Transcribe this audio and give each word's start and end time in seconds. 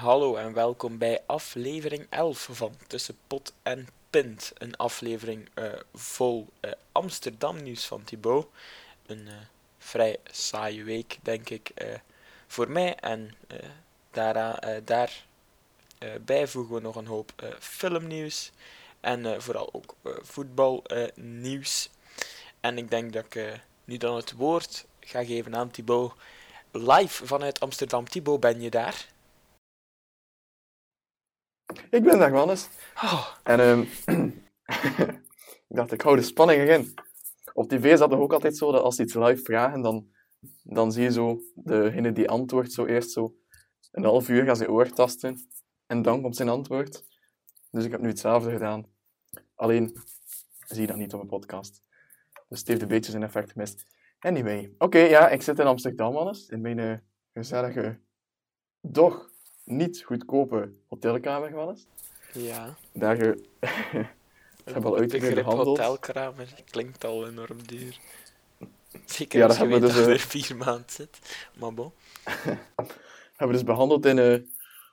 hallo 0.00 0.36
en 0.36 0.52
welkom 0.52 0.98
bij 0.98 1.20
aflevering 1.26 2.06
11 2.10 2.48
van 2.52 2.74
Tussen 2.86 3.16
Pot 3.26 3.52
en 3.62 3.88
Pint. 4.10 4.52
Een 4.58 4.76
aflevering 4.76 5.48
uh, 5.54 5.72
vol 5.94 6.46
uh, 6.60 6.70
Amsterdam 6.92 7.62
nieuws 7.62 7.86
van 7.86 8.04
Thibaut. 8.04 8.46
Een 9.06 9.26
uh, 9.26 9.32
vrij 9.78 10.16
saaie 10.30 10.84
week, 10.84 11.18
denk 11.22 11.50
ik, 11.50 11.70
voor 12.46 12.70
mij. 12.70 12.94
En 12.94 13.34
daaraan, 14.10 14.82
daar 14.84 15.26
bijvoegen 16.20 16.74
we 16.74 16.80
nog 16.80 16.96
een 16.96 17.06
hoop 17.06 17.32
filmnieuws. 17.58 18.50
En 19.00 19.42
vooral 19.42 19.68
ook 19.72 19.94
voetbalnieuws. 20.22 21.90
en 22.60 22.78
ik 22.78 22.90
denk 22.90 23.12
dat 23.12 23.24
ik 23.24 23.60
nu 23.84 23.96
dan 23.96 24.16
het 24.16 24.32
woord 24.32 24.86
ga 25.00 25.24
geven 25.24 25.56
aan 25.56 25.70
Thibaut 25.70 26.12
live 26.70 27.26
vanuit 27.26 27.60
Amsterdam. 27.60 28.08
Thibaut, 28.08 28.40
ben 28.40 28.60
je 28.60 28.70
daar? 28.70 29.09
Ik 31.90 32.02
ben 32.02 32.18
daar, 32.18 32.30
Wannes. 32.30 32.68
Oh. 32.94 33.26
En 33.42 33.60
um, 33.60 33.88
ik 35.68 35.76
dacht, 35.76 35.92
ik 35.92 36.00
hou 36.00 36.16
de 36.16 36.22
spanning 36.22 36.60
erin. 36.60 36.94
Op 37.52 37.68
tv 37.68 37.84
is 37.92 37.98
dat 37.98 38.10
toch 38.10 38.20
ook 38.20 38.32
altijd 38.32 38.56
zo, 38.56 38.72
dat 38.72 38.82
als 38.82 38.96
ze 38.96 39.02
iets 39.02 39.14
live 39.14 39.42
vragen, 39.42 39.82
dan, 39.82 40.08
dan 40.62 40.92
zie 40.92 41.02
je 41.02 41.12
zo 41.12 41.40
degene 41.54 42.12
die 42.12 42.28
antwoordt 42.28 42.72
zo 42.72 42.84
eerst 42.84 43.10
zo 43.10 43.34
een 43.92 44.04
half 44.04 44.28
uur 44.28 44.44
gaan 44.44 44.56
zijn 44.56 44.70
oor 44.70 44.88
tasten. 44.88 45.48
En 45.86 46.02
dan 46.02 46.22
komt 46.22 46.36
zijn 46.36 46.48
antwoord. 46.48 47.04
Dus 47.70 47.84
ik 47.84 47.90
heb 47.90 48.00
nu 48.00 48.08
hetzelfde 48.08 48.50
gedaan. 48.50 48.86
Alleen 49.54 49.96
zie 50.66 50.80
je 50.80 50.86
dat 50.86 50.96
niet 50.96 51.14
op 51.14 51.20
een 51.20 51.26
podcast. 51.26 51.82
Dus 52.48 52.58
het 52.58 52.68
heeft 52.68 52.82
een 52.82 52.88
beetje 52.88 53.10
zijn 53.10 53.22
effect 53.22 53.50
gemist. 53.52 53.86
Anyway, 54.18 54.74
oké, 54.78 54.98
ja, 54.98 55.28
ik 55.28 55.42
zit 55.42 55.58
in 55.58 55.66
Amsterdam, 55.66 56.16
alles. 56.16 56.48
In 56.48 56.60
mijn 56.60 56.78
uh, 56.78 56.96
gezellige, 57.32 58.00
doch 58.80 59.29
niet 59.64 60.02
goedkope 60.02 60.72
hotelkamer, 60.88 61.56
alles. 61.56 61.86
Ja. 62.32 62.74
Daar 62.92 63.26
uh, 63.26 63.34
hebben 64.64 64.82
we 64.82 64.88
al 64.88 64.96
uitgebreid 64.96 65.34
behandeld. 65.34 65.78
hotelkamer 65.78 66.54
klinkt 66.70 67.04
al 67.04 67.28
enorm 67.28 67.66
duur. 67.66 67.98
Zeker 69.04 69.38
ja, 69.38 69.46
als 69.46 69.56
je 69.56 69.66
weet 69.66 69.80
dus, 69.80 69.94
dat 69.94 70.06
er 70.06 70.18
vier 70.18 70.56
maanden 70.56 70.90
zit. 70.90 71.18
Maar 71.58 71.74
bon. 71.74 71.92
hebben 73.36 73.46
we 73.46 73.52
dus 73.52 73.64
behandeld 73.64 74.06
in 74.06 74.18
uh, 74.18 74.38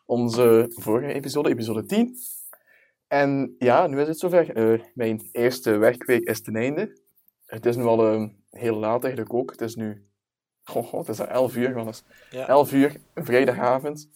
onze 0.05 0.71
vorige 0.75 1.13
episode, 1.13 1.49
episode 1.49 1.85
10. 1.85 2.17
En 3.07 3.55
ja, 3.59 3.87
nu 3.87 4.02
is 4.02 4.07
het 4.07 4.19
zover. 4.19 4.81
mijn 4.93 5.29
eerste 5.31 5.77
werkweek 5.77 6.23
is 6.23 6.41
ten 6.41 6.55
einde. 6.55 6.97
Het 7.45 7.65
is 7.65 7.75
nu 7.75 7.83
al 7.83 8.07
ehm, 8.07 8.27
heel 8.49 8.75
laat 8.75 9.03
eigenlijk 9.03 9.33
ook. 9.33 9.52
Het 9.52 9.61
is 9.61 9.75
nu... 9.75 10.05
Goh, 10.63 10.93
het 10.93 11.07
is 11.07 11.19
al 11.19 11.27
11 11.27 11.55
uur. 11.55 12.03
Ja. 12.29 12.47
11 12.47 12.73
uur, 12.73 12.95
vrijdagavond. 13.15 14.09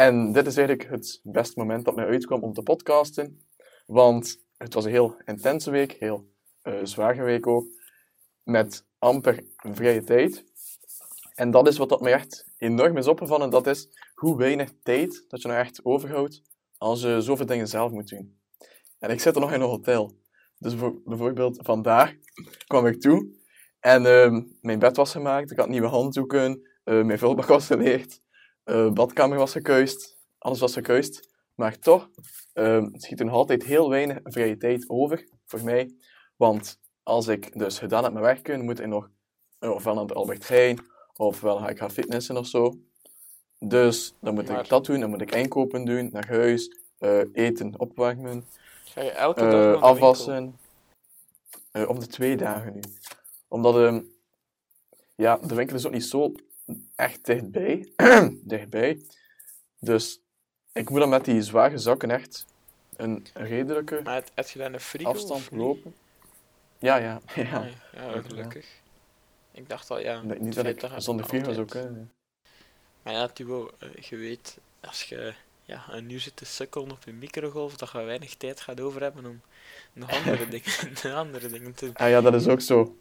En 0.00 0.32
dit 0.32 0.46
is 0.46 0.56
eigenlijk 0.56 0.90
het 0.90 1.20
beste 1.22 1.58
moment 1.58 1.84
dat 1.84 1.94
mij 1.94 2.06
uitkwam 2.06 2.42
om 2.42 2.52
te 2.52 2.62
podcasten. 2.62 3.40
Want 3.86 4.38
het 4.56 4.74
was 4.74 4.84
een 4.84 4.90
heel 4.90 5.16
intense 5.24 5.70
week, 5.70 5.92
heel 5.92 6.30
uh, 6.62 6.74
zware 6.82 7.22
week 7.22 7.46
ook. 7.46 7.66
Met 8.42 8.84
amper 8.98 9.44
vrije 9.56 10.04
tijd. 10.04 10.44
En 11.34 11.50
dat 11.50 11.68
is 11.68 11.76
wat 11.76 11.88
dat 11.88 12.00
mij 12.00 12.12
echt 12.12 12.44
enorm 12.58 12.96
is 12.96 13.06
opgevallen. 13.06 13.50
Dat 13.50 13.66
is 13.66 13.88
hoe 14.14 14.36
weinig 14.36 14.70
tijd 14.82 15.24
dat 15.28 15.42
je 15.42 15.48
nou 15.48 15.60
echt 15.60 15.84
overhoudt 15.84 16.42
als 16.78 17.02
je 17.02 17.20
zoveel 17.20 17.46
dingen 17.46 17.68
zelf 17.68 17.92
moet 17.92 18.08
doen. 18.08 18.38
En 18.98 19.10
ik 19.10 19.20
zit 19.20 19.34
er 19.34 19.40
nog 19.40 19.52
in 19.52 19.60
een 19.60 19.68
hotel. 19.68 20.18
Dus 20.58 20.74
bijvoorbeeld 21.04 21.58
vandaag 21.62 22.14
kwam 22.66 22.86
ik 22.86 23.00
toe 23.00 23.28
en 23.80 24.04
uh, 24.04 24.42
mijn 24.60 24.78
bed 24.78 24.96
was 24.96 25.12
gemaakt, 25.12 25.50
ik 25.50 25.58
had 25.58 25.68
nieuwe 25.68 25.86
handdoeken, 25.86 26.68
uh, 26.84 27.04
mijn 27.04 27.18
vulbak 27.18 27.46
was 27.56 27.66
geleerd, 27.66 28.20
uh, 28.70 28.90
badkamer 28.90 29.38
was 29.38 29.52
gekuist, 29.52 30.16
alles 30.38 30.60
was 30.60 30.72
gekuist. 30.72 31.28
Maar 31.54 31.78
toch 31.78 32.08
uh, 32.54 32.86
schiet 32.92 33.18
er 33.18 33.24
nog 33.24 33.34
altijd 33.34 33.64
heel 33.64 33.88
weinig 33.90 34.18
vrije 34.22 34.56
tijd 34.56 34.88
over 34.88 35.28
voor 35.46 35.64
mij. 35.64 35.94
Want 36.36 36.78
als 37.02 37.28
ik 37.28 37.58
dus 37.58 37.78
gedaan 37.78 38.04
heb 38.04 38.12
mijn 38.12 38.24
werken, 38.24 38.64
moet 38.64 38.80
ik 38.80 38.86
nog 38.86 39.10
ofwel 39.58 39.94
naar 39.94 40.06
de 40.06 40.14
Albert 40.14 40.48
Heijn, 40.48 40.78
ofwel 41.16 41.58
ga 41.58 41.68
ik 41.68 41.78
gaan 41.78 41.90
fitnessen 41.90 42.36
of 42.36 42.46
zo. 42.46 42.74
Dus 43.58 44.14
dan 44.20 44.34
moet 44.34 44.48
ik 44.48 44.68
dat 44.68 44.86
doen, 44.86 45.00
dan 45.00 45.10
moet 45.10 45.20
ik 45.20 45.34
inkopen 45.34 45.84
doen, 45.84 46.08
naar 46.12 46.28
huis, 46.28 46.76
eten, 47.32 47.78
opwarmen. 47.78 48.44
Ga 48.84 49.02
je 49.02 49.10
elke 49.10 49.40
dag 49.40 49.76
uh, 49.76 49.82
afwassen? 49.82 50.58
Uh, 51.72 51.88
om 51.88 51.98
de 51.98 52.06
twee 52.06 52.36
dagen 52.36 52.72
nu. 52.74 52.80
Omdat 53.48 53.76
uh, 53.76 54.00
ja, 55.16 55.36
de 55.36 55.54
winkel 55.54 55.76
is 55.76 55.86
ook 55.86 55.92
niet 55.92 56.04
zo 56.04 56.32
echt 56.94 57.24
dichtbij. 57.24 57.92
dichtbij. 58.44 59.00
Dus 59.78 60.20
ik 60.72 60.90
moet 60.90 61.00
dan 61.00 61.08
met 61.08 61.24
die 61.24 61.42
zware 61.42 61.78
zakken 61.78 62.10
echt 62.10 62.46
een 62.96 63.26
redelijke 63.32 64.00
maar 64.04 64.22
het, 64.34 64.54
dan 64.56 64.72
een 64.72 64.80
frigo, 64.80 65.10
afstand 65.10 65.50
lopen. 65.50 65.94
Ja, 66.78 66.96
ja. 66.96 67.20
Ja, 67.34 67.68
ja 67.92 68.22
gelukkig. 68.22 68.66
Ik 69.52 69.68
dacht 69.68 69.90
al, 69.90 70.00
ja... 70.00 70.22
Nee, 70.22 70.40
niet 70.40 70.54
dat 70.54 70.66
ik 70.66 70.88
zonder 70.96 71.26
frigo 71.26 71.52
zou 71.52 71.66
kunnen. 71.66 72.12
Maar 73.02 73.12
ja, 73.12 73.28
Thibaut, 73.28 73.72
je 74.00 74.16
weet, 74.16 74.58
als 74.80 75.02
je 75.02 75.34
ja, 75.70 75.84
en 75.90 76.06
nu 76.06 76.18
zit 76.18 76.36
te 76.36 76.44
sukkelen 76.44 76.90
op 76.90 77.04
je 77.04 77.12
microgolf 77.12 77.76
dat 77.76 77.90
je 77.92 78.02
weinig 78.02 78.34
tijd 78.34 78.60
gaat 78.60 78.80
over 78.80 79.02
hebben 79.02 79.26
om 79.26 79.40
nog 79.92 80.10
andere, 80.10 80.48
dingen, 80.54 81.16
andere 81.24 81.48
dingen 81.48 81.74
te 81.74 81.84
doen. 81.84 81.94
Ah 81.94 82.08
ja, 82.08 82.20
dat 82.20 82.34
is 82.34 82.48
ook 82.48 82.60
zo. 82.60 82.96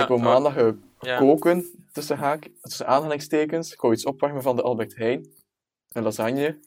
Ik 0.00 0.08
wil 0.08 0.18
maandag 0.18 0.58
uh, 0.58 1.18
koken, 1.18 1.64
tussen, 1.92 2.16
haak, 2.16 2.50
tussen 2.60 2.86
aanhalingstekens. 2.86 3.72
Ik 3.72 3.80
ga 3.80 3.90
iets 3.90 4.04
opwarmen 4.04 4.42
van 4.42 4.56
de 4.56 4.62
Albert 4.62 4.96
Heijn. 4.96 5.28
Een 5.88 6.02
lasagne. 6.02 6.58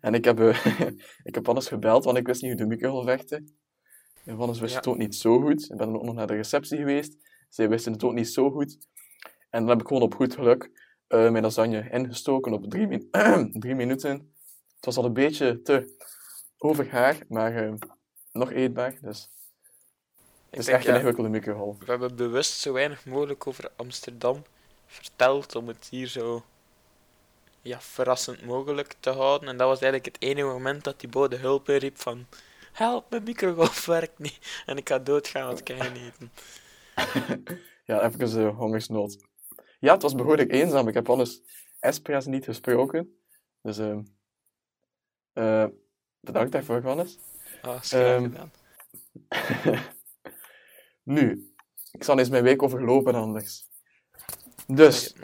En 0.00 0.14
ik 0.14 0.24
heb, 0.24 0.40
uh, 0.40 0.66
ik 1.28 1.34
heb 1.34 1.48
anders 1.48 1.68
gebeld, 1.68 2.04
want 2.04 2.18
ik 2.18 2.26
wist 2.26 2.42
niet 2.42 2.50
hoe 2.50 2.60
de 2.60 2.66
microgolf 2.66 3.04
werkte. 3.04 3.44
En 4.24 4.38
anders 4.38 4.60
wist 4.60 4.74
het 4.74 4.86
ook 4.86 4.96
niet 4.96 5.14
zo 5.14 5.40
goed. 5.40 5.70
Ik 5.70 5.76
ben 5.76 5.96
ook 5.96 6.02
nog 6.02 6.14
naar 6.14 6.26
de 6.26 6.34
receptie 6.34 6.78
geweest. 6.78 7.16
Zij 7.48 7.68
wisten 7.68 7.92
het 7.92 8.04
ook 8.04 8.12
niet 8.12 8.28
zo 8.28 8.50
goed. 8.50 8.78
En 9.50 9.60
dan 9.60 9.68
heb 9.68 9.80
ik 9.80 9.86
gewoon 9.86 10.02
op 10.02 10.14
goed 10.14 10.34
geluk 10.34 10.70
uh, 11.08 11.30
mijn 11.30 11.42
lasagne 11.42 11.90
ingestoken 11.90 12.52
op 12.52 12.70
drie, 12.70 12.86
min 12.86 13.08
drie 13.60 13.74
minuten. 13.74 14.10
Het 14.76 14.84
was 14.84 14.96
al 14.96 15.04
een 15.04 15.12
beetje 15.12 15.62
te 15.62 15.96
overgaar, 16.58 17.18
maar 17.28 17.64
uh, 17.66 17.74
nog 18.32 18.52
eetbaar. 18.52 18.98
Dus 19.00 19.28
het 20.50 20.58
is 20.58 20.68
echt 20.68 20.86
een 20.86 20.94
ingewikkelde 20.94 21.28
microgolf. 21.28 21.78
We 21.78 21.84
hebben 21.84 22.16
bewust 22.16 22.60
zo 22.60 22.72
weinig 22.72 23.04
mogelijk 23.04 23.46
over 23.46 23.70
Amsterdam 23.76 24.42
verteld 24.86 25.56
om 25.56 25.68
het 25.68 25.86
hier 25.90 26.06
zo 26.06 26.44
ja, 27.62 27.80
verrassend 27.80 28.44
mogelijk 28.44 28.94
te 29.00 29.10
houden. 29.10 29.48
En 29.48 29.56
dat 29.56 29.68
was 29.68 29.80
eigenlijk 29.80 30.14
het 30.14 30.22
enige 30.22 30.46
moment 30.46 30.84
dat 30.84 31.00
die 31.00 31.08
bode 31.08 31.36
hulp 31.36 31.66
riep 31.66 31.98
van 31.98 32.26
help, 32.72 33.10
mijn 33.10 33.22
microgolf 33.22 33.86
werkt 33.86 34.18
niet. 34.18 34.62
En 34.66 34.76
ik 34.76 34.88
ga 34.88 34.98
doodgaan, 34.98 35.46
want 35.46 35.58
ik 35.58 35.64
kan 35.64 35.92
eten. 35.92 36.30
ja, 37.84 38.02
even 38.02 38.40
uh, 38.40 38.56
hongersnood. 38.56 39.18
Ja, 39.78 39.92
het 39.92 40.02
was 40.02 40.14
behoorlijk 40.14 40.52
eenzaam. 40.52 40.88
Ik 40.88 40.94
heb 40.94 41.10
alles 41.10 41.42
Espres 41.80 42.26
niet 42.26 42.44
gesproken. 42.44 43.18
Dus 43.62 43.78
uh, 43.78 43.98
uh, 45.34 45.66
bedankt 46.20 46.52
daarvoor, 46.52 46.80
Johannes. 46.80 47.18
Ah, 47.62 47.82
um, 47.92 48.34
nu, 51.08 51.52
ik 51.92 52.04
zal 52.04 52.18
eens 52.18 52.28
mijn 52.28 52.42
week 52.42 52.62
overlopen 52.62 53.14
anders. 53.14 53.68
Dus, 54.66 55.14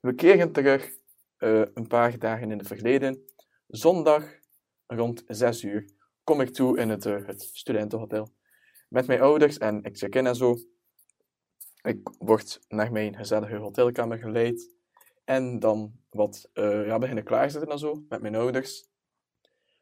we 0.00 0.14
keren 0.14 0.52
terug 0.52 0.92
uh, 1.38 1.64
een 1.74 1.86
paar 1.86 2.18
dagen 2.18 2.50
in 2.50 2.58
het 2.58 2.66
verleden. 2.66 3.24
Zondag 3.66 4.38
rond 4.86 5.24
6 5.26 5.62
uur 5.62 5.90
kom 6.24 6.40
ik 6.40 6.50
toe 6.50 6.78
in 6.78 6.88
het, 6.88 7.06
uh, 7.06 7.26
het 7.26 7.50
studentenhotel. 7.52 8.28
Met 8.88 9.06
mijn 9.06 9.20
ouders 9.20 9.58
en 9.58 9.82
ik 9.82 9.96
check 9.96 10.14
in 10.14 10.26
en 10.26 10.36
zo. 10.36 10.56
Ik 11.82 11.98
word 12.18 12.60
naar 12.68 12.92
mijn 12.92 13.16
gezellige 13.16 13.56
hotelkamer 13.56 14.18
geleid. 14.18 14.70
En 15.24 15.58
dan 15.58 15.92
wat 16.10 16.50
uh, 16.54 16.86
ja, 16.86 16.98
beginnen 16.98 17.24
klaarzitten 17.24 17.70
en 17.70 17.78
zo 17.78 18.04
met 18.08 18.20
mijn 18.20 18.34
ouders. 18.34 18.86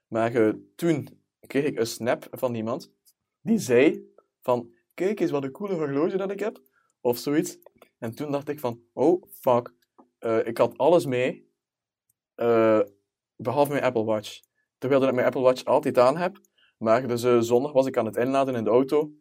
Maar 0.07 0.55
toen 0.75 1.21
kreeg 1.41 1.65
ik 1.65 1.79
een 1.79 1.87
snap 1.87 2.27
van 2.31 2.55
iemand 2.55 2.93
die 3.41 3.59
zei 3.59 4.15
van 4.47 4.73
kijk 4.95 5.21
eens 5.21 5.31
wat 5.31 5.45
een 5.45 5.51
coole 5.51 5.75
horloge 5.75 6.17
dat 6.17 6.31
ik 6.31 6.41
heb. 6.41 6.61
Of 7.01 7.19
zoiets. 7.19 7.59
En 7.99 8.15
toen 8.15 8.31
dacht 8.31 8.49
ik 8.49 8.61
van 8.61 8.81
oh 8.93 9.23
fuck. 9.31 9.75
Uh, 10.21 10.47
ik 10.47 10.59
had 10.59 10.79
alles 10.79 11.07
mee. 11.07 11.51
behalve 13.37 13.71
mijn 13.71 13.83
Apple 13.83 14.05
Watch. 14.05 14.41
Terwijl 14.79 15.03
ik 15.03 15.15
mijn 15.15 15.27
Apple 15.27 15.41
Watch 15.41 15.65
altijd 15.65 15.99
aan 15.99 16.17
heb. 16.17 16.39
Maar 16.79 17.07
dus 17.07 17.47
zondag 17.47 17.73
was 17.73 17.87
ik 17.87 17.97
aan 17.97 18.07
het 18.07 18.17
inladen 18.17 18.55
in 18.55 18.65
de 18.65 18.71
auto. 18.71 19.13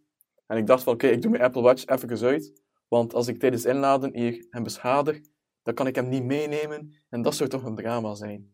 En 0.48 0.58
ik 0.58 0.68
dacht 0.68 0.84
van 0.84 0.94
oké, 0.94 1.08
ik 1.08 1.22
doe 1.22 1.32
mijn 1.32 1.44
Apple 1.44 1.62
Watch 1.62 1.86
even 1.86 2.28
uit. 2.28 2.62
Want 2.88 3.14
als 3.14 3.28
ik 3.28 3.40
tijdens 3.40 3.66
inladen 3.66 4.16
hier 4.16 4.46
hem 4.50 4.64
beschadig, 4.64 5.20
dan 5.64 5.74
kan 5.74 5.88
ik 5.88 5.96
hem 5.96 6.10
niet 6.10 6.24
meenemen 6.24 6.96
en 7.10 7.22
dat 7.22 7.36
zou 7.36 7.50
toch 7.50 7.64
een 7.64 7.76
drama 7.76 8.16
zijn. 8.16 8.54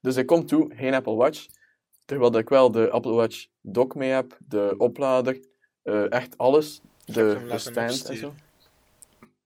Dus 0.00 0.16
ik 0.16 0.26
kom 0.26 0.46
toe, 0.46 0.74
geen 0.74 0.94
Apple 0.94 1.14
Watch, 1.14 1.46
terwijl 2.04 2.38
ik 2.38 2.48
wel 2.48 2.70
de 2.70 2.90
Apple 2.90 3.12
Watch 3.12 3.46
dock 3.60 3.94
mee 3.94 4.10
heb, 4.10 4.38
de 4.46 4.74
oplader, 4.76 5.49
uh, 5.84 6.12
echt 6.12 6.38
alles, 6.38 6.80
de, 7.04 7.12
de 7.48 7.58
stand 7.58 8.04
en 8.04 8.16
zo. 8.16 8.34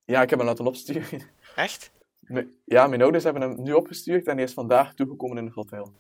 Ja, 0.05 0.23
ik 0.23 0.31
heb 0.31 0.39
hem 0.39 0.49
laten 0.49 0.67
opsturen. 0.67 1.23
Echt? 1.57 1.91
Me- 2.21 2.49
Ja, 2.65 2.87
mijn 2.87 3.03
ouders 3.03 3.25
hebben 3.25 3.43
hem 3.43 3.63
nu 3.63 3.73
opgestuurd 3.73 4.27
en 4.27 4.35
hij 4.35 4.45
is 4.45 4.53
vandaag 4.53 4.95
toegekomen 4.95 5.39
in 5.39 5.45
het 5.45 5.55
hotel. 5.55 5.93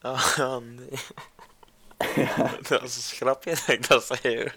Ah, 0.00 0.56
nee. 0.76 0.88
Dat 2.68 2.82
is 2.82 2.96
een 2.96 3.02
schrapje 3.02 3.50
dat 3.50 3.68
ik 3.68 3.88
dat 3.88 4.04
zei 4.04 4.36
hoor. 4.36 4.54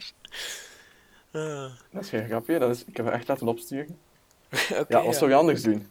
Ah, 1.31 1.71
Dat 1.91 2.03
is 2.03 2.09
geen 2.09 2.25
grapje, 2.27 2.59
dat 2.59 2.69
is, 2.69 2.85
ik 2.85 2.97
heb 2.97 3.05
hem 3.05 3.15
echt 3.15 3.27
laten 3.27 3.47
opsturen. 3.47 3.99
Ja, 4.87 5.03
wat 5.03 5.15
zou 5.15 5.29
je 5.29 5.35
anders 5.35 5.61
doen? 5.61 5.87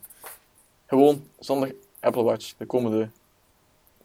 Gewoon 0.86 1.28
zonder 1.38 1.74
Apple 2.00 2.22
Watch 2.22 2.54
de 2.56 2.66
komende 2.66 3.10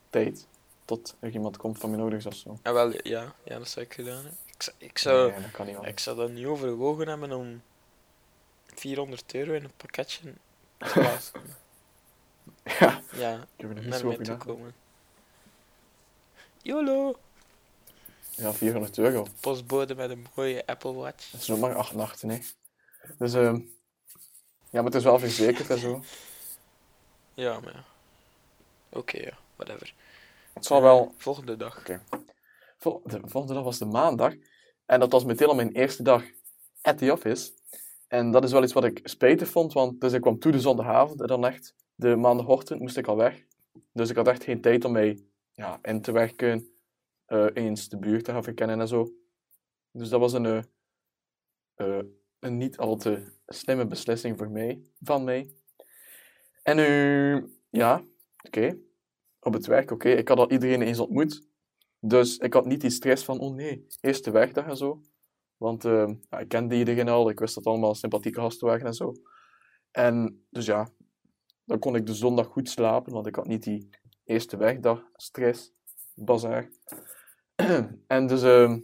tijd. 0.10 0.48
Tot 0.86 1.16
er 1.20 1.30
iemand 1.30 1.58
komt 1.58 1.78
van 1.78 1.90
mijn 1.90 2.02
ouders 2.02 2.26
of 2.26 2.36
zo. 2.36 2.60
Ah, 2.62 2.74
wel, 2.74 2.92
ja, 3.08 3.36
ja, 3.44 3.58
dat 3.58 3.68
zou 3.70 3.86
ik 3.86 3.94
gedaan 3.94 4.16
hebben. 4.16 4.38
Ik 4.56 4.62
zou, 4.64 4.76
ik 4.78 4.98
zou, 4.98 5.32
Nee, 5.32 5.42
dat 5.42 5.52
kan 5.52 5.66
niet 5.66 5.78
ik 5.82 6.00
zou 6.00 6.18
dat 6.18 6.30
niet 6.32 6.46
overwogen 6.46 7.08
hebben 7.08 7.32
om 7.32 7.62
400 8.66 9.34
euro 9.34 9.54
in 9.54 9.64
een 9.64 9.72
pakketje 9.78 10.34
te 10.78 11.00
laten. 11.02 11.42
Ja, 12.64 13.02
Ja, 13.14 13.34
ik 13.34 13.48
heb 13.58 13.70
er 13.70 13.76
niet 13.76 13.86
naar 13.86 14.00
zo 14.00 14.10
nagedacht. 14.10 14.46
komen. 14.46 14.76
YOLO! 16.62 17.16
Ja, 18.30 18.54
400 18.54 18.98
euro. 18.98 19.28
Postbode 19.40 19.96
met 19.96 20.10
een 20.10 20.28
mooie 20.36 20.66
Apple 20.66 20.94
Watch. 20.94 21.32
Dat 21.32 21.42
is 21.42 21.48
nog 21.48 21.60
maar 21.60 21.76
acht 21.76 21.94
nachten, 21.94 22.30
hè. 22.30 22.40
Dus, 23.18 23.34
ehm 23.34 23.60
ja, 24.70 24.82
maar 24.82 24.84
het 24.84 24.96
is 24.96 25.04
wel 25.04 25.20
verzekerd 25.20 25.70
en 25.70 25.78
zo. 25.80 26.04
Ja, 27.34 27.60
maar 27.60 27.74
ja. 27.74 27.84
Oké, 28.90 29.18
ja, 29.18 29.38
whatever. 29.56 29.94
Het 30.54 30.66
zal 30.66 30.82
wel... 30.82 31.14
Volgende 31.18 31.58
dag. 31.58 31.84
De 32.84 33.20
volgende 33.24 33.54
dag 33.54 33.64
was 33.64 33.78
de 33.78 33.86
maandag. 33.86 34.34
En 34.86 35.00
dat 35.00 35.12
was 35.12 35.26
meteen 35.26 35.48
al 35.48 35.56
mijn 35.56 35.72
eerste 35.72 36.04
dag 36.04 36.24
at 36.82 36.98
the 36.98 37.12
office. 37.12 37.52
En 38.08 38.32
dat 38.32 38.44
is 38.44 38.52
wel 38.52 38.64
iets 38.64 38.74
wat 38.74 38.84
ik 38.84 39.00
spijtig 39.04 39.50
vond, 39.50 39.74
want 39.74 40.02
dus 40.02 40.14
ik 40.14 40.22
kwam 40.22 40.40
toe 40.40 40.52
de 40.52 40.60
zondagavond 40.60 41.22
en 41.22 41.28
dan 41.28 41.46
echt 41.46 41.76
de 41.96 42.16
maandagochtend 42.16 42.80
moest 42.80 42.98
ik 42.98 43.08
al 43.08 43.16
weg. 43.16 43.46
Dus 43.92 44.10
ik 44.10 44.16
had 44.16 44.28
echt 44.28 44.44
geen 44.44 44.62
tijd 44.62 44.86
om 44.86 44.92
mij 44.92 45.24
ja, 45.52 45.80
in 45.82 46.02
te 46.02 46.12
werken, 46.12 46.74
eh, 47.26 47.48
eens 47.54 47.90
de 47.90 47.98
buurt 47.98 48.24
te 48.26 48.32
gaan 48.32 48.44
verkennen 48.44 48.80
en 48.80 48.88
zo. 48.88 49.14
Dus 49.92 50.10
dat 50.10 50.20
was 50.20 50.34
een, 50.34 50.46
eh, 50.46 50.64
eh, 51.74 52.04
een 52.40 52.58
niet 52.58 52.78
al 52.78 52.96
te 52.96 53.32
slimme 53.46 53.88
beslissing 53.88 54.38
voor 54.38 54.50
mij, 54.50 54.82
van 55.00 55.24
mij. 55.24 55.54
En 56.62 56.76
nu, 56.76 57.58
ja, 57.70 58.04
oké. 58.42 58.78
Op 59.40 59.54
het 59.54 59.66
werk, 59.66 59.92
oké. 59.92 60.10
Ik 60.10 60.28
had 60.28 60.38
al 60.38 60.52
iedereen 60.52 60.82
eens 60.82 61.00
ontmoet. 61.00 61.53
Dus 62.06 62.38
ik 62.38 62.54
had 62.54 62.66
niet 62.66 62.82
die 62.82 62.90
stress 62.90 63.24
van, 63.24 63.40
oh 63.40 63.56
nee, 63.56 63.88
eerste 64.02 64.32
werkdag 64.32 64.66
en 64.66 64.78
zo. 64.78 65.02
Want 65.58 65.86
eh, 65.86 66.12
ja, 66.30 66.40
ik 66.40 66.48
kende 66.48 66.76
iedereen 66.76 67.10
al, 67.10 67.30
ik 67.30 67.40
wist 67.40 67.56
dat 67.56 67.66
allemaal 67.66 67.96
sympathieke 67.96 68.40
gasten 68.40 68.68
waren 68.68 68.86
en 68.86 68.94
zo. 68.94 69.14
En 69.92 70.46
dus 70.50 70.66
ja, 70.66 70.90
dan 71.66 71.80
kon 71.80 71.96
ik 71.96 72.06
de 72.06 72.14
zondag 72.14 72.48
goed 72.48 72.70
slapen, 72.70 73.14
want 73.14 73.28
ik 73.28 73.36
had 73.36 73.48
niet 73.48 73.64
die 73.64 73.90
eerste 74.26 74.58
werkdag 74.58 75.04
stress, 75.16 75.72
bazaar. 76.14 76.70
en 78.08 78.28
dus 78.28 78.42
ehm, 78.42 78.80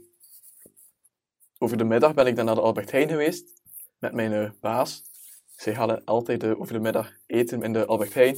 over 1.57 1.77
de 1.77 1.83
middag 1.83 2.13
ben 2.13 2.27
ik 2.27 2.36
dan 2.36 2.45
naar 2.45 2.56
de 2.56 2.62
Albert 2.62 2.92
Heijn 2.92 3.10
geweest 3.10 3.62
met 4.00 4.13
mijn 4.13 4.33
eh, 4.33 4.51
baas. 4.60 5.04
Zij 5.56 5.74
hadden 5.74 6.04
altijd 6.06 6.44
eh, 6.44 6.60
over 6.60 6.74
de 6.74 6.80
middag 6.80 7.12
eten 7.25 7.62
in 7.62 7.74
de 7.74 7.86
Albert 7.86 8.13
Heijn. 8.13 8.38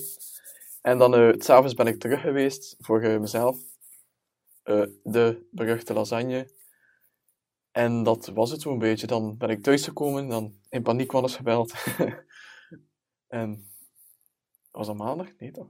En 0.81 0.97
dan 0.97 1.15
eh, 1.15 1.29
s 1.37 1.45
s'avonds 1.45 1.73
ben 1.73 1.87
ik 1.87 1.99
terug 1.99 2.21
geweest 2.21 2.75
voor 2.79 3.01
mezelf. 3.01 3.70
Eh, 4.63 4.83
de 5.03 5.47
beruchte 5.51 5.93
lasagne. 5.93 6.51
En 7.71 8.03
dat 8.03 8.27
was 8.27 8.51
het 8.51 8.61
zo'n 8.61 8.79
beetje. 8.79 9.07
Dan 9.07 9.37
ben 9.37 9.49
ik 9.49 9.63
thuisgekomen, 9.63 10.27
dan 10.27 10.59
in 10.69 10.83
paniek 10.83 11.11
was 11.11 11.35
gebeld. 11.35 11.73
en 13.27 13.71
was 14.71 14.87
dat 14.87 14.95
maandag? 14.95 15.27
Nee 15.37 15.51
toch? 15.51 15.67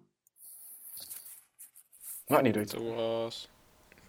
Maakt 2.27 2.43
niet 2.43 2.55
uit. 2.55 2.71
Het 2.71 2.81
was 2.83 3.49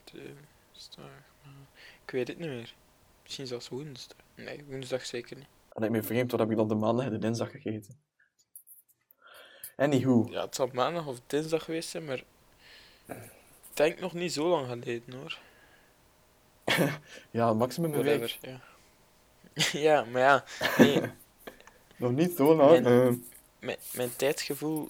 dinsdag. 0.04 1.04
maar- 1.44 1.68
Ik 2.04 2.10
weet 2.10 2.28
het 2.28 2.38
niet 2.38 2.48
meer. 2.48 2.74
Misschien 3.22 3.46
zelfs 3.46 3.68
woensdag. 3.68 4.16
Nee, 4.34 4.64
woensdag 4.64 5.06
zeker 5.06 5.36
niet. 5.36 5.46
Dat 5.68 5.78
lijkt 5.78 5.94
me 5.94 6.02
vreemd, 6.02 6.30
wat 6.30 6.40
heb 6.40 6.50
ik 6.50 6.56
dan 6.56 6.68
de 6.68 6.74
maandag 6.74 7.04
en 7.06 7.10
de 7.12 7.18
dinsdag 7.18 7.50
gegeten? 7.50 8.00
Anywho. 9.76 10.26
Ja, 10.30 10.44
het 10.44 10.54
zal 10.54 10.68
maandag 10.72 11.06
of 11.06 11.20
dinsdag 11.26 11.64
geweest 11.64 11.88
zijn, 11.88 12.04
maar. 12.04 12.24
Ik 13.72 13.78
denk 13.78 14.00
nog 14.00 14.12
niet 14.12 14.32
zo 14.32 14.48
lang 14.48 14.66
geleden 14.68 15.14
hoor. 15.14 15.38
Ja, 17.30 17.52
maximum 17.52 17.94
een 17.94 18.02
week. 18.02 18.38
Ja. 18.40 18.60
ja, 19.88 20.04
maar 20.04 20.20
ja, 20.20 20.44
nee, 20.78 21.00
Nog 21.96 22.12
niet 22.12 22.36
zo 22.36 22.54
lang. 22.54 22.82
Mijn- 22.82 23.08
eh. 23.08 23.14
mijn, 23.60 23.78
mijn 23.92 24.16
tijdgevoel 24.16 24.86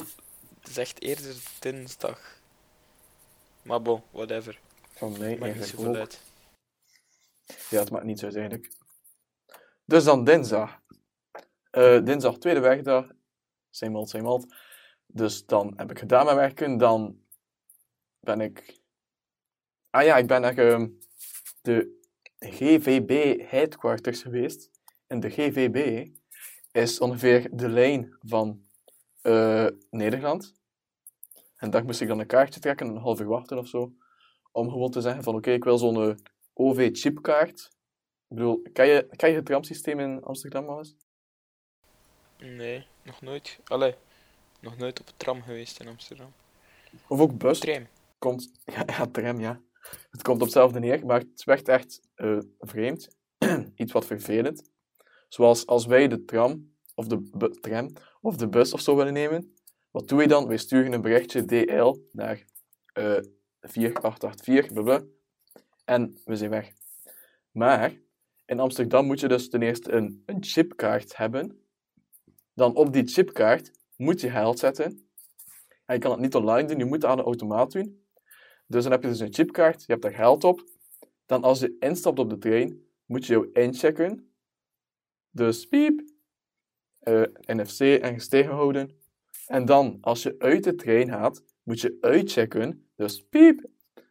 zegt 0.63 1.03
eerder 1.03 1.35
dinsdag. 1.59 2.41
Maar 3.63 3.83
bon, 3.83 4.03
whatever. 4.11 4.59
van 4.95 5.19
mij 5.19 5.37
Maakt 5.39 5.55
niet 5.55 5.65
zoveel 5.67 5.89
ook. 5.89 5.97
uit. 5.97 6.21
Ja, 7.71 7.79
het 7.81 7.91
maakt 7.91 8.05
niets 8.05 8.25
uit 8.25 8.35
eigenlijk. 8.37 8.73
Dus 9.85 10.05
dan 10.05 10.25
dinsdag. 10.25 10.81
Eh, 11.71 12.05
dinsdag, 12.05 12.39
tweede 12.39 12.61
werkdag. 12.61 13.07
Same 13.71 13.99
old, 13.99 14.09
same 14.09 14.29
old. 14.29 14.55
Dus 15.07 15.47
dan 15.47 15.73
heb 15.77 15.91
ik 15.91 15.99
gedaan 15.99 16.25
met 16.27 16.35
werken. 16.35 16.79
Dan 16.79 17.22
ben 18.23 18.41
ik... 18.41 18.81
Ah 19.91 20.05
ja, 20.05 20.17
ik 20.17 20.27
ben 20.27 20.41
naar 20.41 20.59
ehm, 20.59 20.89
de 21.63 22.01
GVB 22.39 23.41
headquarters 23.51 24.23
geweest. 24.23 24.71
En 25.07 25.21
de 25.21 25.31
GVB 25.31 26.09
is 26.73 27.01
ongeveer 27.01 27.49
de 27.53 27.69
lijn 27.69 28.17
van 28.21 28.67
eh, 29.23 29.67
Nederland. 29.91 30.55
En 31.57 31.71
daar 31.71 31.85
moest 31.85 32.01
ik 32.01 32.09
dan 32.09 32.19
een 32.19 32.27
kaartje 32.27 32.61
trekken, 32.61 32.87
een 32.87 32.97
half 32.97 33.21
uur 33.21 33.27
wachten 33.27 33.59
of 33.59 33.69
zo. 33.69 33.93
Om 34.53 34.71
gewoon 34.71 34.91
te 34.91 35.01
zeggen 35.01 35.23
van, 35.23 35.35
oké, 35.35 35.51
ik 35.51 35.65
wil 35.65 35.79
zo'n 35.79 36.09
eh, 36.09 36.17
OV-chipkaart. 36.53 37.71
Ik 38.29 38.37
bedoel, 38.37 38.63
ken 38.73 38.87
je, 38.87 39.09
ken 39.17 39.31
je 39.31 39.37
het 39.37 39.47
tramsysteem 39.47 40.01
in 40.01 40.23
Amsterdam 40.23 40.69
al 40.69 40.79
eens? 40.79 40.95
Nee, 42.39 42.87
nog 43.03 43.21
nooit. 43.21 43.59
Allee, 43.65 43.95
nog 44.61 44.77
nooit 44.77 45.01
op 45.01 45.09
een 45.09 45.17
tram 45.17 45.43
geweest 45.43 45.81
in 45.81 45.89
Amsterdam. 45.89 46.33
Of 47.07 47.21
ook 47.21 47.39
bus? 47.39 47.59
Tram. 47.59 47.87
Komt, 48.23 48.51
ja, 48.75 48.83
ja, 48.87 49.07
tram, 49.07 49.41
ja. 49.41 49.61
Het 50.11 50.23
komt 50.23 50.37
op 50.37 50.43
hetzelfde 50.43 50.79
neer, 50.79 51.07
maar 51.07 51.19
het 51.19 51.45
werd 51.45 51.69
echt 51.69 52.01
eh, 52.15 52.39
vreemd. 52.59 53.09
Iets 53.75 53.93
wat 53.93 54.07
vervelend. 54.07 54.71
Zoals 55.29 55.67
als 55.67 55.87
wij 55.87 56.09
de 56.09 56.25
tram, 56.25 56.75
of 56.95 57.07
de 57.07 57.59
tram, 57.61 57.93
of 58.21 58.37
de 58.37 58.49
bus 58.49 58.73
of 58.73 58.81
zo 58.81 58.97
willen 58.97 59.13
nemen. 59.13 59.55
Wat 59.91 60.09
doe 60.09 60.21
je 60.21 60.29
dan? 60.29 60.47
Wij 60.47 60.57
sturen 60.57 60.93
een 60.93 61.01
berichtje 61.01 61.45
DL 61.45 61.97
naar 62.13 62.45
eh 62.93 63.19
4884, 63.61 64.73
blablabla, 64.73 65.07
en 65.85 66.21
we 66.25 66.37
zijn 66.37 66.51
weg. 66.51 66.73
Maar 67.51 68.01
in 68.47 68.61
Amsterdam 68.61 69.07
moet 69.07 69.21
je 69.21 69.29
dus 69.29 69.49
ten 69.49 69.63
eerste 69.63 69.93
een, 69.93 70.23
een 70.27 70.45
chipkaart 70.45 71.17
hebben. 71.17 71.63
Dan 72.55 72.75
op 72.75 72.93
die 72.93 73.07
chipkaart 73.07 73.71
moet 73.97 74.21
je 74.21 74.31
geld 74.31 74.59
zetten. 74.59 75.07
En 75.87 75.95
je 75.95 76.01
kan 76.01 76.11
het 76.11 76.21
niet 76.21 76.35
online 76.35 76.69
doen, 76.69 76.79
je 76.79 76.85
moet 76.85 77.03
het 77.03 77.11
aan 77.11 77.17
de 77.17 77.23
automaat 77.23 77.73
doen. 77.73 78.02
Dus 78.73 78.83
dan 78.83 78.93
heb 78.93 79.03
je 79.03 79.09
dus 79.09 79.21
een 79.21 79.33
chipkaart, 79.33 79.81
je 79.81 79.93
hebt 79.93 80.03
daar 80.03 80.13
geld 80.13 80.45
op. 80.45 80.65
Dan 81.27 81.43
als 81.43 81.61
je 81.61 81.77
instapt 81.79 82.19
op 82.19 82.31
de 82.31 82.39
trein, 82.39 82.83
moet 83.07 83.27
je 83.27 83.33
jou 83.33 83.51
inchecken. 83.53 84.33
Dus 85.31 85.67
piep, 85.67 86.03
eh, 86.99 87.23
NFC 87.47 87.81
en 87.81 88.15
gestegen 88.15 88.53
houden. 88.53 88.91
En 89.47 89.65
dan, 89.65 89.99
als 90.01 90.23
je 90.23 90.35
uit 90.39 90.65
de 90.65 90.75
trein 90.75 91.09
gaat, 91.09 91.45
moet 91.63 91.81
je 91.81 91.99
uitchecken. 92.01 92.89
Dus 92.97 93.25
piep, 93.29 93.67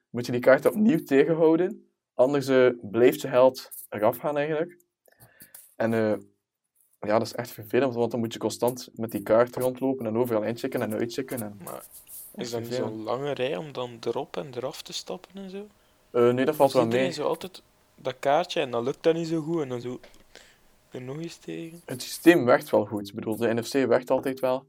moet 0.09 0.25
je 0.25 0.31
die 0.31 0.41
kaart 0.41 0.65
opnieuw 0.65 1.03
tegenhouden. 1.03 1.91
Anders 2.13 2.47
eh, 2.47 2.69
blijft 2.81 3.21
je 3.21 3.27
geld 3.27 3.69
eraf 3.89 4.17
gaan 4.17 4.37
eigenlijk. 4.37 4.77
En 5.75 5.93
eh, 5.93 6.17
ja, 6.99 7.17
dat 7.17 7.27
is 7.27 7.33
echt 7.33 7.51
vervelend, 7.51 7.93
want 7.93 8.11
dan 8.11 8.19
moet 8.19 8.33
je 8.33 8.39
constant 8.39 8.89
met 8.93 9.11
die 9.11 9.23
kaart 9.23 9.55
rondlopen 9.55 10.05
en 10.05 10.17
overal 10.17 10.43
inchecken 10.43 10.81
en 10.81 10.93
uitchecken. 10.93 11.41
En... 11.41 11.57
Is 12.35 12.51
dat 12.51 12.61
niet 12.61 12.73
zo'n 12.73 13.03
lange 13.03 13.31
rij 13.31 13.55
om 13.57 13.71
dan 13.71 13.97
erop 14.01 14.37
en 14.37 14.51
eraf 14.55 14.81
te 14.81 14.93
stappen 14.93 15.29
en 15.33 15.49
zo? 15.49 15.67
Eh, 16.11 16.33
nee, 16.33 16.45
dat 16.45 16.55
valt 16.55 16.71
wel 16.71 16.85
mee. 16.85 17.11
zo 17.11 17.27
altijd 17.27 17.61
dat 17.95 18.15
kaartje 18.19 18.61
en 18.61 18.71
dan 18.71 18.83
lukt 18.83 19.03
dat 19.03 19.13
niet 19.13 19.27
zo 19.27 19.41
goed 19.41 19.61
en 19.61 19.69
dan 19.69 19.81
zo 19.81 19.99
er 20.91 21.01
nog 21.01 21.19
eens 21.19 21.35
tegen. 21.35 21.81
Het 21.85 22.01
systeem 22.01 22.45
werkt 22.45 22.69
wel 22.69 22.85
goed. 22.85 23.07
Ik 23.07 23.15
bedoel, 23.15 23.35
de 23.35 23.53
NFC 23.53 23.73
werkt 23.73 24.09
altijd 24.09 24.39
wel. 24.39 24.65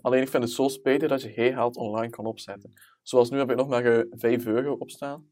Alleen 0.00 0.22
ik 0.22 0.28
vind 0.28 0.42
het 0.42 0.52
zo 0.52 0.68
spijtig 0.68 1.08
dat 1.08 1.22
je 1.22 1.32
geen 1.32 1.52
geld 1.52 1.76
online 1.76 2.10
kan 2.10 2.26
opzetten. 2.26 2.72
Zoals 3.02 3.30
nu 3.30 3.38
heb 3.38 3.50
ik 3.50 3.56
nog 3.56 3.68
maar 3.68 3.84
eh 3.84 4.04
5 4.10 4.46
euro 4.46 4.72
opstaan. 4.72 5.30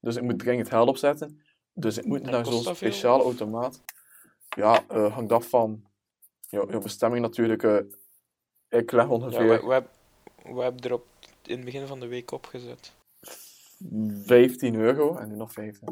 Dus 0.00 0.16
ik 0.16 0.22
moet 0.22 0.38
dringend 0.38 0.68
geld 0.68 0.88
opzetten. 0.88 1.42
Dus 1.72 1.98
ik 1.98 2.04
moet 2.04 2.20
En 2.22 2.30
naar 2.30 2.46
zo'n 2.46 2.74
speciale 2.74 3.22
automaat. 3.22 3.82
Ja, 4.56 4.84
eh 4.88 5.14
hangt 5.14 5.32
af 5.32 5.48
van 5.48 5.84
je, 6.48 6.66
je 6.70 6.78
bestemming 6.78 7.22
natuurlijk. 7.22 7.62
eh, 7.62 7.76
ik 8.68 8.92
leg 8.92 9.04
Ja, 9.04 9.10
ongeveer 9.10 9.68
we, 9.68 9.84
we, 10.42 10.48
heb- 10.48 10.56
hebben 10.62 10.82
er 10.82 10.92
op, 10.92 11.06
in 11.42 11.56
het 11.56 11.64
begin 11.64 11.86
van 11.86 12.00
de 12.00 12.06
week 12.06 12.30
opgezet. 12.30 12.92
15 14.24 14.74
euro 14.74 15.16
en 15.16 15.28
nu 15.28 15.36
nog 15.36 15.52
15. 15.52 15.88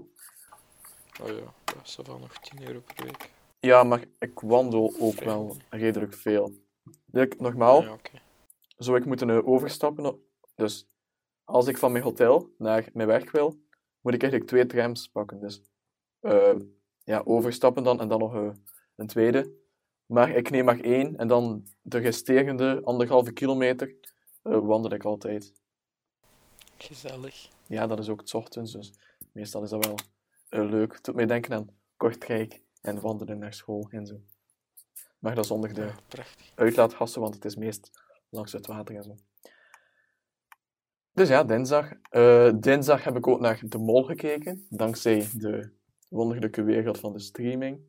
Oh 1.22 1.28
ja, 1.28 1.52
dat 1.64 1.76
is 1.84 1.98
wel 2.06 2.18
nog 2.18 2.38
10 2.38 2.66
euro 2.66 2.80
per 2.94 3.04
week. 3.04 3.30
Ja, 3.60 3.82
maar 3.82 4.04
ik 4.18 4.40
wandel 4.40 4.94
ook 4.98 5.20
wel 5.20 5.56
redelijk 5.70 6.14
veel. 6.14 6.52
like, 7.10 7.36
normaal 7.38 7.82
Ja, 7.82 7.92
oké. 7.92 8.10
zou 8.76 8.96
ik 8.98 9.04
moeten 9.04 9.30
eh, 9.30 9.48
overstappen. 9.48 10.20
Dus 10.54 10.88
als 11.44 11.66
ik 11.66 11.78
van 11.78 11.92
mijn 11.92 12.04
hotel 12.04 12.54
naar 12.58 12.88
mijn 12.92 13.08
werk 13.08 13.30
wil, 13.30 13.48
moet 14.00 14.14
ik 14.14 14.22
eigenlijk 14.22 14.50
twee 14.50 14.66
trams 14.66 15.08
pakken. 15.08 15.40
Dus 15.40 15.62
eh, 16.20 16.54
ja, 17.04 17.22
overstappen 17.24 17.82
dan 17.82 18.00
en 18.00 18.08
dan 18.08 18.18
nog 18.18 18.34
eh, 18.34 18.48
een 18.96 19.06
tweede. 19.06 19.52
Maar 20.06 20.30
ik 20.30 20.50
neem 20.50 20.64
maar 20.64 20.80
één 20.80 21.16
en 21.16 21.28
dan 21.28 21.66
de 21.82 21.98
resterende 21.98 22.80
anderhalve 22.84 23.32
kilometer 23.32 23.94
wandel 24.48 24.92
ik 24.92 25.04
altijd. 25.04 25.52
Gezellig. 26.76 27.48
Ja, 27.66 27.86
dat 27.86 27.98
is 27.98 28.08
ook 28.08 28.20
het 28.20 28.34
ochtends, 28.34 28.72
dus 28.72 28.92
meestal 29.32 29.62
is 29.62 29.70
dat 29.70 29.86
wel 29.86 29.96
eh, 30.48 30.70
leuk. 30.70 30.92
Het 30.92 31.04
doet 31.04 31.14
mij 31.14 31.26
denken 31.26 31.52
aan 31.52 31.70
Kortrijk 31.96 32.62
en 32.80 33.00
wandelen 33.00 33.38
naar 33.38 33.54
school 33.54 33.86
en 33.90 34.06
zo. 34.06 34.20
Maar 35.18 35.34
dat 35.34 35.46
zonder 35.46 35.74
de 35.74 35.92
Ja, 36.08 36.24
uitlaatgassen, 36.54 37.20
want 37.20 37.34
het 37.34 37.44
is 37.44 37.56
meest 37.56 37.90
langs 38.28 38.52
het 38.52 38.66
water 38.66 38.96
en 38.96 39.02
zo. 39.02 39.16
Dus 41.12 41.28
ja, 41.28 41.44
dinsdag. 41.44 41.92
Eh, 42.10 42.52
dinsdag 42.56 43.04
heb 43.04 43.16
ik 43.16 43.26
ook 43.26 43.40
naar 43.40 43.62
De 43.64 43.78
Mol 43.78 44.02
gekeken, 44.02 44.66
dankzij 44.70 45.28
de 45.34 45.70
wonderlijke 46.08 46.62
wereld 46.62 46.98
van 46.98 47.12
de 47.12 47.18
streaming. 47.18 47.80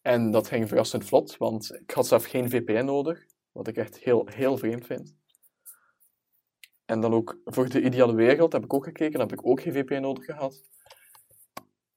En 0.00 0.30
dat 0.30 0.48
ging 0.48 0.68
verrassend 0.68 1.04
vlot, 1.04 1.36
want 1.36 1.74
ik 1.74 1.90
had 1.90 2.06
zelf 2.06 2.24
geen 2.24 2.50
VPN 2.50 2.84
nodig, 2.84 3.26
wat 3.52 3.68
ik 3.68 3.76
echt 3.76 3.98
heel, 3.98 4.26
heel 4.26 4.56
vreemd 4.56 4.86
vind. 4.86 5.14
En 6.84 7.00
dan 7.00 7.14
ook 7.14 7.38
voor 7.44 7.68
de 7.68 7.82
ideale 7.82 8.14
wereld 8.14 8.52
heb 8.52 8.64
ik 8.64 8.74
ook 8.74 8.84
gekeken, 8.84 9.20
heb 9.20 9.32
ik 9.32 9.46
ook 9.46 9.60
geen 9.60 9.72
VPN 9.72 10.00
nodig 10.00 10.24
gehad. 10.24 10.64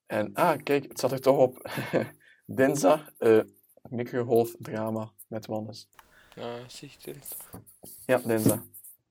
En 0.06 0.34
ah, 0.34 0.64
kijk, 0.64 0.84
het 0.88 1.00
zat 1.00 1.12
er 1.12 1.22
toch 1.22 1.38
op. 1.38 1.70
Dinsdag, 2.46 3.12
eh 3.18 3.42
microgolfdrama 3.90 5.12
met 5.28 5.46
Wannes. 5.46 5.90
Ja, 6.36 6.70
zie 6.70 6.92
je 6.98 7.12
dinsdag. 7.12 7.62
Ja, 8.06 8.18
dinsdag. 8.18 8.64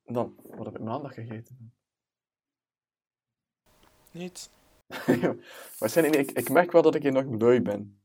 Dan, 0.04 0.36
wat 0.42 0.66
heb 0.66 0.74
ik 0.74 0.82
maandag 0.82 1.14
gegeten? 1.14 1.72
Niet? 4.10 4.50
Waarschijnlijk. 5.78 6.16
Ik, 6.16 6.30
ik 6.30 6.48
merk 6.48 6.72
wel 6.72 6.82
dat 6.82 6.94
ik 6.94 7.02
hier 7.02 7.12
nog 7.12 7.40
lui 7.40 7.60
ben. 7.62 8.00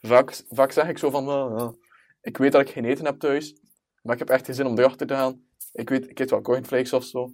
Vaak, 0.00 0.42
vaak 0.48 0.72
zeg 0.72 0.88
ik 0.88 0.98
zo 0.98 1.10
van, 1.10 1.28
"Ah, 1.28 1.56
ah, 1.56 1.72
ik 2.26 2.36
weet 2.36 2.52
dat 2.52 2.60
ik 2.60 2.70
geen 2.70 2.84
eten 2.84 3.04
heb 3.04 3.18
thuis, 3.18 3.54
maar 4.02 4.12
ik 4.12 4.18
heb 4.18 4.30
echt 4.30 4.44
geen 4.44 4.54
zin 4.54 4.66
om 4.66 4.78
erachter 4.78 5.06
te 5.06 5.14
gaan. 5.14 5.46
Ik 5.72 5.88
weet, 5.88 6.10
ik 6.10 6.18
eet 6.18 6.30
wel 6.30 6.40
cornflakes 6.40 6.92
of 6.92 7.04
zo. 7.04 7.32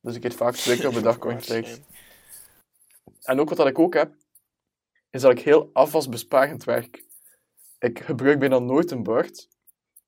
Dus 0.00 0.16
ik 0.16 0.24
eet 0.24 0.34
vaak 0.34 0.54
twee 0.54 0.76
keer 0.76 0.88
op 0.88 0.94
de 0.94 1.00
dag 1.00 1.18
cornflakes. 1.24 1.50
Waarschijnlijk. 1.50 2.02
En 3.22 3.40
ook 3.40 3.48
wat 3.48 3.58
dat 3.58 3.66
ik 3.66 3.78
ook 3.78 3.94
heb, 3.94 4.14
is 5.10 5.20
dat 5.20 5.30
ik 5.30 5.40
heel 5.40 5.70
afwasbesparend 5.72 6.64
werk. 6.64 7.04
Ik 7.78 7.98
gebruik 7.98 8.38
bijna 8.38 8.58
nooit 8.58 8.90
een 8.90 9.02
bord. 9.02 9.48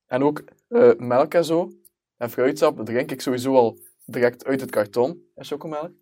En 0.06 0.22
ook 0.22 0.44
eh, 0.68 0.94
melk 0.96 1.34
en 1.34 1.44
zo, 1.44 1.72
en 2.16 2.30
fruitsap, 2.30 2.84
drink 2.84 3.10
ik 3.10 3.20
sowieso 3.20 3.54
al 3.54 3.78
direct 4.04 4.44
uit 4.44 4.60
het 4.60 4.70
karton, 4.70 5.30
en 5.34 5.44
chocomelk. 5.44 5.92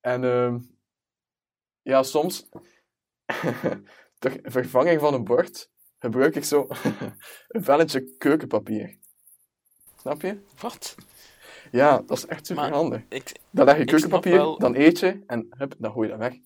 En 0.00 0.24
ehm, 0.24 0.58
ja, 1.82 2.02
soms, 2.02 2.48
ter 4.18 4.40
vervanging 4.42 5.00
van 5.00 5.14
een 5.14 5.24
bord, 5.24 5.70
gebruik 6.00 6.34
ik 6.36 6.44
zo 6.44 6.66
een 7.48 7.64
velletje 7.64 8.14
keukenpapier. 8.18 8.96
Snap 10.00 10.22
je? 10.22 10.38
Wat? 10.60 10.94
Ja, 11.72 12.02
dat 12.06 12.16
is 12.18 12.26
echt 12.26 12.46
super 12.46 12.62
Maar- 12.62 12.72
handig. 12.72 13.02
Ik, 13.08 13.32
Dan 13.50 13.64
leg 13.64 13.78
je 13.78 13.84
keukenpapier, 13.84 14.32
wel- 14.36 14.58
dan 14.58 14.74
eet 14.74 14.98
je 14.98 15.22
en 15.26 15.46
hup, 15.50 15.74
dan 15.78 15.92
gooi 15.92 16.08
je 16.10 16.16
dat 16.16 16.28
weg. 16.30 16.38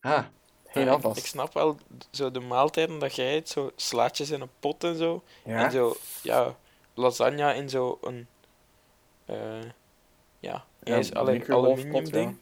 Ah, 0.00 0.24
geen 0.66 0.84
ja, 0.84 0.90
ik- 0.90 0.96
afwas. 0.96 1.18
Ik, 1.18 1.26
snap 1.26 1.52
wel 1.54 1.76
zo 2.10 2.30
de 2.30 2.40
maaltijden 2.40 2.98
dat 2.98 3.14
jij 3.14 3.34
eet, 3.34 3.48
zo 3.48 3.70
slaatjes 3.76 4.30
in 4.30 4.40
een 4.40 4.50
pot 4.60 4.84
en 4.84 4.96
zo. 4.96 5.22
Ja? 5.44 5.64
En 5.64 5.70
zo, 5.70 5.96
ja, 6.22 6.56
lasagne 6.94 7.54
in 7.54 7.68
zo 7.68 7.98
een, 8.02 8.26
eh 9.24 9.62
ja, 10.40 10.64
Ja, 10.82 10.94
ijs, 10.94 11.14
allee, 11.14 11.38
microgolfpot, 11.38 11.76
aluminium 11.84 12.10
ding. 12.10 12.38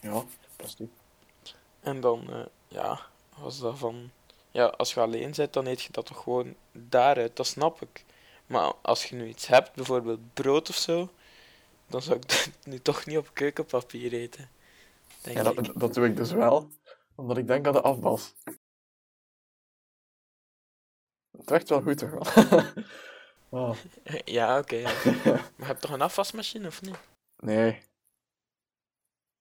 Ja, 0.00 0.22
plastic. 0.56 0.88
En 1.80 2.00
dan, 2.00 2.26
eh, 2.32 2.46
ja, 2.68 3.00
was 3.38 3.58
dat 3.60 3.78
van... 3.78 4.10
Ja, 4.56 4.66
als 4.66 4.94
je 4.94 5.00
alleen 5.00 5.32
bent, 5.36 5.52
dan 5.52 5.66
eet 5.66 5.82
je 5.82 5.92
dat 5.92 6.06
toch 6.06 6.22
gewoon 6.22 6.56
daaruit, 6.72 7.36
dat 7.36 7.46
snap 7.46 7.82
ik. 7.82 8.04
Maar 8.46 8.72
als 8.82 9.04
je 9.04 9.16
nu 9.16 9.28
iets 9.28 9.46
hebt, 9.46 9.74
bijvoorbeeld 9.74 10.34
brood 10.34 10.68
of 10.68 10.76
zo, 10.76 11.10
dan 11.86 12.02
zou 12.02 12.16
ik 12.16 12.28
dat 12.28 12.50
nu 12.64 12.78
toch 12.78 13.06
niet 13.06 13.18
op 13.18 13.30
keukenpapier 13.32 14.12
eten. 14.12 14.50
Denk 15.22 15.36
Ja, 15.36 15.42
dat, 15.42 15.70
dat 15.74 15.94
doe 15.94 16.06
ik 16.06 16.16
dus 16.16 16.32
wel, 16.32 16.70
omdat 17.14 17.36
ik 17.36 17.46
denk 17.46 17.66
aan 17.66 17.72
de 17.72 17.80
afwas. 17.80 18.34
Het 21.30 21.50
werkt 21.50 21.68
wel 21.68 21.82
goed, 21.82 21.98
toch? 21.98 22.36
oh, 23.48 23.76
Ja, 24.24 24.58
oké. 24.58 24.76
ja. 24.76 24.92
Maar 25.24 25.52
je 25.56 25.64
hebt 25.64 25.80
toch 25.80 25.90
een 25.90 26.00
afwasmachine, 26.00 26.66
of 26.66 26.82
niet? 26.82 26.98
nee. 27.36 27.82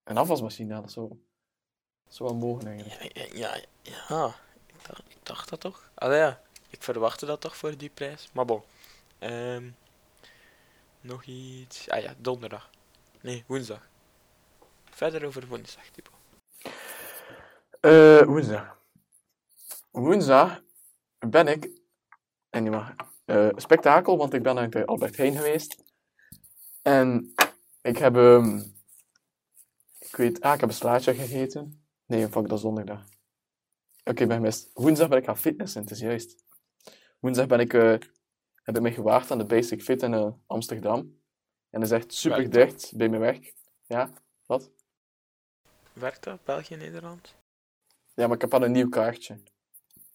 Een 0.03 0.17
afwasmachine, 0.17 0.74
ja, 0.74 0.81
dat 0.81 0.93
dat 0.93 2.15
zou 2.15 2.39
wel 2.39 2.60
eigenlijk. 2.60 3.34
Ja, 3.34 3.57
ja, 3.81 4.43
dacht, 4.88 5.04
ik 5.08 5.18
dacht 5.24 5.50
dat 5.50 5.60
toch? 5.60 5.89
Allee, 5.94 6.18
ja, 6.18 6.42
ik 6.70 6.84
verwachtte 6.84 7.25
dat 7.25 7.42
toch 7.42 7.58
voor 7.58 7.77
die 7.77 7.89
prijs. 7.89 8.30
Maar 8.34 8.46
bon. 8.46 8.63
Ehm, 9.20 9.70
nog 11.01 11.24
iets. 11.24 11.89
Ah 11.89 12.01
ja, 12.01 12.13
donderdag. 12.18 12.70
Nee, 13.22 13.44
woensdag. 13.48 13.88
Verder 14.89 15.25
over 15.25 15.48
woensdag, 15.48 15.84
typo. 15.89 16.12
Eh, 17.80 18.22
woensdag. 18.22 18.77
Woensdag 19.92 20.62
ben 21.20 21.48
ik... 21.48 21.70
En 22.50 22.63
niet 22.63 22.72
maar... 22.72 22.96
eh, 23.25 23.50
spektakel, 23.56 24.18
want 24.18 24.34
ik 24.34 24.44
ben 24.44 24.56
naar 24.56 24.70
de 24.70 24.86
Albert 24.86 25.18
Heijn 25.18 25.36
geweest. 25.36 25.84
En 26.82 27.34
ik 27.82 27.98
heb... 27.98 28.15
ehm, 28.15 28.58
ik 30.00 30.15
weet... 30.15 30.42
Ah, 30.42 30.54
ik 30.54 30.60
heb 30.60 30.70
een 30.70 30.75
slaatje 30.75 31.13
gegeten. 31.13 31.86
Nee, 32.06 32.27
fuck, 32.27 32.48
dat 32.48 32.58
is 32.58 32.63
donderdag. 32.63 33.04
Oké, 34.05 34.27
ben 34.27 34.35
gemist. 34.38 34.69
Woensdag 34.74 35.07
ben 35.07 35.17
ik 35.17 35.25
gaan 35.25 35.38
fitnessen, 35.38 35.81
het 35.81 35.91
is 35.91 36.00
juist. 36.00 36.43
Woensdag 37.19 37.47
ben 37.47 37.59
ik, 37.59 37.74
eh, 37.74 37.89
heb 38.63 38.75
ik 38.75 38.81
me 38.81 38.91
gewaagd 38.91 39.31
aan 39.31 39.38
de 39.38 39.45
Basic 39.45 39.81
Fit 39.83 40.01
in 40.01 40.13
eh, 40.13 40.31
Amsterdam. 40.47 40.97
En 41.69 41.79
dat 41.81 41.83
is 41.83 41.91
echt 41.91 42.13
super 42.13 42.38
Werkt 42.38 42.53
dat? 42.53 42.69
dicht 42.69 42.95
bij 42.95 43.09
mijn 43.09 43.21
werk. 43.21 43.53
Ja, 43.85 44.09
wat? 44.45 44.71
Werkt 45.93 46.24
dat? 46.24 46.43
België, 46.43 46.75
Nederland? 46.75 47.35
Ja, 48.13 48.27
maar 48.27 48.35
ik 48.35 48.41
heb 48.41 48.53
al 48.53 48.63
een 48.63 48.71
nieuw 48.71 48.89
kaartje. 48.89 49.41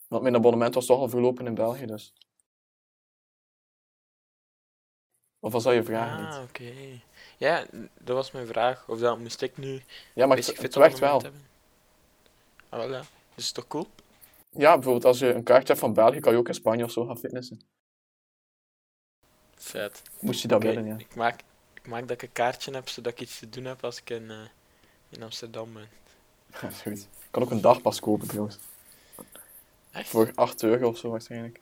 Want 0.09 0.23
mijn 0.23 0.35
abonnement 0.35 0.75
was 0.75 0.87
toch 0.87 0.99
al 0.99 1.09
verlopen 1.09 1.47
in 1.47 1.55
België, 1.55 1.87
dus. 1.87 2.13
Of 5.39 5.53
wat 5.53 5.63
zou 5.63 5.75
je 5.75 5.83
vragen? 5.83 6.27
Ah, 6.27 6.41
niet? 6.41 6.49
oké. 6.49 6.73
Ja, 7.37 7.67
dat 7.99 8.17
was 8.17 8.31
mijn 8.31 8.47
vraag. 8.47 8.89
Of 8.89 8.99
dat 8.99 9.19
moest 9.19 9.41
ik 9.43 9.57
nu 9.57 9.83
Ja, 10.15 10.27
maar 10.27 10.37
het, 10.37 10.61
het 10.61 10.75
werkt 10.75 10.99
wel. 10.99 11.21
hebben? 11.23 11.47
Ah, 12.69 12.89
wel 12.89 13.03
ja. 13.41 13.47
Is 13.47 13.53
toch 13.53 13.67
cool? 13.67 13.87
Ja, 14.51 14.75
bijvoorbeeld 14.75 15.05
als 15.05 15.19
je 15.19 15.33
een 15.35 15.43
kaartje 15.43 15.67
hebt 15.67 15.79
van 15.79 15.93
België, 15.93 16.21
kan 16.21 16.33
je 16.33 16.39
ook 16.39 16.49
in 16.49 16.55
Spanje 16.55 16.85
of 16.85 16.91
zo 16.91 17.05
gaan 17.07 17.19
fitnessen. 17.19 17.61
Vet. 19.55 20.03
Moest 20.21 20.43
je 20.43 20.49
dat 20.49 20.59
Oké, 20.59 20.67
willen, 20.69 20.87
ja. 20.87 20.99
ik, 20.99 21.15
maak, 21.15 21.41
ik 21.75 21.87
maak 21.87 22.01
dat 22.01 22.11
ik 22.11 22.23
een 22.23 22.33
kaartje 22.33 22.73
heb, 22.73 22.89
zodat 22.89 23.13
ik 23.13 23.21
iets 23.21 23.39
te 23.39 23.49
doen 23.49 23.65
heb 23.65 23.85
als 23.85 23.99
ik 24.01 24.11
in, 24.11 24.31
eh, 24.31 24.49
in 25.09 25.23
Amsterdam 25.23 25.73
ben. 25.73 25.89
Ja, 26.61 26.69
is 26.69 26.81
goed. 26.83 26.99
Ik 26.99 27.29
kan 27.31 27.43
ook 27.43 27.51
een 27.51 27.61
dagpas 27.61 28.01
kopen 28.01 28.29
trouwens. 28.29 28.59
Echt? 29.91 30.09
Voor 30.09 30.31
8 30.35 30.63
euro 30.63 30.89
of 30.89 30.99
zo 30.99 31.11
waarschijnlijk. 31.11 31.61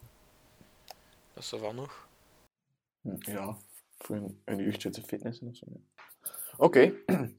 Dat 1.34 1.42
is 1.42 1.52
er 1.52 1.58
van 1.58 1.74
nog. 1.74 2.08
Hm, 3.00 3.30
Ja, 3.30 3.56
voor 3.98 4.16
een, 4.16 4.40
een 4.44 4.58
uurtje 4.58 4.90
te 4.90 5.02
fitnessen 5.02 5.48
of 5.48 5.56
zo. 5.56 5.66
ja. 5.68 5.80
Oké, 6.56 6.92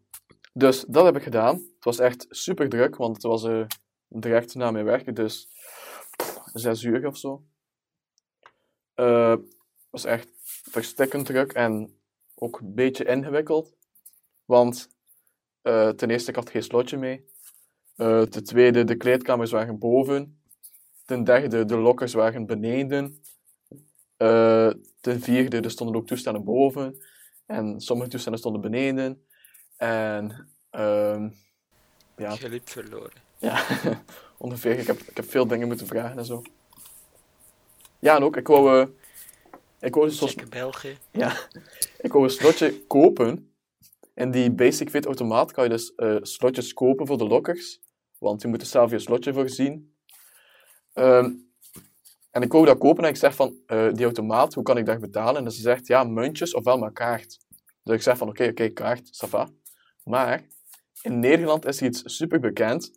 dus 0.54 0.86
dat 0.88 1.06
heb 1.06 1.16
ik 1.16 1.24
gedaan. 1.24 1.56
Het 1.56 1.84
was 1.84 2.00
echt 2.00 2.26
super 2.30 2.70
druk, 2.70 2.96
want 2.96 3.14
het 3.16 3.24
was 3.26 3.44
eh, 3.44 3.66
direct 4.10 4.56
na 4.56 4.72
mijn 4.72 4.86
werk, 4.86 5.16
dus 5.16 5.48
zes 6.54 6.84
uur 6.84 7.08
of 7.08 7.18
zo. 7.18 7.44
Het 8.94 9.58
was 9.90 10.06
echt 10.06 10.30
verstikkend 10.72 11.26
druk 11.26 11.54
en 11.54 12.00
ook 12.36 12.60
een 12.60 12.74
beetje 12.74 13.06
ingewikkeld. 13.06 13.76
Want 14.46 14.90
eh, 15.62 15.90
ten 15.90 16.10
eerste, 16.10 16.30
ik 16.30 16.36
had 16.36 16.50
geen 16.50 16.64
slotje 16.64 16.98
mee. 16.98 17.26
Eh, 17.96 18.22
ten 18.22 18.44
tweede, 18.44 18.84
de 18.84 18.96
kleedkamers 18.96 19.52
waren 19.52 19.80
boven. 19.80 20.42
Ten 21.06 21.24
derde, 21.24 21.66
de 21.66 21.78
lokkers 21.78 22.14
waren 22.14 22.46
beneden. 22.46 23.22
Ten 25.02 25.22
vierde, 25.22 25.62
er 25.62 25.72
stonden 25.72 25.96
ook 25.96 26.08
toestellen 26.08 26.44
boven. 26.44 27.02
En 27.46 27.82
sommige 27.82 28.10
toestellen 28.10 28.40
stonden 28.40 28.62
beneden. 28.62 29.26
En 29.78 30.50
ehm, 30.70 31.30
ja, 32.18 32.36
Je 32.40 32.50
liep 32.50 32.70
verloren. 32.70 33.29
Ja, 33.40 33.66
ongeveer. 34.38 34.80
Ik 34.80 34.88
heb, 34.88 35.00
ik 35.00 35.18
heb 35.18 35.30
veel 35.30 35.48
dingen 35.48 35.68
moeten 35.68 35.88
vragen 35.88 36.18
en 36.18 36.26
zo. 36.26 36.42
Ja, 38.00 38.16
en 38.16 38.24
ook, 38.24 38.38
ik 38.38 38.48
wou, 38.48 38.82
eh, 38.82 38.88
ik 39.80 39.96
wou, 39.96 40.12
België. 40.50 40.98
ja, 41.12 41.38
ik 42.06 42.12
wou 42.12 42.24
een 42.24 42.30
slotje 42.30 42.86
kopen. 42.88 43.54
In 44.14 44.32
die 44.32 44.52
Basic 44.52 44.90
Fit 44.90 45.06
automaat 45.06 45.52
kan 45.52 45.64
je 45.64 45.70
dus 45.70 45.96
eh, 45.96 46.16
slotjes 46.22 46.74
kopen 46.74 47.08
voor 47.08 47.18
de 47.18 47.28
lokkers. 47.28 47.80
Want 48.18 48.42
je 48.42 48.48
moet 48.48 48.62
er 48.62 48.68
zelf 48.68 48.92
je 48.92 49.00
slotje 49.00 49.34
voorzien. 49.34 49.94
Ehm, 50.94 51.26
en 51.26 51.48
En 52.32 52.42
ik 52.42 52.52
wou 52.52 52.66
dat 52.66 52.78
kopen 52.78 53.04
en 53.04 53.10
ik 53.10 53.16
zeg 53.16 53.36
van, 53.36 53.56
eh, 53.66 53.94
die 53.94 54.06
automaat, 54.06 54.54
hoe 54.54 54.64
kan 54.64 54.78
ik 54.78 54.86
dat 54.86 55.00
betalen? 55.00 55.46
En 55.46 55.52
ze 55.52 55.62
zegt, 55.62 55.88
ja, 55.88 56.04
muntjes 56.04 56.54
ofwel 56.54 56.78
maar 56.78 56.92
kaart. 56.92 57.38
Dus 57.84 57.96
ik 57.96 58.02
zeg 58.02 58.18
van, 58.18 58.28
oké, 58.28 58.48
oké, 58.48 58.70
kaart, 58.70 59.26
ça 59.26 59.30
va. 59.30 59.50
Maar 60.04 60.46
in 61.02 61.20
Nederland 61.20 61.66
is 61.66 61.82
er 61.82 61.88
iets 61.88 62.02
super 62.06 62.40
bekend. 62.40 62.92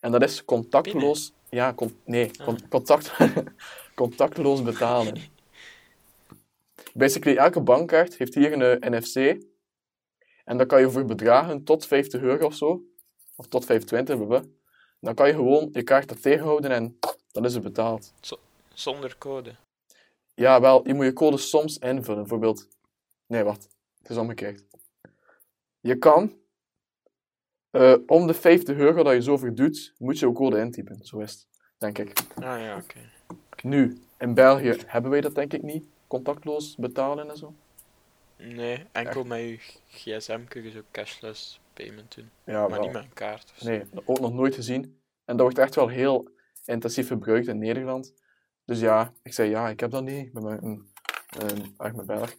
En 0.00 0.10
dat 0.10 0.22
is 0.22 0.44
contactloos... 0.44 1.32
Ja, 1.50 1.74
con- 1.74 2.00
nee, 2.04 2.30
con- 2.44 2.68
contact, 2.68 3.12
contactloos 3.94 4.62
betalen. 4.62 5.22
Basically, 6.94 7.36
elke 7.36 7.60
bankkaart 7.60 8.16
heeft 8.16 8.34
hier 8.34 8.52
een 8.52 8.62
eh, 8.62 8.90
NFC. 8.90 9.42
En 10.44 10.56
dan 10.56 10.66
kan 10.66 10.80
je 10.80 10.90
voor 10.90 11.04
bedragen 11.04 11.64
tot 11.64 11.86
50 11.86 12.20
euro 12.20 12.46
of 12.46 12.54
zo, 12.54 12.82
of 13.36 13.46
tot 13.46 13.64
25, 13.64 14.16
blablabla, 14.16 14.48
dan 15.00 15.14
kan 15.14 15.26
je 15.26 15.34
gewoon 15.34 15.68
je 15.72 15.82
kaart 15.82 16.10
er 16.10 16.20
tegenhouden 16.20 16.70
en 16.70 16.98
dan 17.32 17.44
is 17.44 17.54
het 17.54 17.62
betaald. 17.62 18.12
Zonder 18.72 19.18
code. 19.18 19.54
Ja, 20.34 20.60
wel, 20.60 20.86
je 20.88 20.94
moet 20.94 21.04
je 21.04 21.12
code 21.12 21.36
soms 21.38 21.78
invullen. 21.78 22.20
Bijvoorbeeld... 22.20 22.68
Nee, 23.26 23.44
wacht. 23.44 23.68
Het 23.98 24.10
is 24.10 24.16
omgekeerd. 24.16 24.64
Je 25.80 25.98
kan... 25.98 26.38
eh, 27.70 27.94
om 28.06 28.26
de 28.26 28.34
50 28.34 28.76
euro 28.76 29.02
dat 29.02 29.12
je 29.14 29.22
zoveel 29.22 29.54
doet, 29.54 29.94
moet 29.98 30.18
je 30.18 30.26
je 30.26 30.32
code 30.32 30.58
intypen. 30.58 30.98
Zo 31.02 31.18
is 31.18 31.30
het, 31.30 31.46
denk 31.78 31.98
ik. 31.98 32.20
Ah 32.34 32.60
ja, 32.60 32.76
oké. 32.76 32.98
Nu, 33.62 33.98
in 34.18 34.34
België 34.34 34.76
hebben 34.86 35.10
wij 35.10 35.20
dat 35.20 35.34
denk 35.34 35.52
ik 35.52 35.62
niet. 35.62 35.86
Contactloos 36.06 36.76
betalen 36.76 37.30
en 37.30 37.36
zo. 37.36 37.54
Nee, 38.36 38.86
enkel 38.92 39.24
met 39.24 39.40
je 39.40 39.58
gsm 39.88 40.44
kun 40.44 40.62
je 40.62 40.70
zo 40.70 40.80
cashless 40.90 41.60
payment 41.72 42.14
doen. 42.14 42.30
Ja, 42.44 42.60
maar 42.60 42.70
wel. 42.70 42.80
niet 42.80 42.92
met 42.92 43.02
een 43.02 43.12
kaart. 43.12 43.50
of 43.50 43.58
zo. 43.58 43.68
Nee, 43.68 43.82
ook 44.04 44.20
nog 44.20 44.32
nooit 44.32 44.54
gezien. 44.54 44.82
En 45.24 45.36
dat 45.36 45.40
wordt 45.40 45.58
echt 45.58 45.74
wel 45.74 45.88
heel 45.88 46.28
intensief 46.64 47.06
gebruikt 47.08 47.46
in 47.48 47.58
Nederland. 47.58 48.14
Dus 48.64 48.80
ja, 48.80 49.12
ik 49.22 49.32
zei 49.32 49.50
ja, 49.50 49.68
ik 49.68 49.80
heb 49.80 49.90
dat 49.90 50.04
niet. 50.04 50.26
Ik 50.26 50.32
ben 50.32 50.64
een, 50.64 50.90
een 51.76 52.06
Belg. 52.06 52.34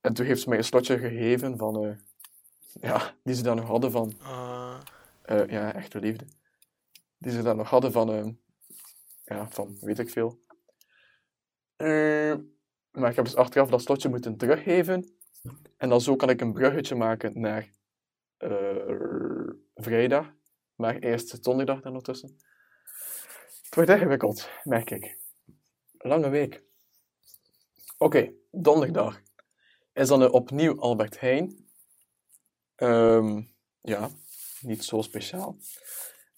En 0.00 0.12
toen 0.14 0.26
heeft 0.26 0.40
ze 0.42 0.48
mij 0.48 0.58
een 0.58 0.64
slotje 0.64 0.98
gegeven 0.98 1.58
van... 1.58 1.84
eh, 1.84 1.90
ja, 2.80 3.14
die 3.22 3.34
ze 3.34 3.42
dan 3.42 3.56
nog 3.56 3.66
hadden 3.66 3.90
van... 3.90 4.12
Ah, 4.20 4.80
eh, 5.22 5.46
ja, 5.46 5.74
echte 5.74 5.98
liefde. 5.98 6.24
Die 7.18 7.32
ze 7.32 7.42
dan 7.42 7.56
nog 7.56 7.70
hadden 7.70 7.92
van... 7.92 8.12
eh, 8.12 8.26
ja, 9.24 9.48
van 9.50 9.76
weet 9.80 9.98
ik 9.98 10.10
veel. 10.10 10.40
Eh, 11.76 12.34
maar 12.90 13.10
ik 13.10 13.16
heb 13.16 13.24
dus 13.24 13.36
achteraf 13.36 13.68
dat 13.68 13.82
slotje 13.82 14.08
moeten 14.08 14.36
teruggeven. 14.36 15.16
En 15.76 15.88
dan 15.88 16.00
zo 16.00 16.16
kan 16.16 16.30
ik 16.30 16.40
een 16.40 16.52
bruggetje 16.52 16.94
maken 16.94 17.40
naar 17.40 17.70
eh, 18.36 19.48
vrijdag. 19.74 20.32
Maar 20.74 20.96
eerst 20.96 21.44
donderdag 21.44 21.80
dan 21.80 21.86
ondertussen. 21.86 22.36
Het 23.62 23.74
wordt 23.74 23.90
ingewikkeld, 23.90 24.48
merk 24.62 24.90
ik. 24.90 25.18
Lange 25.98 26.28
week. 26.28 26.64
Oké, 27.98 28.32
donderdag 28.50 29.20
is 29.92 30.08
dan 30.08 30.30
opnieuw 30.30 30.80
Albert 30.80 31.20
Heijn. 31.20 31.66
Ehm, 32.74 33.42
ja, 33.80 34.10
niet 34.60 34.84
zo 34.84 35.02
speciaal. 35.02 35.56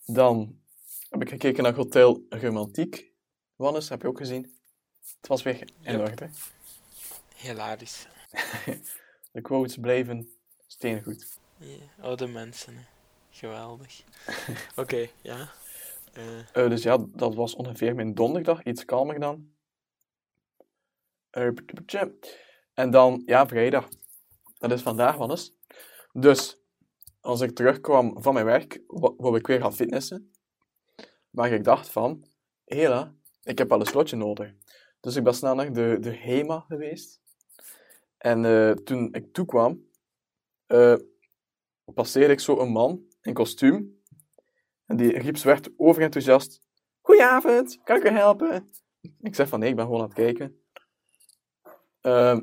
Dan 0.07 0.61
heb 1.09 1.23
ik 1.23 1.29
gekeken 1.29 1.62
naar 1.62 1.75
Hotel 1.75 2.26
Romantiek. 2.29 3.12
Wannes, 3.57 3.88
heb 3.88 4.03
je 4.03 4.09
ook 4.09 4.19
gezien? 4.19 4.59
Het 5.21 5.26
was 5.29 5.43
weer 5.43 5.61
in 5.81 5.93
Yep. 5.99 6.00
orde. 6.09 6.29
hilarisch. 7.37 8.07
De 9.33 9.41
quotes 9.41 9.76
bleven 9.76 10.31
steengoed. 10.67 11.38
Ja, 11.59 11.76
oude 12.00 12.26
mensen, 12.26 12.75
hè. 12.76 12.83
geweldig. 13.31 14.03
Oké, 14.76 15.09
ja. 15.23 15.53
Eh, 16.12 16.38
Eh, 16.38 16.69
dus 16.69 16.83
ja, 16.83 16.99
dat 17.09 17.35
was 17.35 17.55
ongeveer 17.55 17.95
mijn 17.95 18.14
donderdag. 18.14 18.62
Iets 18.64 18.85
kalmer 18.85 19.21
dan. 19.21 19.53
Eh. 21.31 21.49
En 22.75 22.91
dan, 22.91 23.23
ja, 23.26 23.47
vrijdag. 23.47 23.88
Dat 24.59 24.73
is 24.73 24.83
vandaag, 24.83 25.17
Wannes. 25.17 25.53
Dus, 26.16 26.62
als 27.21 27.40
ik 27.40 27.54
terugkwam 27.54 28.23
van 28.23 28.35
mijn 28.35 28.47
werk, 28.47 28.82
wou 28.86 29.36
ik 29.36 29.47
weer 29.47 29.60
gaan 29.60 29.75
fitnessen. 29.75 30.32
Maar 31.30 31.52
ik 31.52 31.65
dacht 31.65 31.89
van, 31.89 32.25
hela, 32.65 33.15
ik 33.43 33.58
heb 33.58 33.69
wel 33.69 33.80
een 33.80 33.86
slotje 33.86 34.17
nodig. 34.17 34.54
Dus 35.00 35.17
ik 35.17 35.25
ben 35.25 35.34
snel 35.34 35.54
naar 35.54 35.73
de, 35.73 35.97
de 36.00 36.17
HEMA 36.17 36.65
geweest. 36.69 37.21
En 38.19 38.45
eh, 38.45 38.71
toen 38.71 39.15
ik 39.15 39.32
toekwam, 39.32 39.89
eh 40.67 40.97
passeerde 41.84 42.32
ik 42.32 42.41
zo 42.41 42.58
een 42.58 42.73
man 42.73 43.02
in 43.23 43.34
kostuum. 43.34 44.02
En 44.86 44.97
die 44.97 45.19
riep 45.19 45.36
werd 45.36 45.71
overenthousiast. 45.76 46.62
Goedenavond, 47.00 47.80
kan 47.84 47.97
ik 47.97 48.04
u 48.04 48.08
helpen? 48.08 48.69
Ik 49.21 49.34
zeg 49.34 49.49
van 49.49 49.60
nee, 49.60 49.71
ik 49.71 49.76
ben 49.76 49.84
gewoon 49.84 50.00
aan 50.00 50.06
het 50.06 50.17
kijken. 50.17 50.62
Ehm, 52.00 52.41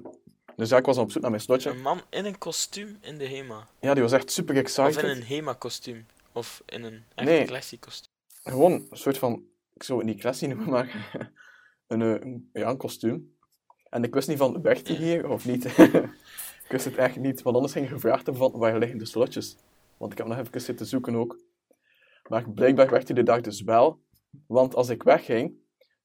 dus 0.61 0.69
ja, 0.69 0.77
ik 0.77 0.85
was 0.85 0.97
op 0.97 1.11
zoek 1.11 1.21
naar 1.21 1.31
mijn 1.31 1.43
slotje. 1.43 1.69
een 1.69 1.81
man 1.81 2.01
in 2.09 2.25
een 2.25 2.37
kostuum 2.37 2.97
in 3.01 3.17
de 3.17 3.27
HEMA. 3.27 3.67
Ja, 3.79 3.93
die 3.93 4.03
was 4.03 4.11
echt 4.11 4.31
super 4.31 4.55
Of 4.55 4.61
excited. 4.61 5.03
in 5.03 5.09
een 5.09 5.23
HEMA-kostuum. 5.23 6.05
Of 6.31 6.63
in 6.65 6.83
een 6.83 7.03
echt 7.15 7.27
Nee. 7.27 7.79
kostuum. 7.79 8.11
Gewoon 8.43 8.71
een 8.71 8.97
soort 8.97 9.17
van, 9.17 9.43
ik 9.73 9.83
zou 9.83 9.99
het 9.99 10.07
niet 10.07 10.19
classy 10.19 10.45
noemen, 10.45 10.69
maar 10.69 11.11
een, 11.87 12.01
eh, 12.01 12.09
een, 12.09 12.49
ja, 12.53 12.69
een 12.69 12.77
kostuum. 12.77 13.35
En 13.89 14.03
ik 14.03 14.13
wist 14.13 14.27
niet 14.27 14.37
van, 14.37 14.61
werkt 14.61 14.85
die 14.85 14.97
hier 14.97 15.29
of 15.29 15.45
niet? 15.45 15.65
ik 16.65 16.67
wist 16.69 16.85
het 16.85 16.95
echt 16.95 17.15
niet, 17.15 17.41
want 17.41 17.55
anders 17.55 17.73
ging 17.73 17.85
je 17.87 17.93
gevraagd 17.93 18.25
hebben 18.25 18.49
van, 18.49 18.59
waar 18.59 18.77
liggen 18.77 18.97
de 18.97 19.05
slotjes? 19.05 19.55
Want 19.97 20.11
ik 20.11 20.17
heb 20.17 20.27
nog 20.27 20.37
even 20.37 20.61
zitten 20.61 20.85
zoeken 20.85 21.15
ook. 21.15 21.39
Maar 22.27 22.49
blijkbaar 22.49 22.89
werkte 22.89 23.13
hij 23.13 23.23
de 23.23 23.31
dag 23.31 23.41
dus 23.41 23.61
wel, 23.61 24.01
want 24.47 24.75
als 24.75 24.89
ik 24.89 25.03
wegging, 25.03 25.53